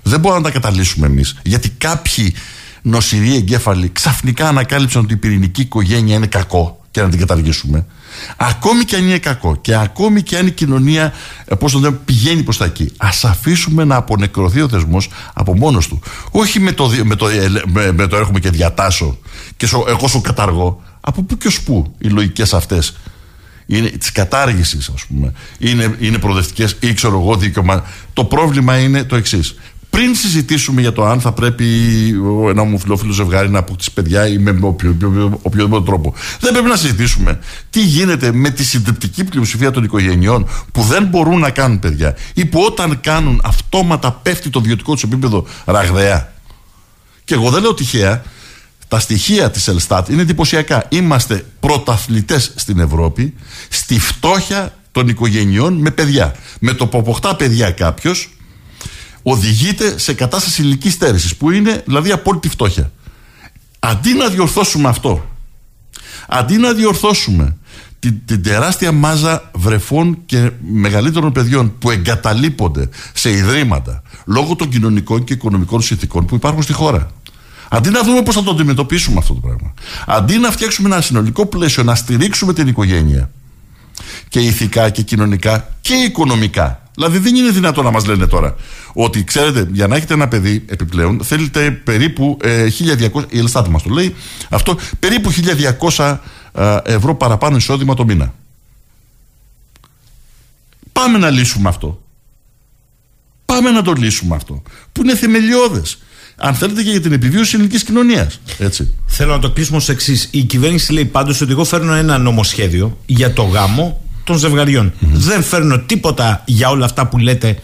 [0.02, 1.36] Δεν μπορούμε να τα καταλύσουμε εμείς.
[1.42, 2.34] Γιατί κάποιοι
[2.82, 7.86] νοσηροί εγκέφαλοι ξαφνικά ανακάλυψαν ότι η πυρηνική οικογένεια είναι κακό και να την καταργήσουμε.
[8.36, 11.12] Ακόμη και αν είναι κακό και ακόμη και αν η κοινωνία
[11.44, 15.56] ε, πώς το λέμε, πηγαίνει προς τα εκεί, ας αφήσουμε να απονεκρωθεί ο θεσμός από
[15.56, 16.00] μόνος του.
[16.30, 19.18] Όχι με το, δι- με το, ε, με, με το έρχομαι και διατάσω
[19.56, 20.82] και σο, εγώ σου καταργώ.
[21.00, 22.96] Από πού και ως πού οι λογικές αυτές
[23.66, 27.84] είναι της κατάργησης, ας πούμε, είναι, είναι προοδευτικές ή ξέρω εγώ δίκαιωμα.
[28.12, 29.54] Το πρόβλημα είναι το εξής.
[29.90, 31.64] πριν συζητήσουμε για το αν θα πρέπει
[32.48, 34.58] ένα ομοφυλόφιλο ζευγάρι να αποκτήσει παιδιά ή με
[35.42, 36.14] οποιοδήποτε τρόπο.
[36.40, 37.38] Δεν πρέπει να συζητήσουμε
[37.70, 42.44] τι γίνεται με τη συντριπτική πλειοψηφία των οικογενειών που δεν μπορούν να κάνουν παιδιά ή
[42.44, 46.32] που όταν κάνουν αυτόματα πέφτει το βιωτικό τους επίπεδο ραγδαία.
[47.24, 48.22] Και εγώ δεν λέω τυχαία,
[48.88, 50.84] τα στοιχεία της Ελστάτ είναι εντυπωσιακά.
[50.88, 53.34] Είμαστε πρωταθλητές στην Ευρώπη
[53.68, 56.34] στη φτώχεια των οικογενειών με παιδιά.
[56.60, 58.28] Με το που αποκτά παιδιά κάποιος,
[59.22, 62.92] οδηγείται σε κατάσταση ηλική στέρησης, που είναι δηλαδή απόλυτη φτώχεια.
[63.78, 65.30] Αντί να διορθώσουμε αυτό,
[66.28, 67.56] αντί να διορθώσουμε
[67.98, 75.24] την, την τεράστια μάζα βρεφών και μεγαλύτερων παιδιών που εγκαταλείπονται σε ιδρύματα λόγω των κοινωνικών
[75.24, 77.10] και οικονομικών συνθηκών που υπάρχουν στη χώρα.
[77.68, 79.74] Αντί να δούμε πώς θα το αντιμετωπίσουμε αυτό το πράγμα.
[80.06, 83.30] Αντί να φτιάξουμε ένα συνολικό πλαίσιο, να στηρίξουμε την οικογένεια
[84.28, 86.82] και ηθικά και κοινωνικά και οικονομικά.
[86.94, 88.54] Δηλαδή δεν είναι δυνατό να μας λένε τώρα
[88.92, 92.66] ότι ξέρετε για να έχετε ένα παιδί επιπλέον θέλετε περίπου ε,
[93.12, 94.14] 1200, η Ελστάτη μας το λέει
[94.48, 95.30] αυτό, περίπου
[95.96, 96.16] 1200
[96.52, 98.34] ε, ευρώ παραπάνω εισόδημα το μήνα.
[100.92, 102.02] Πάμε να λύσουμε αυτό.
[103.44, 104.62] Πάμε να το λύσουμε αυτό.
[104.92, 105.98] Που είναι θεμελιώδες
[106.36, 108.40] αν θέλετε και για την επιβίωση της ελληνικής κοινωνίας.
[109.06, 110.28] Θέλω να το κλείσουμε ως εξής.
[110.30, 115.42] Η κυβέρνηση λέει πάντως ότι εγώ φέρνω ένα νομοσχέδιο για το γάμο των ζευγαριων Δεν
[115.42, 117.58] φέρνω τίποτα για όλα αυτά που λέτε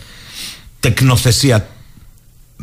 [0.80, 1.68] τεκνοθεσία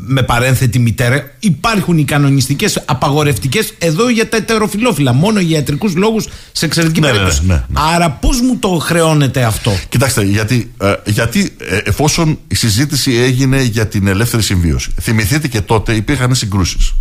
[0.06, 1.32] με παρένθετη μητέρα.
[1.40, 5.14] Υπάρχουν οι κανονιστικές απαγορευτικές εδώ για τα ετεροφιλόφιλα.
[5.14, 7.42] Μόνο για ιατρικούς λόγους σε εξαιρετική ναι, ναι, περίπτωση.
[7.46, 13.16] Ναι, Άρα, πώς μου το χρεώνετε αυτό; Κοιτάξτε, γιατί, ε, γιατί ε, εφόσον η συζήτηση
[13.16, 16.94] έγινε για την ελεύθερη συμβίωση, θυμηθείτε και τότε υπήρχαν συγκρούσεις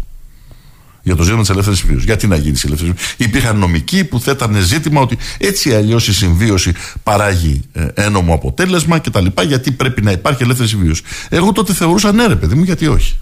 [1.07, 2.05] για το ζήτημα της ελεύθερης συμβίωση.
[2.05, 3.15] Γιατί να γίνει η ελεύθερη συμβίωση.
[3.17, 6.73] Υπήρχαν νομικοί που θέτανε ζήτημα ότι έτσι αλλιώς η συμβίωση
[7.03, 9.27] παράγει ε, ένομο αποτέλεσμα κτλ.
[9.47, 11.03] Γιατί πρέπει να υπάρχει ελεύθερη συμβίωση.
[11.29, 13.19] Εγώ τότε θεωρούσα ναι, ρε παιδί μου, γιατί όχι.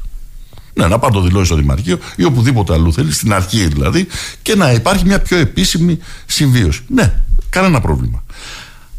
[0.75, 4.07] Ναι, να πάρει το δηλώσεις στο Δημαρχείο ή οπουδήποτε αλλού θέλει, στην αρχή δηλαδή,
[4.43, 6.81] και να υπάρχει μια πιο επίσημη συμβίωση.
[6.89, 7.13] Ναι,
[7.51, 8.25] κανένα πρόβλημα.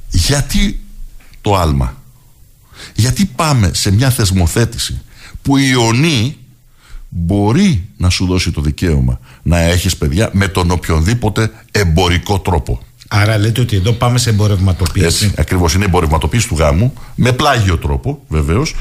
[0.10, 0.80] Γιατί
[1.42, 2.02] το άλμα;
[2.96, 5.02] Γιατί πάμε σε μια θεσμοθέτηση
[5.42, 6.38] που ιονεί
[7.18, 12.82] μπορεί να σου δώσει το δικαίωμα να έχεις παιδιά με τον οποιονδήποτε εμπορικό τρόπο.
[13.08, 15.06] Άρα λέτε ότι εδώ πάμε σε εμπορευματοποίηση.
[15.06, 18.76] Έτσι, ακριβώς είναι εμπορευματοποίηση του γάμου, με πλάγιο τρόπο βεβαίως,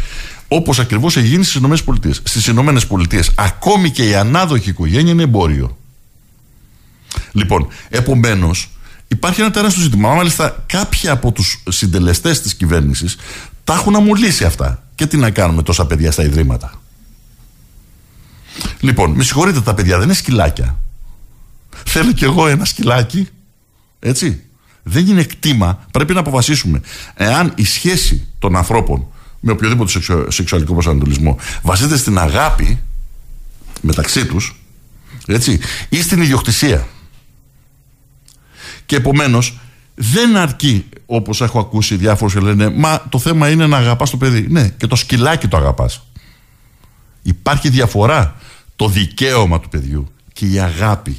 [0.49, 1.77] όπως ακριβώς έχει γίνει στις ΗΠΑ.
[2.23, 5.77] Στις ΗΠΑ ακόμη και η ανάδοχη οικογένεια είναι εμπόριο.
[7.33, 8.71] Λοιπόν, επομένως
[9.09, 10.15] υπάρχει ένα τεράστιο ζήτημα.
[10.15, 13.17] Μάλιστα κάποιοι από τους συντελεστές της κυβέρνησης
[13.65, 14.83] τα έχουν αμολύσει αυτά.
[14.95, 16.83] Και τι να κάνουμε τόσα παιδιά στα ιδρύματα;
[18.81, 20.79] Λοιπόν, με συγχωρείτε τα παιδιά, δεν είναι σκυλάκια.
[21.87, 23.29] Θέλω κι εγώ ένα σκυλάκι.
[23.99, 24.43] Έτσι.
[24.83, 25.87] Δεν είναι κτήμα.
[25.91, 26.81] Πρέπει να αποφασίσουμε.
[27.15, 29.07] Εάν η σχέση των ανθρώπων
[29.41, 32.79] με οποιοδήποτε σεξουαλικό προσανατολισμό βασίζεται στην αγάπη
[33.81, 34.61] μεταξύ τους,
[35.27, 36.87] έτσι, ή στην ιδιοκτησία.
[38.87, 39.59] Και επομένως,
[39.95, 44.17] δεν αρκεί όπως έχω ακούσει διάφορους και λένε Μα το θέμα είναι να αγαπάς το
[44.17, 44.47] παιδί.
[44.49, 46.07] Ναι, και το σκυλάκι το αγαπάς.
[47.23, 48.37] Υπάρχει διαφορά
[48.77, 51.17] το δικαίωμα του παιδιού και η αγάπη.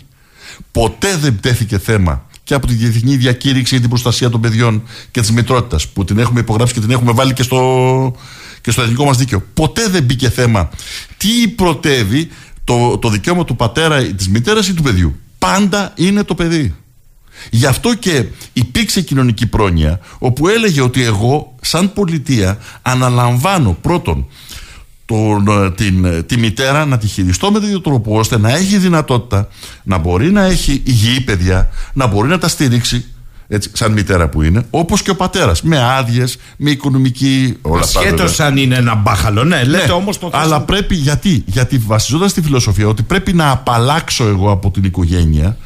[0.72, 5.20] Ποτέ δεν τέθηκε θέμα και από τη Διεθνή Διακήρυξη για την Προστασία των Παιδιών και
[5.20, 8.16] της Μητρότητας που την έχουμε υπογράψει και την έχουμε βάλει και στο,
[8.62, 9.44] και στο εθνικό μας δίκαιο.
[9.54, 10.70] Ποτέ δεν μπήκε θέμα
[11.18, 12.30] τι πρωτεύει
[12.64, 15.20] το, το δικαίωμα του πατέρα ή της μητέρας ή του παιδιού.
[15.40, 16.76] Πάντα είναι το παιδί.
[17.50, 24.28] Γι' αυτό και υπήρξε κοινωνική πρόνοια όπου έλεγε ότι εγώ σαν πολιτεία αναλαμβάνω πρώτον
[25.06, 28.78] τον, ε, την, ε, τη μητέρα να τη χειριστώ με τέτοιο τρόπο ώστε να έχει
[28.78, 29.48] δυνατότητα
[29.84, 33.06] να μπορεί να έχει υγιή παιδιά, να μπορεί να τα στηρίξει
[33.48, 37.58] έτσι, σαν μητέρα που είναι, όπως και ο πατέρας με άδειες, με οικονομική.
[37.80, 42.30] Ασχέτως αν είναι ένα μπάχαλο, ναι, λέτε ναι, όμως το Αλλά πρέπει γιατί, γιατί βασιζόταν
[42.30, 45.58] στη φιλοσοφία ότι πρέπει να απαλλάξω εγώ από την οικογένεια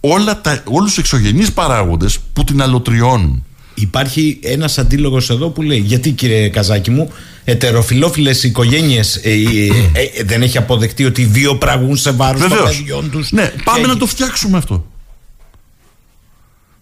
[0.00, 3.44] όλα τα, όλους τους εξωγενείς παράγοντες που την αλωτριώνουν.
[3.74, 7.10] Υπάρχει ένας αντίλογος εδώ που λέει: Γιατί κύριε Καζάκη μου,
[7.44, 13.32] ετεροφιλόφιλες οικογένειες ε, ε, ε, δεν έχει αποδεχτεί ότι βιοπραγούν σε βάρος των παιδιών τους.
[13.32, 14.86] Ναι, πάμε να το φτιάξουμε αυτό.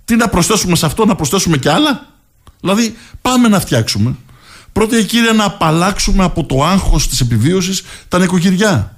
[0.05, 2.07] Τι να προσθέσουμε σε αυτό, να προσθέσουμε κι άλλα;
[2.61, 4.15] Δηλαδή, πάμε να φτιάξουμε.
[4.73, 8.97] Πρώτα και κύριε να απαλλάξουμε από το άγχος της επιβίωσης τα νοικοκυριά.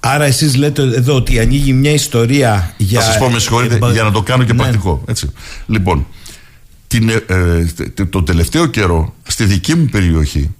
[0.00, 3.00] Άρα εσείς λέτε εδώ ότι ανοίγει μια ιστορία για...
[3.00, 4.62] Θα σας πω με συγχωρείτε για να το κάνω και ναι.
[4.62, 5.02] πρακτικό.
[5.06, 5.32] Έτσι.
[5.66, 6.06] Λοιπόν,
[6.98, 7.24] την, ε,
[7.96, 10.54] ε τον τελευταίο καιρό στη δική μου περιοχή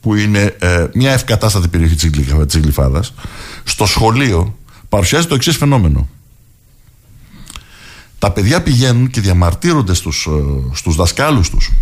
[0.00, 1.94] που είναι ε, μια ευκατάστατη περιοχή
[2.46, 3.14] της Γλυφάδας
[3.64, 4.58] στο σχολείο
[4.88, 6.08] παρουσιάζει το εξής φαινόμενο
[8.18, 11.72] τα παιδιά πηγαίνουν και διαμαρτύρονται στους, ε, στους δασκάλους τους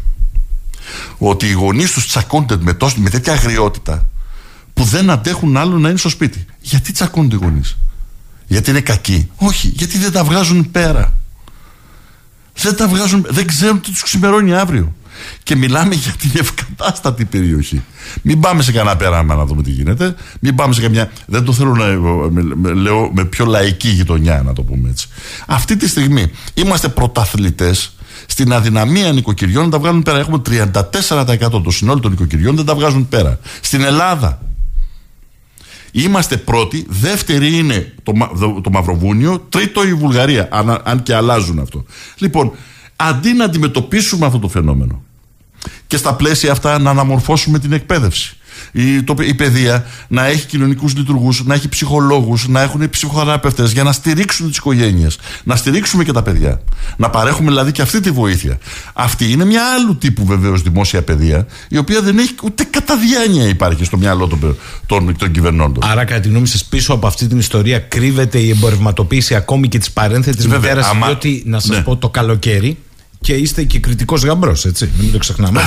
[1.19, 4.09] ότι οι γονείς τους τσακώνται με, τόσο, με τέτοια αγριότητα
[4.75, 6.47] που δεν αντέχουν άλλο να είναι στο σπίτι.
[6.61, 7.77] Γιατί τσακώνται οι γονείς,
[8.47, 11.19] Γιατί είναι κακοί; Όχι, γιατί δεν τα βγάζουν πέρα.
[12.55, 14.95] Δεν τα βγάζουν, δεν ξέρουν τι τους ξημερώνει αύριο.
[15.43, 17.83] Και μιλάμε για την ευκατάστατη περιοχή.
[18.23, 20.15] Μην πάμε σε κανένα πέραμα να δούμε τι γίνεται.
[20.41, 21.11] Μην πάμε σε καμιά.
[21.27, 21.87] Δεν το θέλω να
[22.75, 25.09] λέω με πιο λαϊκή γειτονιά, να το πούμε έτσι.
[25.47, 27.93] Αυτή τη στιγμή είμαστε πρωταθλητές
[28.27, 30.19] στην αδυναμία νοικοκυριών να τα βγάλουν πέρα.
[30.19, 33.39] Έχουμε 34% το συνόλου των νοικοκυριών δεν τα βγάζουν πέρα.
[33.61, 34.39] Στην Ελλάδα
[35.93, 38.13] Είμαστε πρώτοι, δεύτερη είναι το,
[38.63, 41.85] το Μαυροβούνιο, τρίτο η Βουλγαρία, αν, αν και αλλάζουν αυτό.
[42.19, 42.53] Λοιπόν,
[42.97, 45.03] αντί να αντιμετωπίσουμε αυτό το φαινόμενο
[45.87, 48.37] και στα πλαίσια αυτά να αναμορφώσουμε την εκπαίδευση,
[48.73, 53.83] η, το, η παιδεία να έχει κοινωνικούς λειτουργούς, να έχει ψυχολόγους, να έχουν ψυχοθεραπευτέ για
[53.83, 56.61] να στηρίξουν τις οικογένειες, να στηρίξουμε και τα παιδιά.
[56.97, 58.59] Να παρέχουμε δηλαδή και αυτή τη βοήθεια.
[58.93, 63.49] Αυτή είναι μια άλλου τύπου βεβαίως δημόσια παιδεία, η οποία δεν έχει ούτε κατά διάνοια
[63.49, 64.57] υπάρχει στο μυαλό των,
[64.87, 65.91] των, των κυβερνώντων.
[65.91, 69.79] Άρα, κατά τη γνώμη σας, πίσω από αυτή την ιστορία κρύβεται η εμπορευματοποίηση ακόμη και
[69.79, 71.83] της παρένθετης μητέρας, διότι να σας ναι.
[71.83, 72.79] πω το καλοκαίρι
[73.21, 74.91] και είστε και κριτικός γαμπρός, έτσι.
[75.01, 75.61] Μην το ξεχνάμε.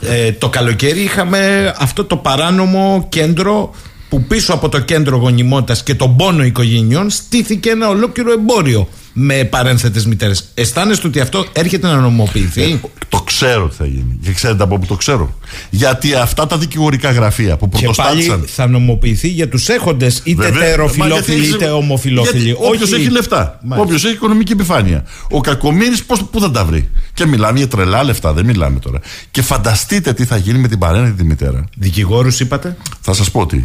[0.00, 3.74] ε, το καλοκαίρι είχαμε αυτό το παράνομο κέντρο
[4.08, 9.44] που πίσω από το κέντρο γονιμότητας και τον πόνο οικογενειών στήθηκε ένα ολόκληρο εμπόριο με
[9.44, 10.44] παρένθετες μητέρες.
[10.54, 12.62] Αισθάνεστε ότι αυτό έρχεται να νομοποιηθεί.
[12.62, 14.18] Ε, το ξέρω ότι θα γίνει.
[14.22, 15.38] Και ξέρετε από πού το ξέρω.
[15.70, 18.20] Γιατί αυτά τα δικηγορικά γραφεία που πρωτοστάτησαν.
[18.20, 22.56] Και πάλι θα νομοποιηθεί για τους έχοντες είτε τεροφιλόφιλοι είτε ομοφιλόφιλοι.
[22.58, 23.60] Όποιος έχει λεφτά.
[23.68, 25.04] Όποιος έχει οικονομική επιφάνεια.
[25.30, 29.00] Ο κακομοίρης πού θα τα βρει; Και μιλάμε για τρελά λεφτά, δεν μιλάμε τώρα.
[29.30, 31.64] Και φανταστείτε τι θα γίνει με την παρένθετη μητέρα.
[31.76, 33.64] Δικηγόρους είπατε; Θα σας πω τι.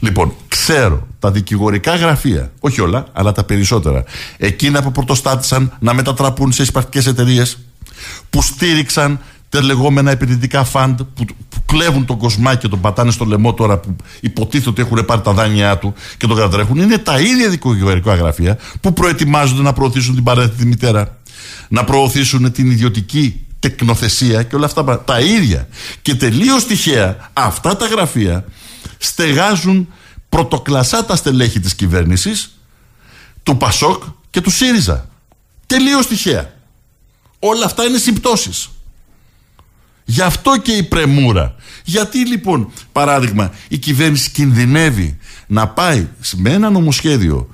[0.00, 4.04] Λοιπόν, ξέρω τα δικηγορικά γραφεία, όχι όλα, αλλά τα περισσότερα,
[4.36, 7.58] εκείνα που πρωτοστάτησαν να μετατραπούν σε εισπρακτικές εταιρείες,
[8.30, 13.24] που στήριξαν τα λεγόμενα επενδυτικά φαντ που, που κλέβουν τον κοσμάκι και τον πατάνε στο
[13.24, 17.20] λαιμό τώρα που υποτίθεται ότι έχουν πάρει τα δάνειά του και τον κατρέχουν, είναι τα
[17.20, 21.18] ίδια δικηγορικά γραφεία που προετοιμάζονται να προωθήσουν την παρένθετη μητέρα,
[21.68, 25.68] να προωθήσουν την ιδιωτική τεκνοθεσία και όλα αυτά τα ίδια.
[26.02, 28.44] Και τελείως τυχαία αυτά τα γραφεία
[28.98, 29.88] στεγάζουν
[30.32, 32.58] πρωτοκλασσά τα στελέχη της κυβέρνησης
[33.42, 35.08] του Πασόκ και του ΣΥΡΙΖΑ.
[35.66, 36.54] Τελείως τυχαία.
[37.38, 38.68] Όλα αυτά είναι συμπτώσεις.
[40.04, 41.54] Γι' αυτό και η πρεμούρα.
[41.84, 47.48] Γιατί λοιπόν, παράδειγμα, η κυβέρνηση κινδυνεύει να πάει με ένα νομοσχέδιο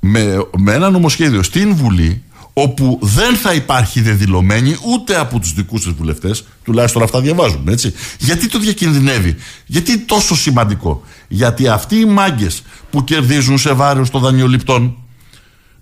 [0.00, 2.22] με, με ένα νομοσχέδιο στην Βουλή
[2.58, 7.94] όπου δεν θα υπάρχει δεδηλωμένη ούτε από τους δικούς της βουλευτές τουλάχιστον αυτά διαβάζουμε έτσι
[8.18, 14.20] γιατί το διακινδυνεύει γιατί τόσο σημαντικό γιατί αυτοί οι μάγκες που κερδίζουν σε βάρος των
[14.20, 14.96] δανειοληπτών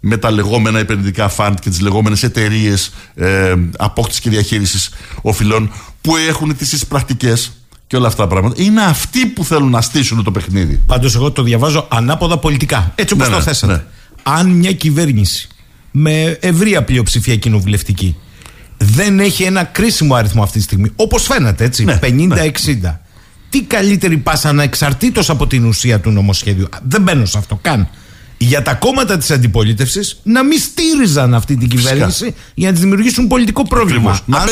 [0.01, 4.91] με τα λεγόμενα επενδυτικά φαντ και τις λεγόμενες εταιρείες ε, απόκτησης και διαχείρισης
[5.23, 7.53] οφειλών που έχουν τις εισπρακτικές
[7.87, 8.63] και όλα αυτά τα πράγματα.
[8.63, 10.81] Είναι αυτοί που θέλουν να στήσουν το παιχνίδι.
[10.87, 12.93] Πάντως, εγώ το διαβάζω ανάποδα πολιτικά.
[12.95, 13.73] Έτσι όπως ναι, το ναι, θέσατε.
[13.73, 13.83] Ναι.
[14.23, 15.49] Αν μια κυβέρνηση
[15.97, 18.16] με ευρεία πλειοψηφία κοινοβουλευτική.
[18.79, 20.91] Δεν έχει ένα κρίσιμο αριθμό αυτή τη στιγμή.
[20.97, 21.85] Όπως φαίνεται, έτσι.
[22.01, 22.12] 50-60.
[22.25, 22.35] Ναι,
[22.81, 22.99] ναι.
[23.51, 26.69] Τι καλύτερη πάσα ανεξαρτήτω από την ουσία του νομοσχέδιου.
[26.89, 27.89] Δεν μπαίνω σε αυτό καν
[28.39, 33.27] για τα κόμματα της αντιπολίτευσης να μην στήριζαν αυτή την κυβέρνηση για να της δημιουργήσουν
[33.27, 34.21] πολιτικό πρόβλημα.
[34.27, 34.45] Να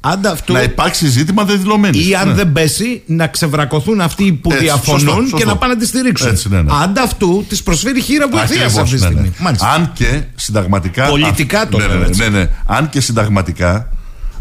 [0.00, 0.32] αν, πέσει.
[0.32, 1.98] Αυτού, να υπάρξει ζήτημα δεδηλωμένη.
[2.08, 2.34] Ή αν ναι.
[2.34, 6.28] δεν πέσει, να ξεβρακωθούν αυτοί που Έτσι, διαφωνούν σωστό, και να πάνε να τη στηρίξουν.
[6.28, 6.72] Έτσι, ναι, ναι.
[6.98, 9.32] αυτού τη προσφέρει χείρα βοηθείας αυτή τη ναι, στιγμή.
[9.38, 9.50] Ναι.
[9.74, 11.06] Αν και συνταγματικά.
[11.06, 11.78] Πολιτικά α, το
[12.16, 13.92] ναι, ναι, Αν και συνταγματικά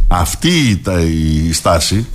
[0.07, 0.81] αυτή
[1.47, 2.07] η στάση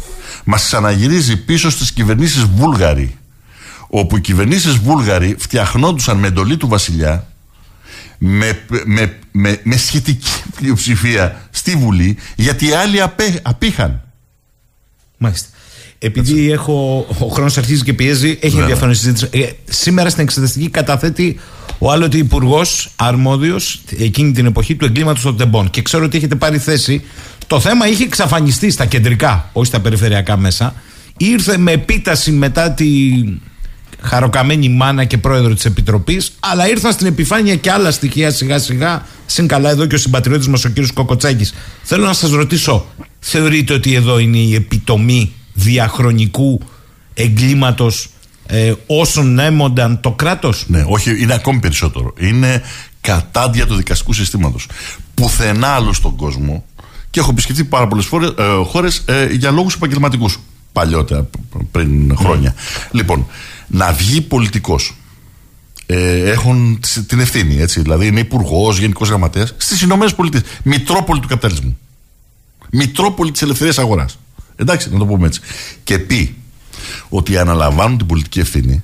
[0.44, 3.16] μας ξαναγυρίζει πίσω στις κυβερνήσεις Βούλγαροι
[3.89, 7.27] όπου οι κυβερνήσεις Βούλγαροι φτιαχνόντουσαν με εντολή του βασιλιά
[8.24, 14.03] με, με, με, με σχετική πλειοψηφία στη Βουλή γιατί οι άλλοι απέ, απήχαν.
[15.19, 15.49] Μάλιστα.
[15.99, 19.28] Επειδή έχω, ο χρόνος αρχίζει και πιέζει, έχει ενδιαφέρον συζήτηση.
[19.31, 21.40] Ε, σήμερα στην εξεταστική καταθέτει
[21.78, 25.70] ο άλλο υπουργός αρμόδιος εκείνη την εποχή του εγκλήματος των τεμπών.
[25.70, 27.05] Και ξέρω ότι έχετε πάρει θέση.
[27.47, 30.74] Το θέμα είχε εξαφανιστεί στα κεντρικά, όχι στα περιφερειακά μέσα.
[31.16, 32.86] Ήρθε με επίταση μετά τη
[34.01, 39.06] χαροκαμένη μάνα και πρόεδρο της Επιτροπής, αλλά ήρθαν στην επιφάνεια και άλλα στοιχεία σιγά σιγά.
[39.27, 41.55] Συν καλά εδώ και ο συμπατριώτης μας ο κύριος Κοκοτσάκης.
[41.82, 42.86] Θέλω να σας ρωτήσω,
[43.20, 46.60] θεωρείτε ότι εδώ είναι η επιτομή διαχρονικού
[47.14, 48.09] εγκλήματος
[48.47, 52.12] ε, όσων έμονταν το κράτος; Ναι, όχι, είναι ακόμη περισσότερο.
[52.19, 52.62] Είναι
[53.01, 54.66] κατάντια του δικαστικού συστήματος.
[55.14, 56.64] Πουθενά άλλο στον κόσμο
[57.10, 60.39] και έχω επισκεφτεί πάρα πολλές ε, χώρες ε, για λόγους επαγγελματικούς
[60.73, 61.28] παλιότερα,
[61.70, 62.55] πριν χρόνια.
[62.90, 63.27] Λοιπόν,
[63.73, 64.97] να βγει πολιτικός.
[65.86, 67.81] Ε, έχουν την ευθύνη, έτσι.
[67.81, 70.43] Δηλαδή είναι υπουργός, γενικός γραμματέας στις Ηνωμένες Πολιτείες.
[70.62, 71.78] Μητρόπολη του καπιταλισμού.
[72.70, 74.19] Μητρόπολη της ελευθερίας αγοράς.
[74.57, 75.40] Εντάξει, να το πούμε έτσι.
[75.85, 76.35] Και πει
[77.09, 78.82] ότι αναλαμβάνουν την πολιτική ευθύνη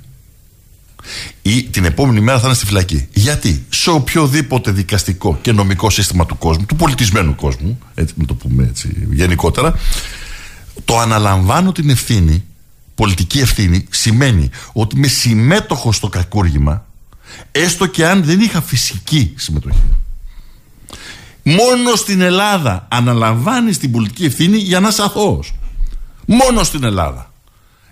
[1.42, 3.08] ή την επόμενη μέρα θα είναι στη φυλακή.
[3.12, 8.34] Γιατί; Σε οποιοδήποτε δικαστικό και νομικό σύστημα του κόσμου, του πολιτισμένου κόσμου, έτσι να το
[8.34, 9.78] πούμε έτσι γενικότερα,
[10.84, 12.44] το αναλαμβάνω την ευθύνη,
[12.98, 16.86] πολιτική ευθύνη, σημαίνει ότι είμαι συμμέτοχος στο κακούργημα,
[17.52, 19.82] έστω και αν δεν είχα φυσική συμμετοχή.
[21.42, 25.54] Μόνο στην Ελλάδα αναλαμβάνεις την πολιτική ευθύνη για να είσαι αθώος.
[26.26, 27.32] Μόνο στην Ελλάδα.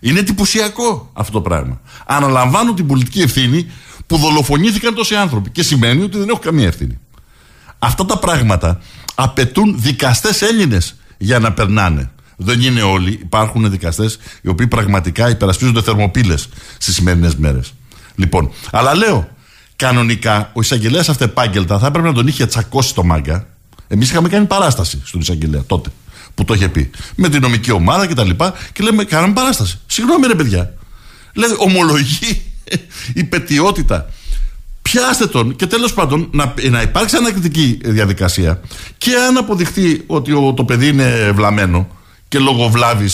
[0.00, 1.80] Είναι εντυπωσιακό αυτό το πράγμα.
[2.06, 3.70] Αναλαμβάνω την πολιτική ευθύνη
[4.06, 6.98] που δολοφονήθηκαν τόσοι άνθρωποι και σημαίνει ότι δεν έχω καμία ευθύνη.
[7.78, 8.80] Αυτά τα πράγματα
[9.14, 12.10] απαιτούν δικαστές Έλληνες για να περνάνε.
[12.36, 13.12] Δεν είναι όλοι.
[13.12, 16.48] Υπάρχουν δικαστές οι οποίοι πραγματικά υπερασπίζονται θερμοπύλες
[16.78, 17.74] στις σημερινές μέρες.
[18.14, 19.28] Λοιπόν, αλλά λέω,
[19.76, 23.46] κανονικά ο εισαγγελέας αυτεπάγγελτα θα έπρεπε να τον είχε τσακώσει το μάγκα.
[23.88, 25.90] Εμείς είχαμε κάνει παράσταση στον εισαγγελέα τότε
[26.34, 26.90] που το είχε πει.
[27.14, 28.54] Με την νομική ομάδα και τα λοιπά.
[28.72, 29.78] Και λέμε, κάναμε παράσταση.
[29.86, 30.74] Συγγνώμη, ρε παιδιά.
[31.34, 32.42] Λέει, ομολογεί
[33.14, 34.10] η πετιότητα.
[34.82, 38.60] Πιάστε τον και τέλος πάντων να, να υπάρξει ανακριτική διαδικασία
[38.98, 41.88] και αν αποδειχθεί ότι ο, το παιδί είναι βλαμμένο
[42.28, 43.10] και λόγω βλάβη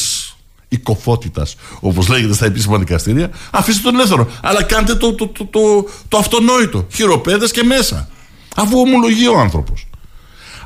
[0.69, 4.31] οικοφότητας, όπως λέγεται στα επίσημα δικαστήρια, αφήστε τον ελεύθερο.
[4.43, 5.61] Αλλά κάντε το, το, το, το,
[6.09, 6.87] το αυτονόητο.
[6.93, 8.09] Χειροπέδες και μέσα.
[8.57, 9.87] Αφού ομολογεί ο άνθρωπος.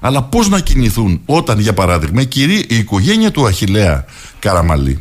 [0.00, 2.28] Αλλά πώς να κινηθούν όταν, για παράδειγμα, η,
[2.68, 4.04] η οικογένεια του Αχηλέα
[4.38, 5.00] Καραμαλή,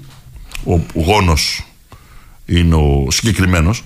[0.63, 1.67] ο γόνος
[2.45, 3.83] είναι ο συγκεκριμένος,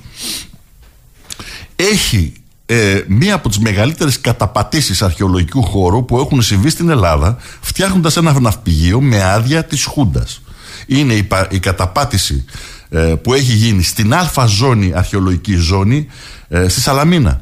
[1.75, 2.33] έχει
[2.71, 8.39] ε, μία από τις μεγαλύτερες καταπατήσεις αρχαιολογικού χώρου που έχουν συμβεί στην Ελλάδα φτιάχνοντας ένα
[8.39, 10.41] ναυπηγείο με άδεια της Χούντας.
[10.85, 12.45] Είναι η, η καταπάτηση
[12.89, 16.07] ε, που έχει γίνει στην αλφα ζώνη, αρχαιολογική ζώνη,
[16.47, 17.41] ε, στη Σαλαμίνα.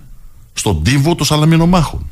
[0.53, 2.09] Στον τύβο των Σαλαμινομάχων.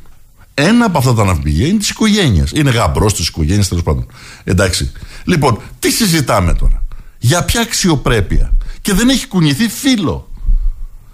[0.54, 2.50] Ένα από αυτά τα ναυπηγεία είναι της οικογένειας.
[2.54, 4.06] Είναι γαμπρός της οικογένειας, τέλος πάντων.
[4.44, 4.92] Εντάξει.
[5.24, 6.84] Λοιπόν, τι συζητάμε τώρα;
[7.18, 10.30] Για ποια αξιοπρέπεια; Και δεν έχει κουνηθεί φίλο.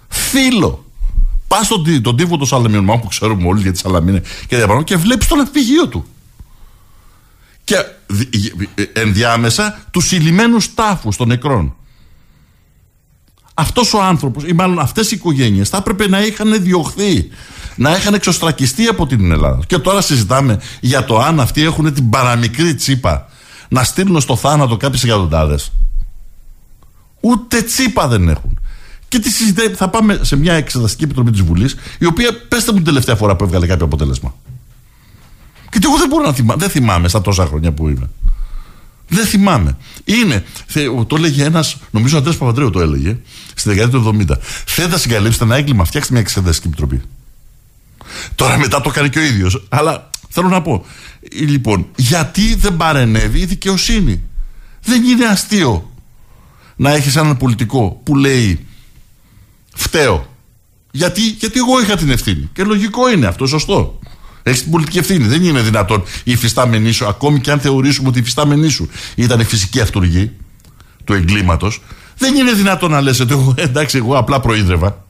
[0.07, 0.82] Φίλο.
[1.57, 4.97] Πας στον τον τύπο του Σαλαμινομάχου που ξέρουμε όλοι για τη Σαλαμίνα και διαπάνω και
[4.97, 6.05] βλέπεις το ναυπηγείο του.
[7.63, 7.75] Και
[8.93, 11.75] ενδιάμεσα τους συλλημένου τάφους των νεκρών.
[13.53, 17.29] Αυτός ο άνθρωπος, ή μάλλον αυτές οι οικογένειες, θα έπρεπε να είχαν διωχθεί,
[17.75, 19.59] να είχαν εξωστρακιστεί από την Ελλάδα.
[19.67, 23.29] Και τώρα συζητάμε για το αν αυτοί έχουν την παραμικρή τσίπα
[23.69, 25.71] να στείλουν στο θάνατο κάποιες εκατοντάδες.
[27.19, 28.59] Ούτε τσίπα δεν έχουν.
[29.13, 32.77] Και τι συζητάει, θα πάμε σε μια εξεταστική επιτροπή της Βουλής, η οποία πέστε μου
[32.77, 34.35] την τελευταία φορά που έβγαλε κάποιο αποτέλεσμα.
[35.69, 38.09] Και εγώ δεν μπορώ να θυμάμαι, δεν θυμάμαι στα τόσα χρόνια που είμαι.
[39.07, 39.77] Δεν θυμάμαι.
[40.03, 40.43] Είναι,
[41.07, 43.17] το έλεγε ένας, νομίζω ο Αντρέας Παπαντρέου το έλεγε,
[43.55, 44.37] στη δεκαετία του 70.
[44.65, 47.01] Θέλετε να συγκαλύψετε ένα έγκλημα, φτιάξτε μια εξεταστική επιτροπή.
[48.35, 49.65] Τώρα μετά το κάνει και ο ίδιος.
[49.69, 50.85] Αλλά θέλω να πω,
[51.31, 54.23] λοιπόν, γιατί δεν παρενέβη η δικαιοσύνη;
[54.83, 55.91] Δεν είναι αστείο
[56.75, 58.67] να έχεις έναν πολιτικό που λέει
[59.73, 60.27] φταίω.
[60.91, 62.49] Γιατί, γιατί εγώ είχα την ευθύνη.
[62.53, 63.99] Και λογικό είναι αυτό, σωστό.
[64.43, 65.27] Έχεις την πολιτική ευθύνη.
[65.27, 69.39] Δεν είναι δυνατόν η υφιστάμενή σου, ακόμη και αν θεωρήσουμε ότι η υφιστάμενή σου ήταν
[69.39, 70.31] η φυσική αυτούργη
[71.03, 71.81] του εγκλήματος,
[72.17, 75.05] δεν είναι δυνατόν να λες ότι εντάξει, εγώ απλά προείδρευα.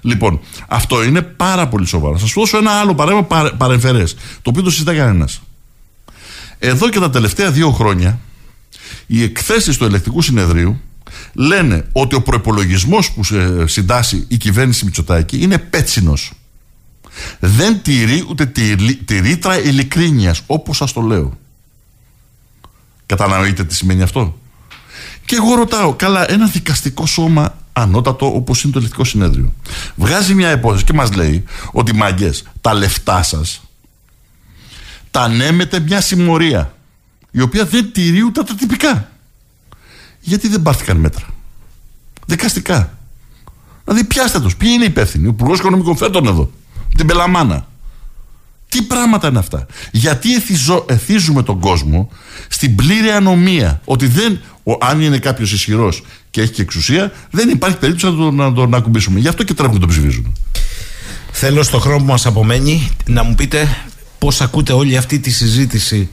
[0.00, 2.14] Λοιπόν, αυτό είναι πάρα πολύ σοβαρό.
[2.14, 5.40] Θα σας δώσω ένα άλλο παράδειγμα παρεμφερές, το οποίο το συζητά κανένας.
[6.58, 8.18] Εδώ και τα τελευταία δύο χρόνια,
[9.06, 10.80] οι εκθέσεις του ελεκτικού συνεδρίου
[11.32, 13.22] λένε ότι ο προπολογισμός που
[13.66, 16.32] συντάσσει η κυβέρνηση Μητσοτάκη είναι πέτσινος.
[17.38, 21.38] Δεν τηρεί ούτε τη, τη ρήτρα ειλικρίνειας, όπως σας το λέω.
[23.06, 24.38] Κατανοείτε τι σημαίνει αυτό;
[25.24, 29.54] Και εγώ ρωτάω, καλά, ένα δικαστικό σώμα ανώτατο όπως είναι το ελεκτικό συνέδριο.
[29.96, 33.62] Βγάζει μια υπόθεση και μας λέει ότι μαγκέ, τα λεφτά σας
[35.14, 36.74] τα ανέμετε μια συμμορία
[37.30, 39.10] η οποία δεν τηρεί ούτε τα τυπικά.
[40.24, 41.26] Γιατί δεν πάρθηκαν μέτρα.
[42.26, 42.98] Δικαστικά.
[43.84, 44.56] Δηλαδή πιάστε τους.
[44.56, 45.26] Ποιοι είναι υπεύθυνοι.
[45.26, 46.50] Ο Υπουργός Οικονομικών φέτον εδώ.
[46.96, 47.66] Την Πελαμάνα.
[48.68, 49.66] Τι πράγματα είναι αυτά.
[49.90, 50.28] Γιατί
[50.86, 52.10] εθίζουμε τον κόσμο
[52.48, 53.80] στην πλήρη ανομία.
[53.84, 58.18] Ότι δεν, ο, αν είναι κάποιος ισχυρός και έχει και εξουσία, δεν υπάρχει περίπτωση να
[58.18, 59.20] τον, να τον ακουμπήσουμε.
[59.20, 60.36] Γι' αυτό και τρέχουν τον ψηφίζουν.
[61.32, 63.76] Θέλω στο χρόνο που μας απομένει να μου πείτε
[64.18, 66.08] πώς ακούτε όλη αυτή τη συζήτηση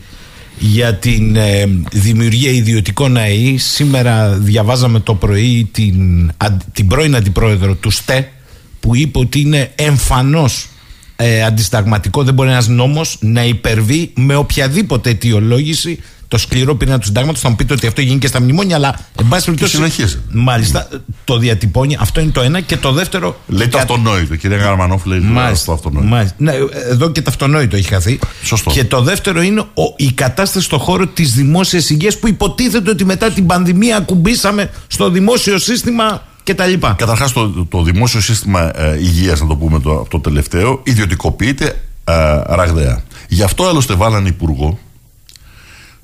[0.59, 3.57] για την ε, δημιουργία ιδιωτικών ΑΕΗ.
[3.57, 6.31] Σήμερα διαβάζαμε το πρωί την,
[6.73, 8.31] την πρώην αντιπρόεδρο του ΣΤΕ
[8.79, 10.67] που είπε ότι είναι εμφανώς
[11.15, 15.99] ε, αντισταγματικό, δεν μπορεί ένας νόμος να υπερβεί με οποιαδήποτε αιτιολόγηση
[16.31, 17.41] το σκληρό πυρήνα του συντάγματος.
[17.41, 19.75] Θα μου πείτε ότι αυτό γίνει και στα μνημόνια, αλλά εν πάση περιπτώσει.
[19.75, 20.19] συνεχίζει.
[20.31, 20.87] Μάλιστα,
[21.23, 21.97] το διατυπώνει.
[21.99, 22.61] Αυτό είναι το ένα.
[22.61, 23.39] Και το δεύτερο.
[23.47, 24.35] Λέει το αυτονόητο.
[24.35, 25.65] Κυρία Γαρμανόφ λέει Μάλιστα.
[25.65, 26.07] το αυτονόητο.
[26.07, 26.35] Μάλιστα.
[26.37, 26.53] Ναι,
[26.89, 28.19] εδώ και το αυτονόητο έχει χαθεί.
[28.43, 28.71] Σωστό.
[28.71, 33.05] Και το δεύτερο είναι ο, η κατάσταση στον χώρο της δημόσιας υγείας που υποτίθεται ότι
[33.05, 36.73] μετά την πανδημία ακουμπήσαμε στο δημόσιο σύστημα κτλ.
[36.95, 42.13] Καταρχάς, το, το δημόσιο σύστημα ε, υγείας, να το πούμε το, το τελευταίο, ιδιωτικοποιείται ε,
[42.45, 43.03] ραγδαία.
[43.27, 44.79] Γι' αυτό άλλωστε βάλανε υπουργό,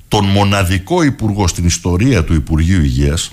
[0.08, 3.30] τον μοναδικό υπουργό στην ιστορία του Υπουργείου Υγείας,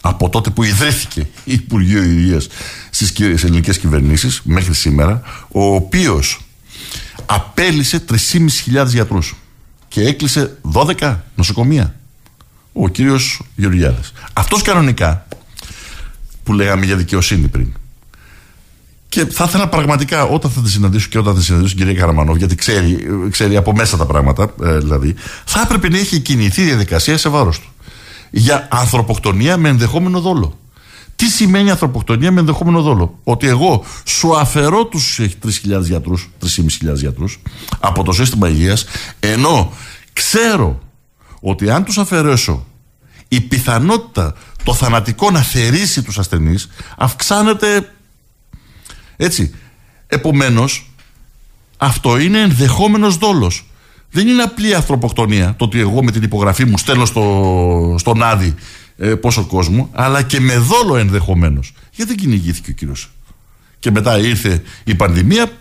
[0.00, 2.48] από τότε που ιδρύθηκε η Υπουργείο Υγείας
[2.90, 3.12] στις
[3.42, 6.40] ελληνικές κυβερνήσεις μέχρι σήμερα, ο οποίος
[7.26, 9.34] απέλησε 3.500 γιατρούς
[9.88, 11.94] και έκλεισε 12 νοσοκομεία.
[12.72, 14.12] Ο κύριος Γεωργιάδης.
[14.32, 15.26] Αυτός κανονικά
[16.42, 17.72] που λέγαμε για δικαιοσύνη πριν.
[19.12, 22.00] Και θα ήθελα πραγματικά όταν θα τη συναντήσω και όταν θα τη συναντήσω την κυρία
[22.00, 25.14] Καραμανόβ, γιατί ξέρει, ξέρει από μέσα τα πράγματα, ε, δηλαδή,
[25.44, 27.68] θα έπρεπε να έχει κινηθεί η διαδικασία σε βάρος του.
[28.30, 30.58] Για ανθρωποκτονία με ενδεχόμενο δόλο.
[31.16, 37.42] Τι σημαίνει ανθρωποκτονία με ενδεχόμενο δόλο; Ότι εγώ σου αφαιρώ τους 3.000 γιατρούς, 3.500 γιατρούς
[37.80, 38.84] από το σύστημα υγείας,
[39.20, 39.72] ενώ
[40.12, 40.78] ξέρω
[41.40, 42.66] ότι αν τους αφαιρέσω
[43.28, 44.34] η πιθανότητα
[44.64, 46.68] το θανατικό να θερήσει τους ασθενείς
[46.98, 47.88] αυξάνεται
[49.24, 49.54] έτσι.
[50.06, 50.90] Επομένως
[51.76, 53.66] αυτό είναι ενδεχόμενος δόλος.
[54.10, 58.54] Δεν είναι απλή ανθρωποκτονία το ότι εγώ με την υπογραφή μου στέλνω στο, στον Άδη
[58.96, 61.72] ε, πόσο κόσμο, αλλά και με δόλο ενδεχομένως.
[61.92, 63.10] Γιατί δεν κυνηγήθηκε ο κύριος.
[63.78, 65.52] Και μετά ήρθε η πανδημία,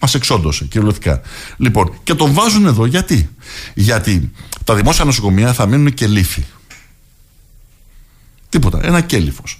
[0.00, 1.20] μας εξόντωσε κυριολεκτικά.
[1.56, 3.30] Λοιπόν, και τον βάζουν εδώ γιατί;
[3.74, 4.30] Γιατί
[4.64, 6.46] τα δημόσια νοσοκομεία θα μείνουν και λύθη.
[8.48, 8.80] Τίποτα.
[8.82, 9.58] Ένα κέλυφος.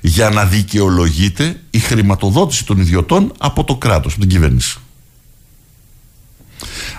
[0.00, 4.78] Για να δικαιολογείται η χρηματοδότηση των ιδιωτών από το κράτος, από την κυβέρνηση.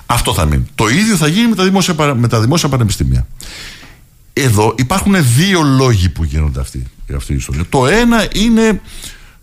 [0.05, 0.65] Αυτό θα μείνει.
[0.75, 3.27] Το ίδιο θα γίνει με τα δημόσια, με τα δημόσια πανεπιστήμια.
[4.33, 6.83] Εδώ υπάρχουν δύο λόγοι που γίνονται αυτή,
[7.15, 7.65] αυτή η ιστορία.
[7.69, 8.81] Το ένα είναι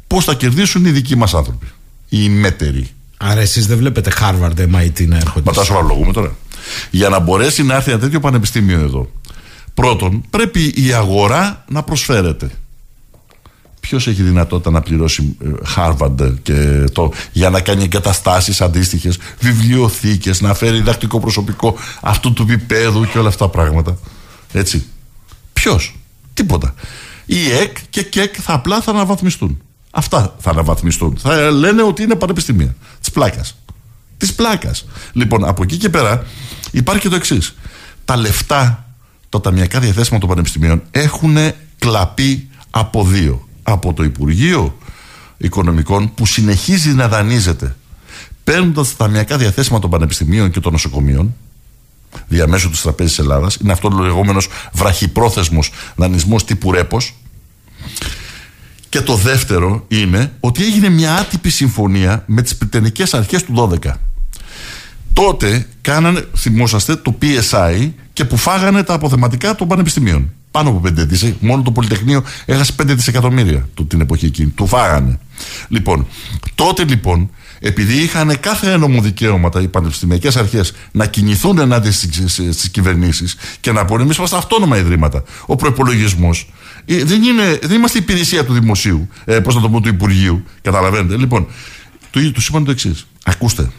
[0.07, 1.67] πώς θα κερδίσουν οι δικοί μας άνθρωποι.
[2.09, 2.89] Οι μέτεροι.
[3.17, 5.43] Άρα εσείς δεν βλέπετε Harvard, MIT να έρχονται.
[5.45, 6.37] Μα τα σοβαρολογούμε τώρα.
[6.91, 9.11] Για να μπορέσει να έρθει ένα τέτοιο πανεπιστήμιο εδώ
[9.79, 12.51] Πρώτον, πρέπει η αγορά να προσφέρεται.
[13.89, 20.41] Ποιος έχει δυνατότητα να πληρώσει ε, Harvard και το, για να κάνει εγκαταστάσεις αντίστοιχες, βιβλιοθήκες,
[20.41, 23.99] να φέρει διδακτικό προσωπικό αυτού του επίπεδου και όλα αυτά τα πράγματα.
[24.53, 24.87] Έτσι.
[25.53, 25.97] Ποιος,
[26.35, 26.75] τίποτα.
[27.25, 29.63] Η ΕΚ και ΚΕΚ θα απλά θα αναβαθμιστούν.
[29.91, 31.19] Αυτά θα αναβαθμιστούν.
[31.19, 32.75] Θα λένε ότι είναι πανεπιστήμια.
[33.01, 33.57] Της πλάκας.
[34.17, 34.87] Της πλάκας.
[35.13, 36.27] Λοιπόν, από εκεί και πέρα
[36.71, 37.55] υπάρχει και το εξής.
[38.05, 38.87] Τα λεφτά
[39.29, 41.37] τα ταμιακά διαθέσιμα των πανεπιστημίων έχουν
[41.79, 43.48] κλαπεί από δύο.
[43.71, 44.79] Από το Υπουργείο
[45.37, 47.77] Οικονομικών που συνεχίζει να δανείζεται
[48.45, 51.35] παίρνοντας τα ταμιακά διαθέσιμα των πανεπιστημίων και των νοσοκομείων
[52.29, 57.15] διαμέσου της Τραπέζης Ελλάδας, είναι αυτός ο λεγόμενος βραχυπρόθεσμος δανεισμός τύπου ρέπος.
[58.89, 63.95] Και το δεύτερο είναι ότι έγινε μια άτυπη συμφωνία με τις Πριτενικές Αρχές του 12
[65.19, 70.33] τότε κάνανε, θυμόσαστε, το PSI και που φάγανε τα αποθεματικά των πανεπιστημίων.
[70.51, 71.49] Πάνω από 5 δισεκατομμύρια.
[71.49, 74.51] Μόνο το Πολυτεχνείο έχασε 5 δισεκατομμύρια την εποχή εκείνη.
[74.51, 75.19] Του φάγανε.
[75.69, 76.07] Λοιπόν,
[76.55, 77.31] τότε λοιπόν,
[77.61, 83.85] επειδή είχαν κάθε ένομο δικαίωματα οι πανεπιστημιακές αρχές να κινηθούν ενάντια στις κυβερνήσεις και να
[83.85, 85.23] πούνε: Εμείς είμαστε αυτόνομα ιδρύματα.
[85.47, 86.31] Ο προπολογισμό
[86.85, 90.45] ε, δεν, είναι, δεν είμαστε υπηρεσία του δημοσίου, ε, πώς να το πω, του Υπουργείου.
[90.63, 91.17] Καταλαβαίνετε.
[91.17, 91.47] Λοιπόν,
[92.11, 93.07] του είπαν το εξής.
[93.25, 93.71] Ακούστε,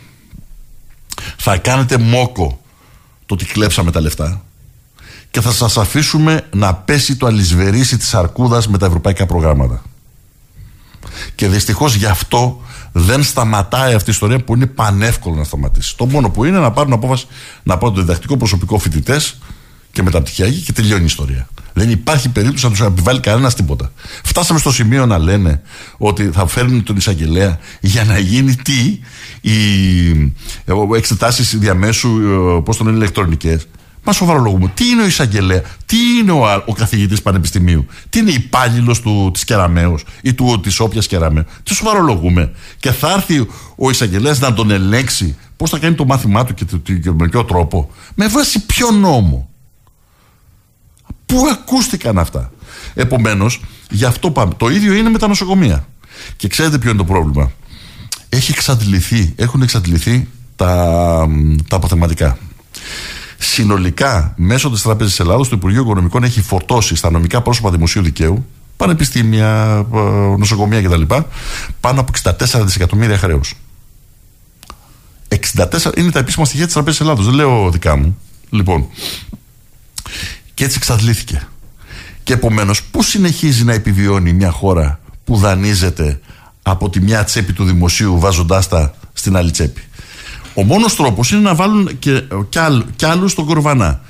[1.38, 2.62] θα κάνετε μόκο
[3.26, 4.44] το ότι κλέψαμε τα λεφτά
[5.32, 9.82] και θα σας αφήσουμε να πέσει το αλυσβερίσι της αρκούδας με τα ευρωπαϊκά προγράμματα.
[11.36, 12.62] Και δυστυχώς γι' αυτό
[12.92, 15.98] δεν σταματάει αυτή η ιστορία που είναι πανεύκολο να σταματήσει.
[15.98, 17.28] Το μόνο που είναι να πάρουν απόφαση
[17.64, 19.38] να πάρουν το διδακτικό προσωπικό φοιτητές
[19.92, 21.48] και μεταπτυχιακή και τελειώνει η ιστορία.
[21.74, 23.92] Δεν υπάρχει περίπτωση να τους επιβάλλει κανένας τίποτα.
[24.24, 25.62] Φτάσαμε στο σημείο να λένε
[25.98, 29.00] ότι θα φέρνουν τον εισαγγελέα για να γίνει τι,
[29.42, 30.34] οι
[30.96, 33.68] εξετάσεις διαμέσου, ε, πώς τον είναι, ηλεκτρονικές.
[34.10, 34.72] Μα σοβαρολογούμε.
[34.74, 39.02] Τι είναι ο εισαγγελέα, τι είναι ο, ο καθηγητής πανεπιστημίου, τι είναι υπάλληλος
[39.34, 41.44] της Κεραμαίου ή της όποιας Κεραμαίου.
[41.64, 42.52] Τι σοβαρολογούμε.
[42.80, 47.12] Και θα έρθει ο εισαγγελέας να τον ελέγξει πώς θα κάνει το μάθημά του και
[47.12, 47.90] με ποιο τρόπο.
[48.16, 49.50] Με βάση ποιο νόμο.
[51.26, 52.52] Πού ακούστηκαν αυτά.
[52.94, 54.54] Επομένως, γι' αυτό πάμε.
[54.58, 55.88] Το ίδιο είναι με τα νοσοκομεία.
[56.36, 57.52] Και ξέρετε ποιο είναι το πρόβλημα.
[58.30, 61.28] Έχει εξαντληθεί, έχουν εξαντληθεί τα,
[61.68, 62.38] τα αποθεματικά.
[63.42, 68.46] Συνολικά, μέσω της Τράπεζας Ελλάδος, το Υπουργείο Οικονομικών έχει φορτώσει στα νομικά πρόσωπα δημοσίου δικαίου,
[68.78, 70.00] πανεπιστήμια, ε,
[70.38, 71.02] νοσοκομεία κτλ.
[71.80, 73.54] πάνω από 64 δισεκατομμύρια χρέους.
[75.28, 77.26] 64 είναι τα επίσημα στοιχεία της Τραπέζα Ελλάδος.
[77.26, 78.18] Δεν λέω δικά μου.
[78.50, 78.88] Λοιπόν,
[80.54, 81.48] Και έτσι εξαντλήθηκε.
[82.24, 86.20] Και επομένως, πού συνεχίζει να επιβιώνει μια χώρα που δανείζεται
[86.62, 89.82] από τη μια τσέπη του δημοσίου βάζοντάς τα στην άλλη τσέπη;
[90.60, 94.02] Ο μόνος τρόπος είναι να βάλουν και, και, άλλ, και άλλους στον κορβανά.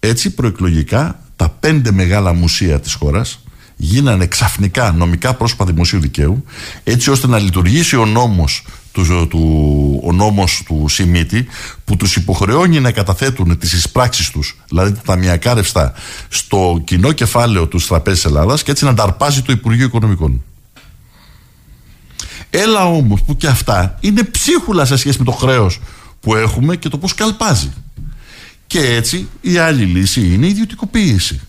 [0.00, 3.40] Έτσι προεκλογικά τα πέντε μεγάλα μουσεία της χώρας
[3.76, 6.44] γίνανε ξαφνικά νομικά πρόσωπα δημοσίου δικαίου
[6.84, 11.46] έτσι ώστε να λειτουργήσει ο νόμος του, του, ο νόμος του Σιμίτη
[11.84, 15.92] που τους υποχρεώνει να καταθέτουν τις εισπράξεις τους δηλαδή τα ταμιακά ρευστά
[16.28, 20.42] στο κοινό κεφάλαιο του Τραπέζης Ελλάδας και έτσι να ταρπάζει το Υπουργείο Οικονομικών.
[22.50, 25.80] Έλα όμως που και αυτά είναι ψίχουλα σε σχέση με το χρέος
[26.20, 27.72] που έχουμε και το πώς καλπάζει.
[28.66, 31.40] Και έτσι η άλλη λύση είναι η ιδιωτικοποίηση.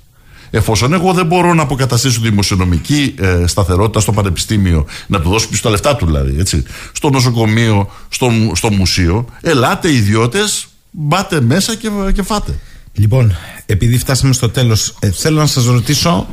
[0.49, 5.61] Εφόσον εγώ δεν μπορώ να αποκαταστήσω δημοσιονομική ε, σταθερότητα στο πανεπιστήμιο, να του δώσω πίσω
[5.61, 11.89] τα λεφτά του δηλαδή, έτσι, στο νοσοκομείο, στο, στο μουσείο, ελάτε ιδιώτες, μπάτε μέσα και,
[12.13, 12.59] και φάτε.
[12.93, 16.27] Λοιπόν, επειδή φτάσαμε στο τέλος, ε, θέλω να σας ρωτήσω.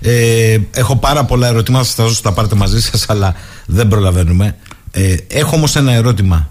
[0.00, 3.34] Ε, έχω πάρα πολλά ερωτήματα, θα δώσω τα πάρετε μαζί σας, αλλά
[3.66, 4.56] δεν προλαβαίνουμε.
[4.90, 6.50] Ε, έχω όμως ένα ερώτημα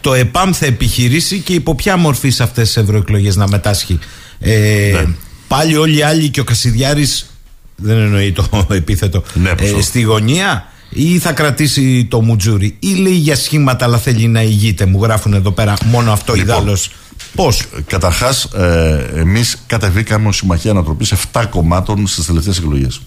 [0.00, 3.98] το ΕΠΑΜ θα επιχειρήσει και υπό ποια μορφή σε αυτές τις ευρωεκλογές να μετάσχει;
[4.38, 5.14] Ε, ναι.
[5.48, 7.30] Πάλι όλοι οι άλλοι και ο Κασιδιάρης
[7.76, 13.12] δεν εννοεί το επίθετο ναι, ε, στη γωνία; Ή θα κρατήσει το μουτζούρι; Ή λέει
[13.12, 16.90] για σχήματα αλλά θέλει να ηγείται; Μου γράφουν εδώ πέρα μόνο αυτό λοιπόν, ιδάλλως
[17.34, 23.00] Πώς Καταρχάς ε, εμείς κατεβήκαμε ως Συμμαχία Ανατροπής 7 κομμάτων στις τελευταίες εκλογές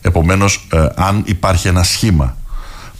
[0.00, 2.36] Επομένως ε, αν υπάρχει ένα σχήμα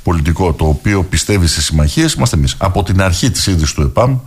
[0.02, 2.55] πολιτικό το οποίο πιστεύει στις συμμαχίες είμαστε εμείς.
[2.59, 4.19] Από την αρχή της ίδρυση του ΕΠΑΜ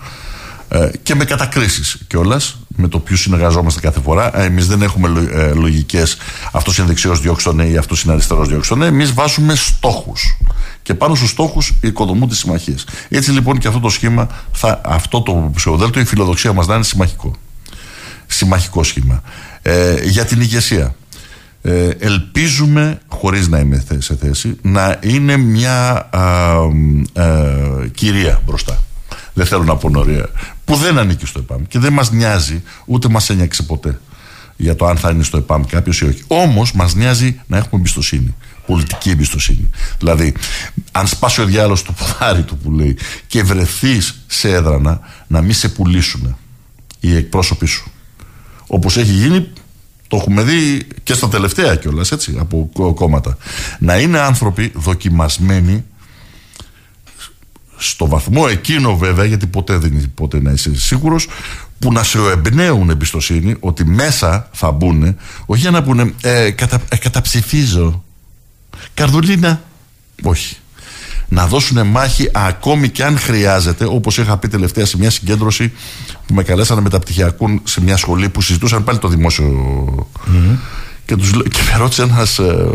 [0.67, 4.39] ε, και με κατακρίσεις κιόλας με το ποιους συνεργαζόμαστε κάθε φορά.
[4.39, 6.17] Ε, εμείς δεν έχουμε ε, λογικές
[6.51, 8.85] αυτός είναι δεξιός διώξονε ή αυτός είναι αριστερός διώξονε.
[8.85, 10.37] Εμείς βάζουμε στόχους.
[10.81, 12.87] Και πάνω στους στόχους οικοδομούν τις συμμαχίες.
[13.09, 16.83] Έτσι λοιπόν και αυτό το σχήμα, θα, αυτό το ψηφοδέλτιο, η φιλοδοξία μας να είναι
[16.83, 17.35] συμμαχικό.
[18.27, 19.21] Συμμαχικό σχήμα.
[19.61, 20.95] Ε, για την ηγεσία
[21.61, 26.09] ε, ελπίζουμε, χωρίς να είμαι σε θέση, να είναι μια
[27.93, 28.83] κυρία μπροστά.
[29.33, 30.29] Δεν θέλω να πω νωρία.
[30.65, 33.99] Που δεν ανήκει στο ΕΠΑΜ και δεν μας νοιάζει, ούτε μας ένιαξε ποτέ
[34.55, 36.23] για το αν θα είναι στο ΕΠΑΜ κάποιος ή όχι.
[36.27, 38.35] Όμως μας νοιάζει να έχουμε εμπιστοσύνη.
[38.65, 39.69] Πολιτική εμπιστοσύνη.
[39.97, 40.33] Δηλαδή,
[40.91, 45.53] αν σπάσει ο διάλογος του ποδάρι του που λέει και βρεθείς σε έδρανα να μην
[45.53, 46.37] σε πουλήσουν
[46.99, 47.91] οι εκπρόσωποι σου.
[48.67, 49.47] Όπως έχει γίνει
[50.07, 53.37] το έχουμε δει και στα τελευταία κιόλας, έτσι, από κόμματα.
[53.79, 55.83] Να είναι άνθρωποι δοκιμασμένοι
[57.89, 61.27] στο βαθμό εκείνο βέβαια, γιατί ποτέ δεν είναι ποτέ να είσαι σίγουρος,
[61.79, 65.15] που να σε εμπνέουν εμπιστοσύνη ότι μέσα θα μπουν,
[65.45, 68.03] όχι για να πούνε ε, κατα, ε, καταψηφίζω.
[68.93, 69.61] Καρδουλίνα,
[70.23, 70.57] όχι
[71.33, 75.71] να δώσουν μάχη ακόμη και αν χρειάζεται, όπως είχα πει τελευταία σε μια συγκέντρωση
[76.25, 80.07] που με καλέσανε μεταπτυχιακού σε μια σχολή που συζητούσαν πάλι το δημόσιο.
[80.27, 80.57] Mm-hmm.
[81.05, 82.65] Και, τους, και με ρώτησε ένας ε,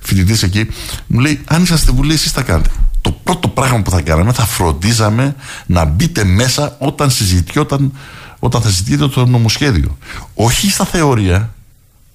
[0.00, 0.68] φοιτητής εκεί,
[1.06, 2.70] μου λέει: Αν είσαστε στη Βουλή, εσείς θα κάνετε.
[3.00, 5.34] Το πρώτο πράγμα που θα κάναμε θα φροντίζαμε
[5.66, 7.92] να μπείτε μέσα όταν συζητιόταν,
[8.38, 9.98] όταν θα συζητείτε το νομοσχέδιο.
[10.34, 11.54] Όχι στα θεωρία,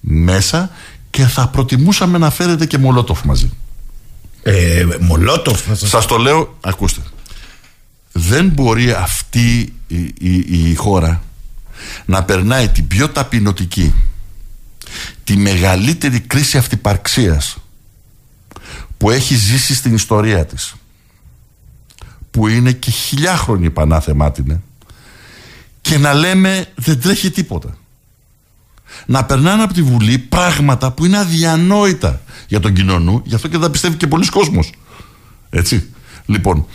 [0.00, 0.70] μέσα
[1.10, 3.50] και θα προτιμούσαμε να φέρετε και μολότοφ μαζί.
[4.42, 5.60] Ε, Μολότοφ.
[5.72, 7.00] Σα το λέω, ακούστε.
[8.12, 10.14] Δεν μπορεί αυτή η,
[10.70, 11.22] η, χώρα
[12.04, 13.94] να περνάει την πιο ταπεινωτική,
[15.24, 17.56] τη μεγαλύτερη κρίση αυτυπαρξίας
[19.04, 20.74] που έχει ζήσει στην ιστορία της
[22.30, 24.60] που είναι και χιλιάχρονη πανάθεμά την
[25.80, 27.76] και να λέμε δεν τρέχει τίποτα
[29.06, 33.58] να περνάνε από τη Βουλή πράγματα που είναι αδιανόητα για τον κοινωνού, γι' αυτό και
[33.58, 34.72] δεν πιστεύει και πολλοί κόσμος.
[35.50, 35.92] Έτσι.
[36.26, 36.66] Λοιπόν,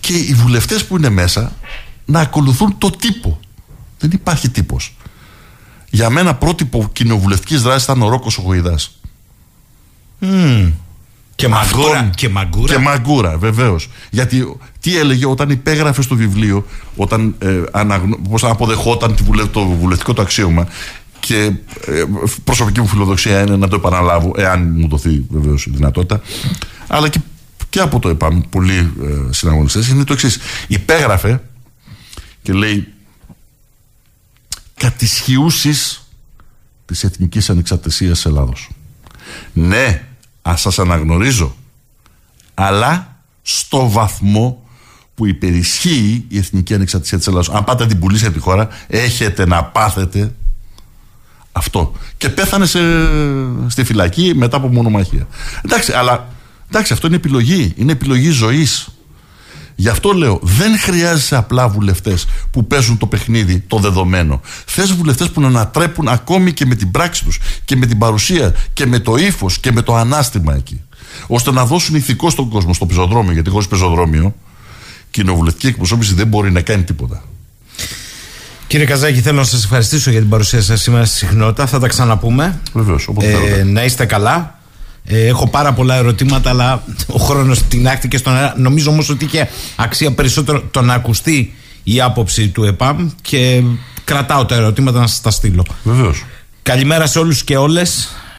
[0.00, 1.52] και οι βουλευτές που είναι μέσα
[2.04, 3.40] να ακολουθούν το τύπο.
[3.98, 4.96] Δεν υπάρχει τύπος.
[5.90, 8.78] Για μένα πρότυπο κοινοβουλευτικής δράσης ήταν ο Ρόκος Ογοηδά.
[10.20, 10.72] Mm.
[11.40, 12.10] Και μαγκούρα.
[12.14, 12.74] Και μαγκούρα.
[12.74, 13.88] Και μαγκούρα, βεβαίως.
[14.10, 18.16] Γιατί τι έλεγε όταν υπέγραφε στο βιβλίο, όταν ε, αναγνω...
[18.30, 19.16] πώς αποδεχόταν
[19.52, 20.68] το βουλευτικό του αξίωμα,
[21.20, 21.52] και
[21.86, 22.04] ε,
[22.44, 26.20] προσωπική μου φιλοδοξία είναι να το επαναλάβω, εάν μου δοθεί βεβαίως η δυνατότητα.
[26.86, 27.20] Αλλά και,
[27.68, 30.38] και από το ΕΠΑΜ, πολλοί ε, συναγωνιστές, είναι το εξής.
[30.66, 31.42] Υπέγραφε
[32.42, 32.88] και λέει
[34.74, 36.08] κατησχιούσεις
[36.86, 38.70] της εθνικής ανεξαρτησίας τη Ελλάδος.
[39.52, 40.04] Ναι,
[40.50, 41.54] α σας αναγνωρίζω,
[42.54, 44.64] αλλά στο βαθμό
[45.14, 47.56] που υπερισχύει η εθνική ανεξαρτησία της Ελλάδα.
[47.56, 50.34] Αν πάτε την πουλήσετε τη χώρα, έχετε να πάθετε
[51.52, 51.92] αυτό.
[52.16, 52.80] Και πέθανε σε,
[53.66, 55.26] στη φυλακή μετά από μονομαχία.
[55.64, 56.28] Εντάξει, αλλά
[56.68, 57.72] εντάξει, αυτό είναι επιλογή.
[57.76, 58.88] Είναι επιλογή ζωής.
[59.80, 64.40] Γι' αυτό λέω, δεν χρειάζεσαι απλά βουλευτές που παίζουν το παιχνίδι το δεδομένο.
[64.66, 68.54] Θες βουλευτές που να ανατρέπουν ακόμη και με την πράξη τους και με την παρουσία
[68.72, 70.82] και με το ύφος και με το ανάστημα εκεί.
[71.26, 73.32] ώστε να δώσουν ηθικό στον κόσμο, στο πεζοδρόμιο.
[73.32, 74.34] Γιατί χωρίς πεζοδρόμιο,
[75.10, 77.22] κοινοβουλευτική εκπροσώπηση δεν μπορεί να κάνει τίποτα.
[78.66, 81.66] Κύριε Καζάκη, θέλω να σας ευχαριστήσω για την παρουσία σας σήμερα στη συχνότητα.
[81.66, 82.60] Θα τα ξαναπούμε.
[82.72, 84.59] Βεβαίως, ε, Να είστε καλά.
[85.12, 88.54] Ε, έχω πάρα πολλά ερωτήματα, αλλά ο χρόνος τεινάχτηκε στον αέρα.
[88.56, 91.54] Νομίζω όμως ότι είχε αξία περισσότερο το να ακουστεί
[91.84, 93.62] η άποψη του ΕΠΑΜ και
[94.04, 95.64] κρατάω τα ερωτήματα να σας τα στείλω.
[95.82, 96.24] Βεβαίως.
[96.62, 98.14] Καλημέρα σε όλους και όλες.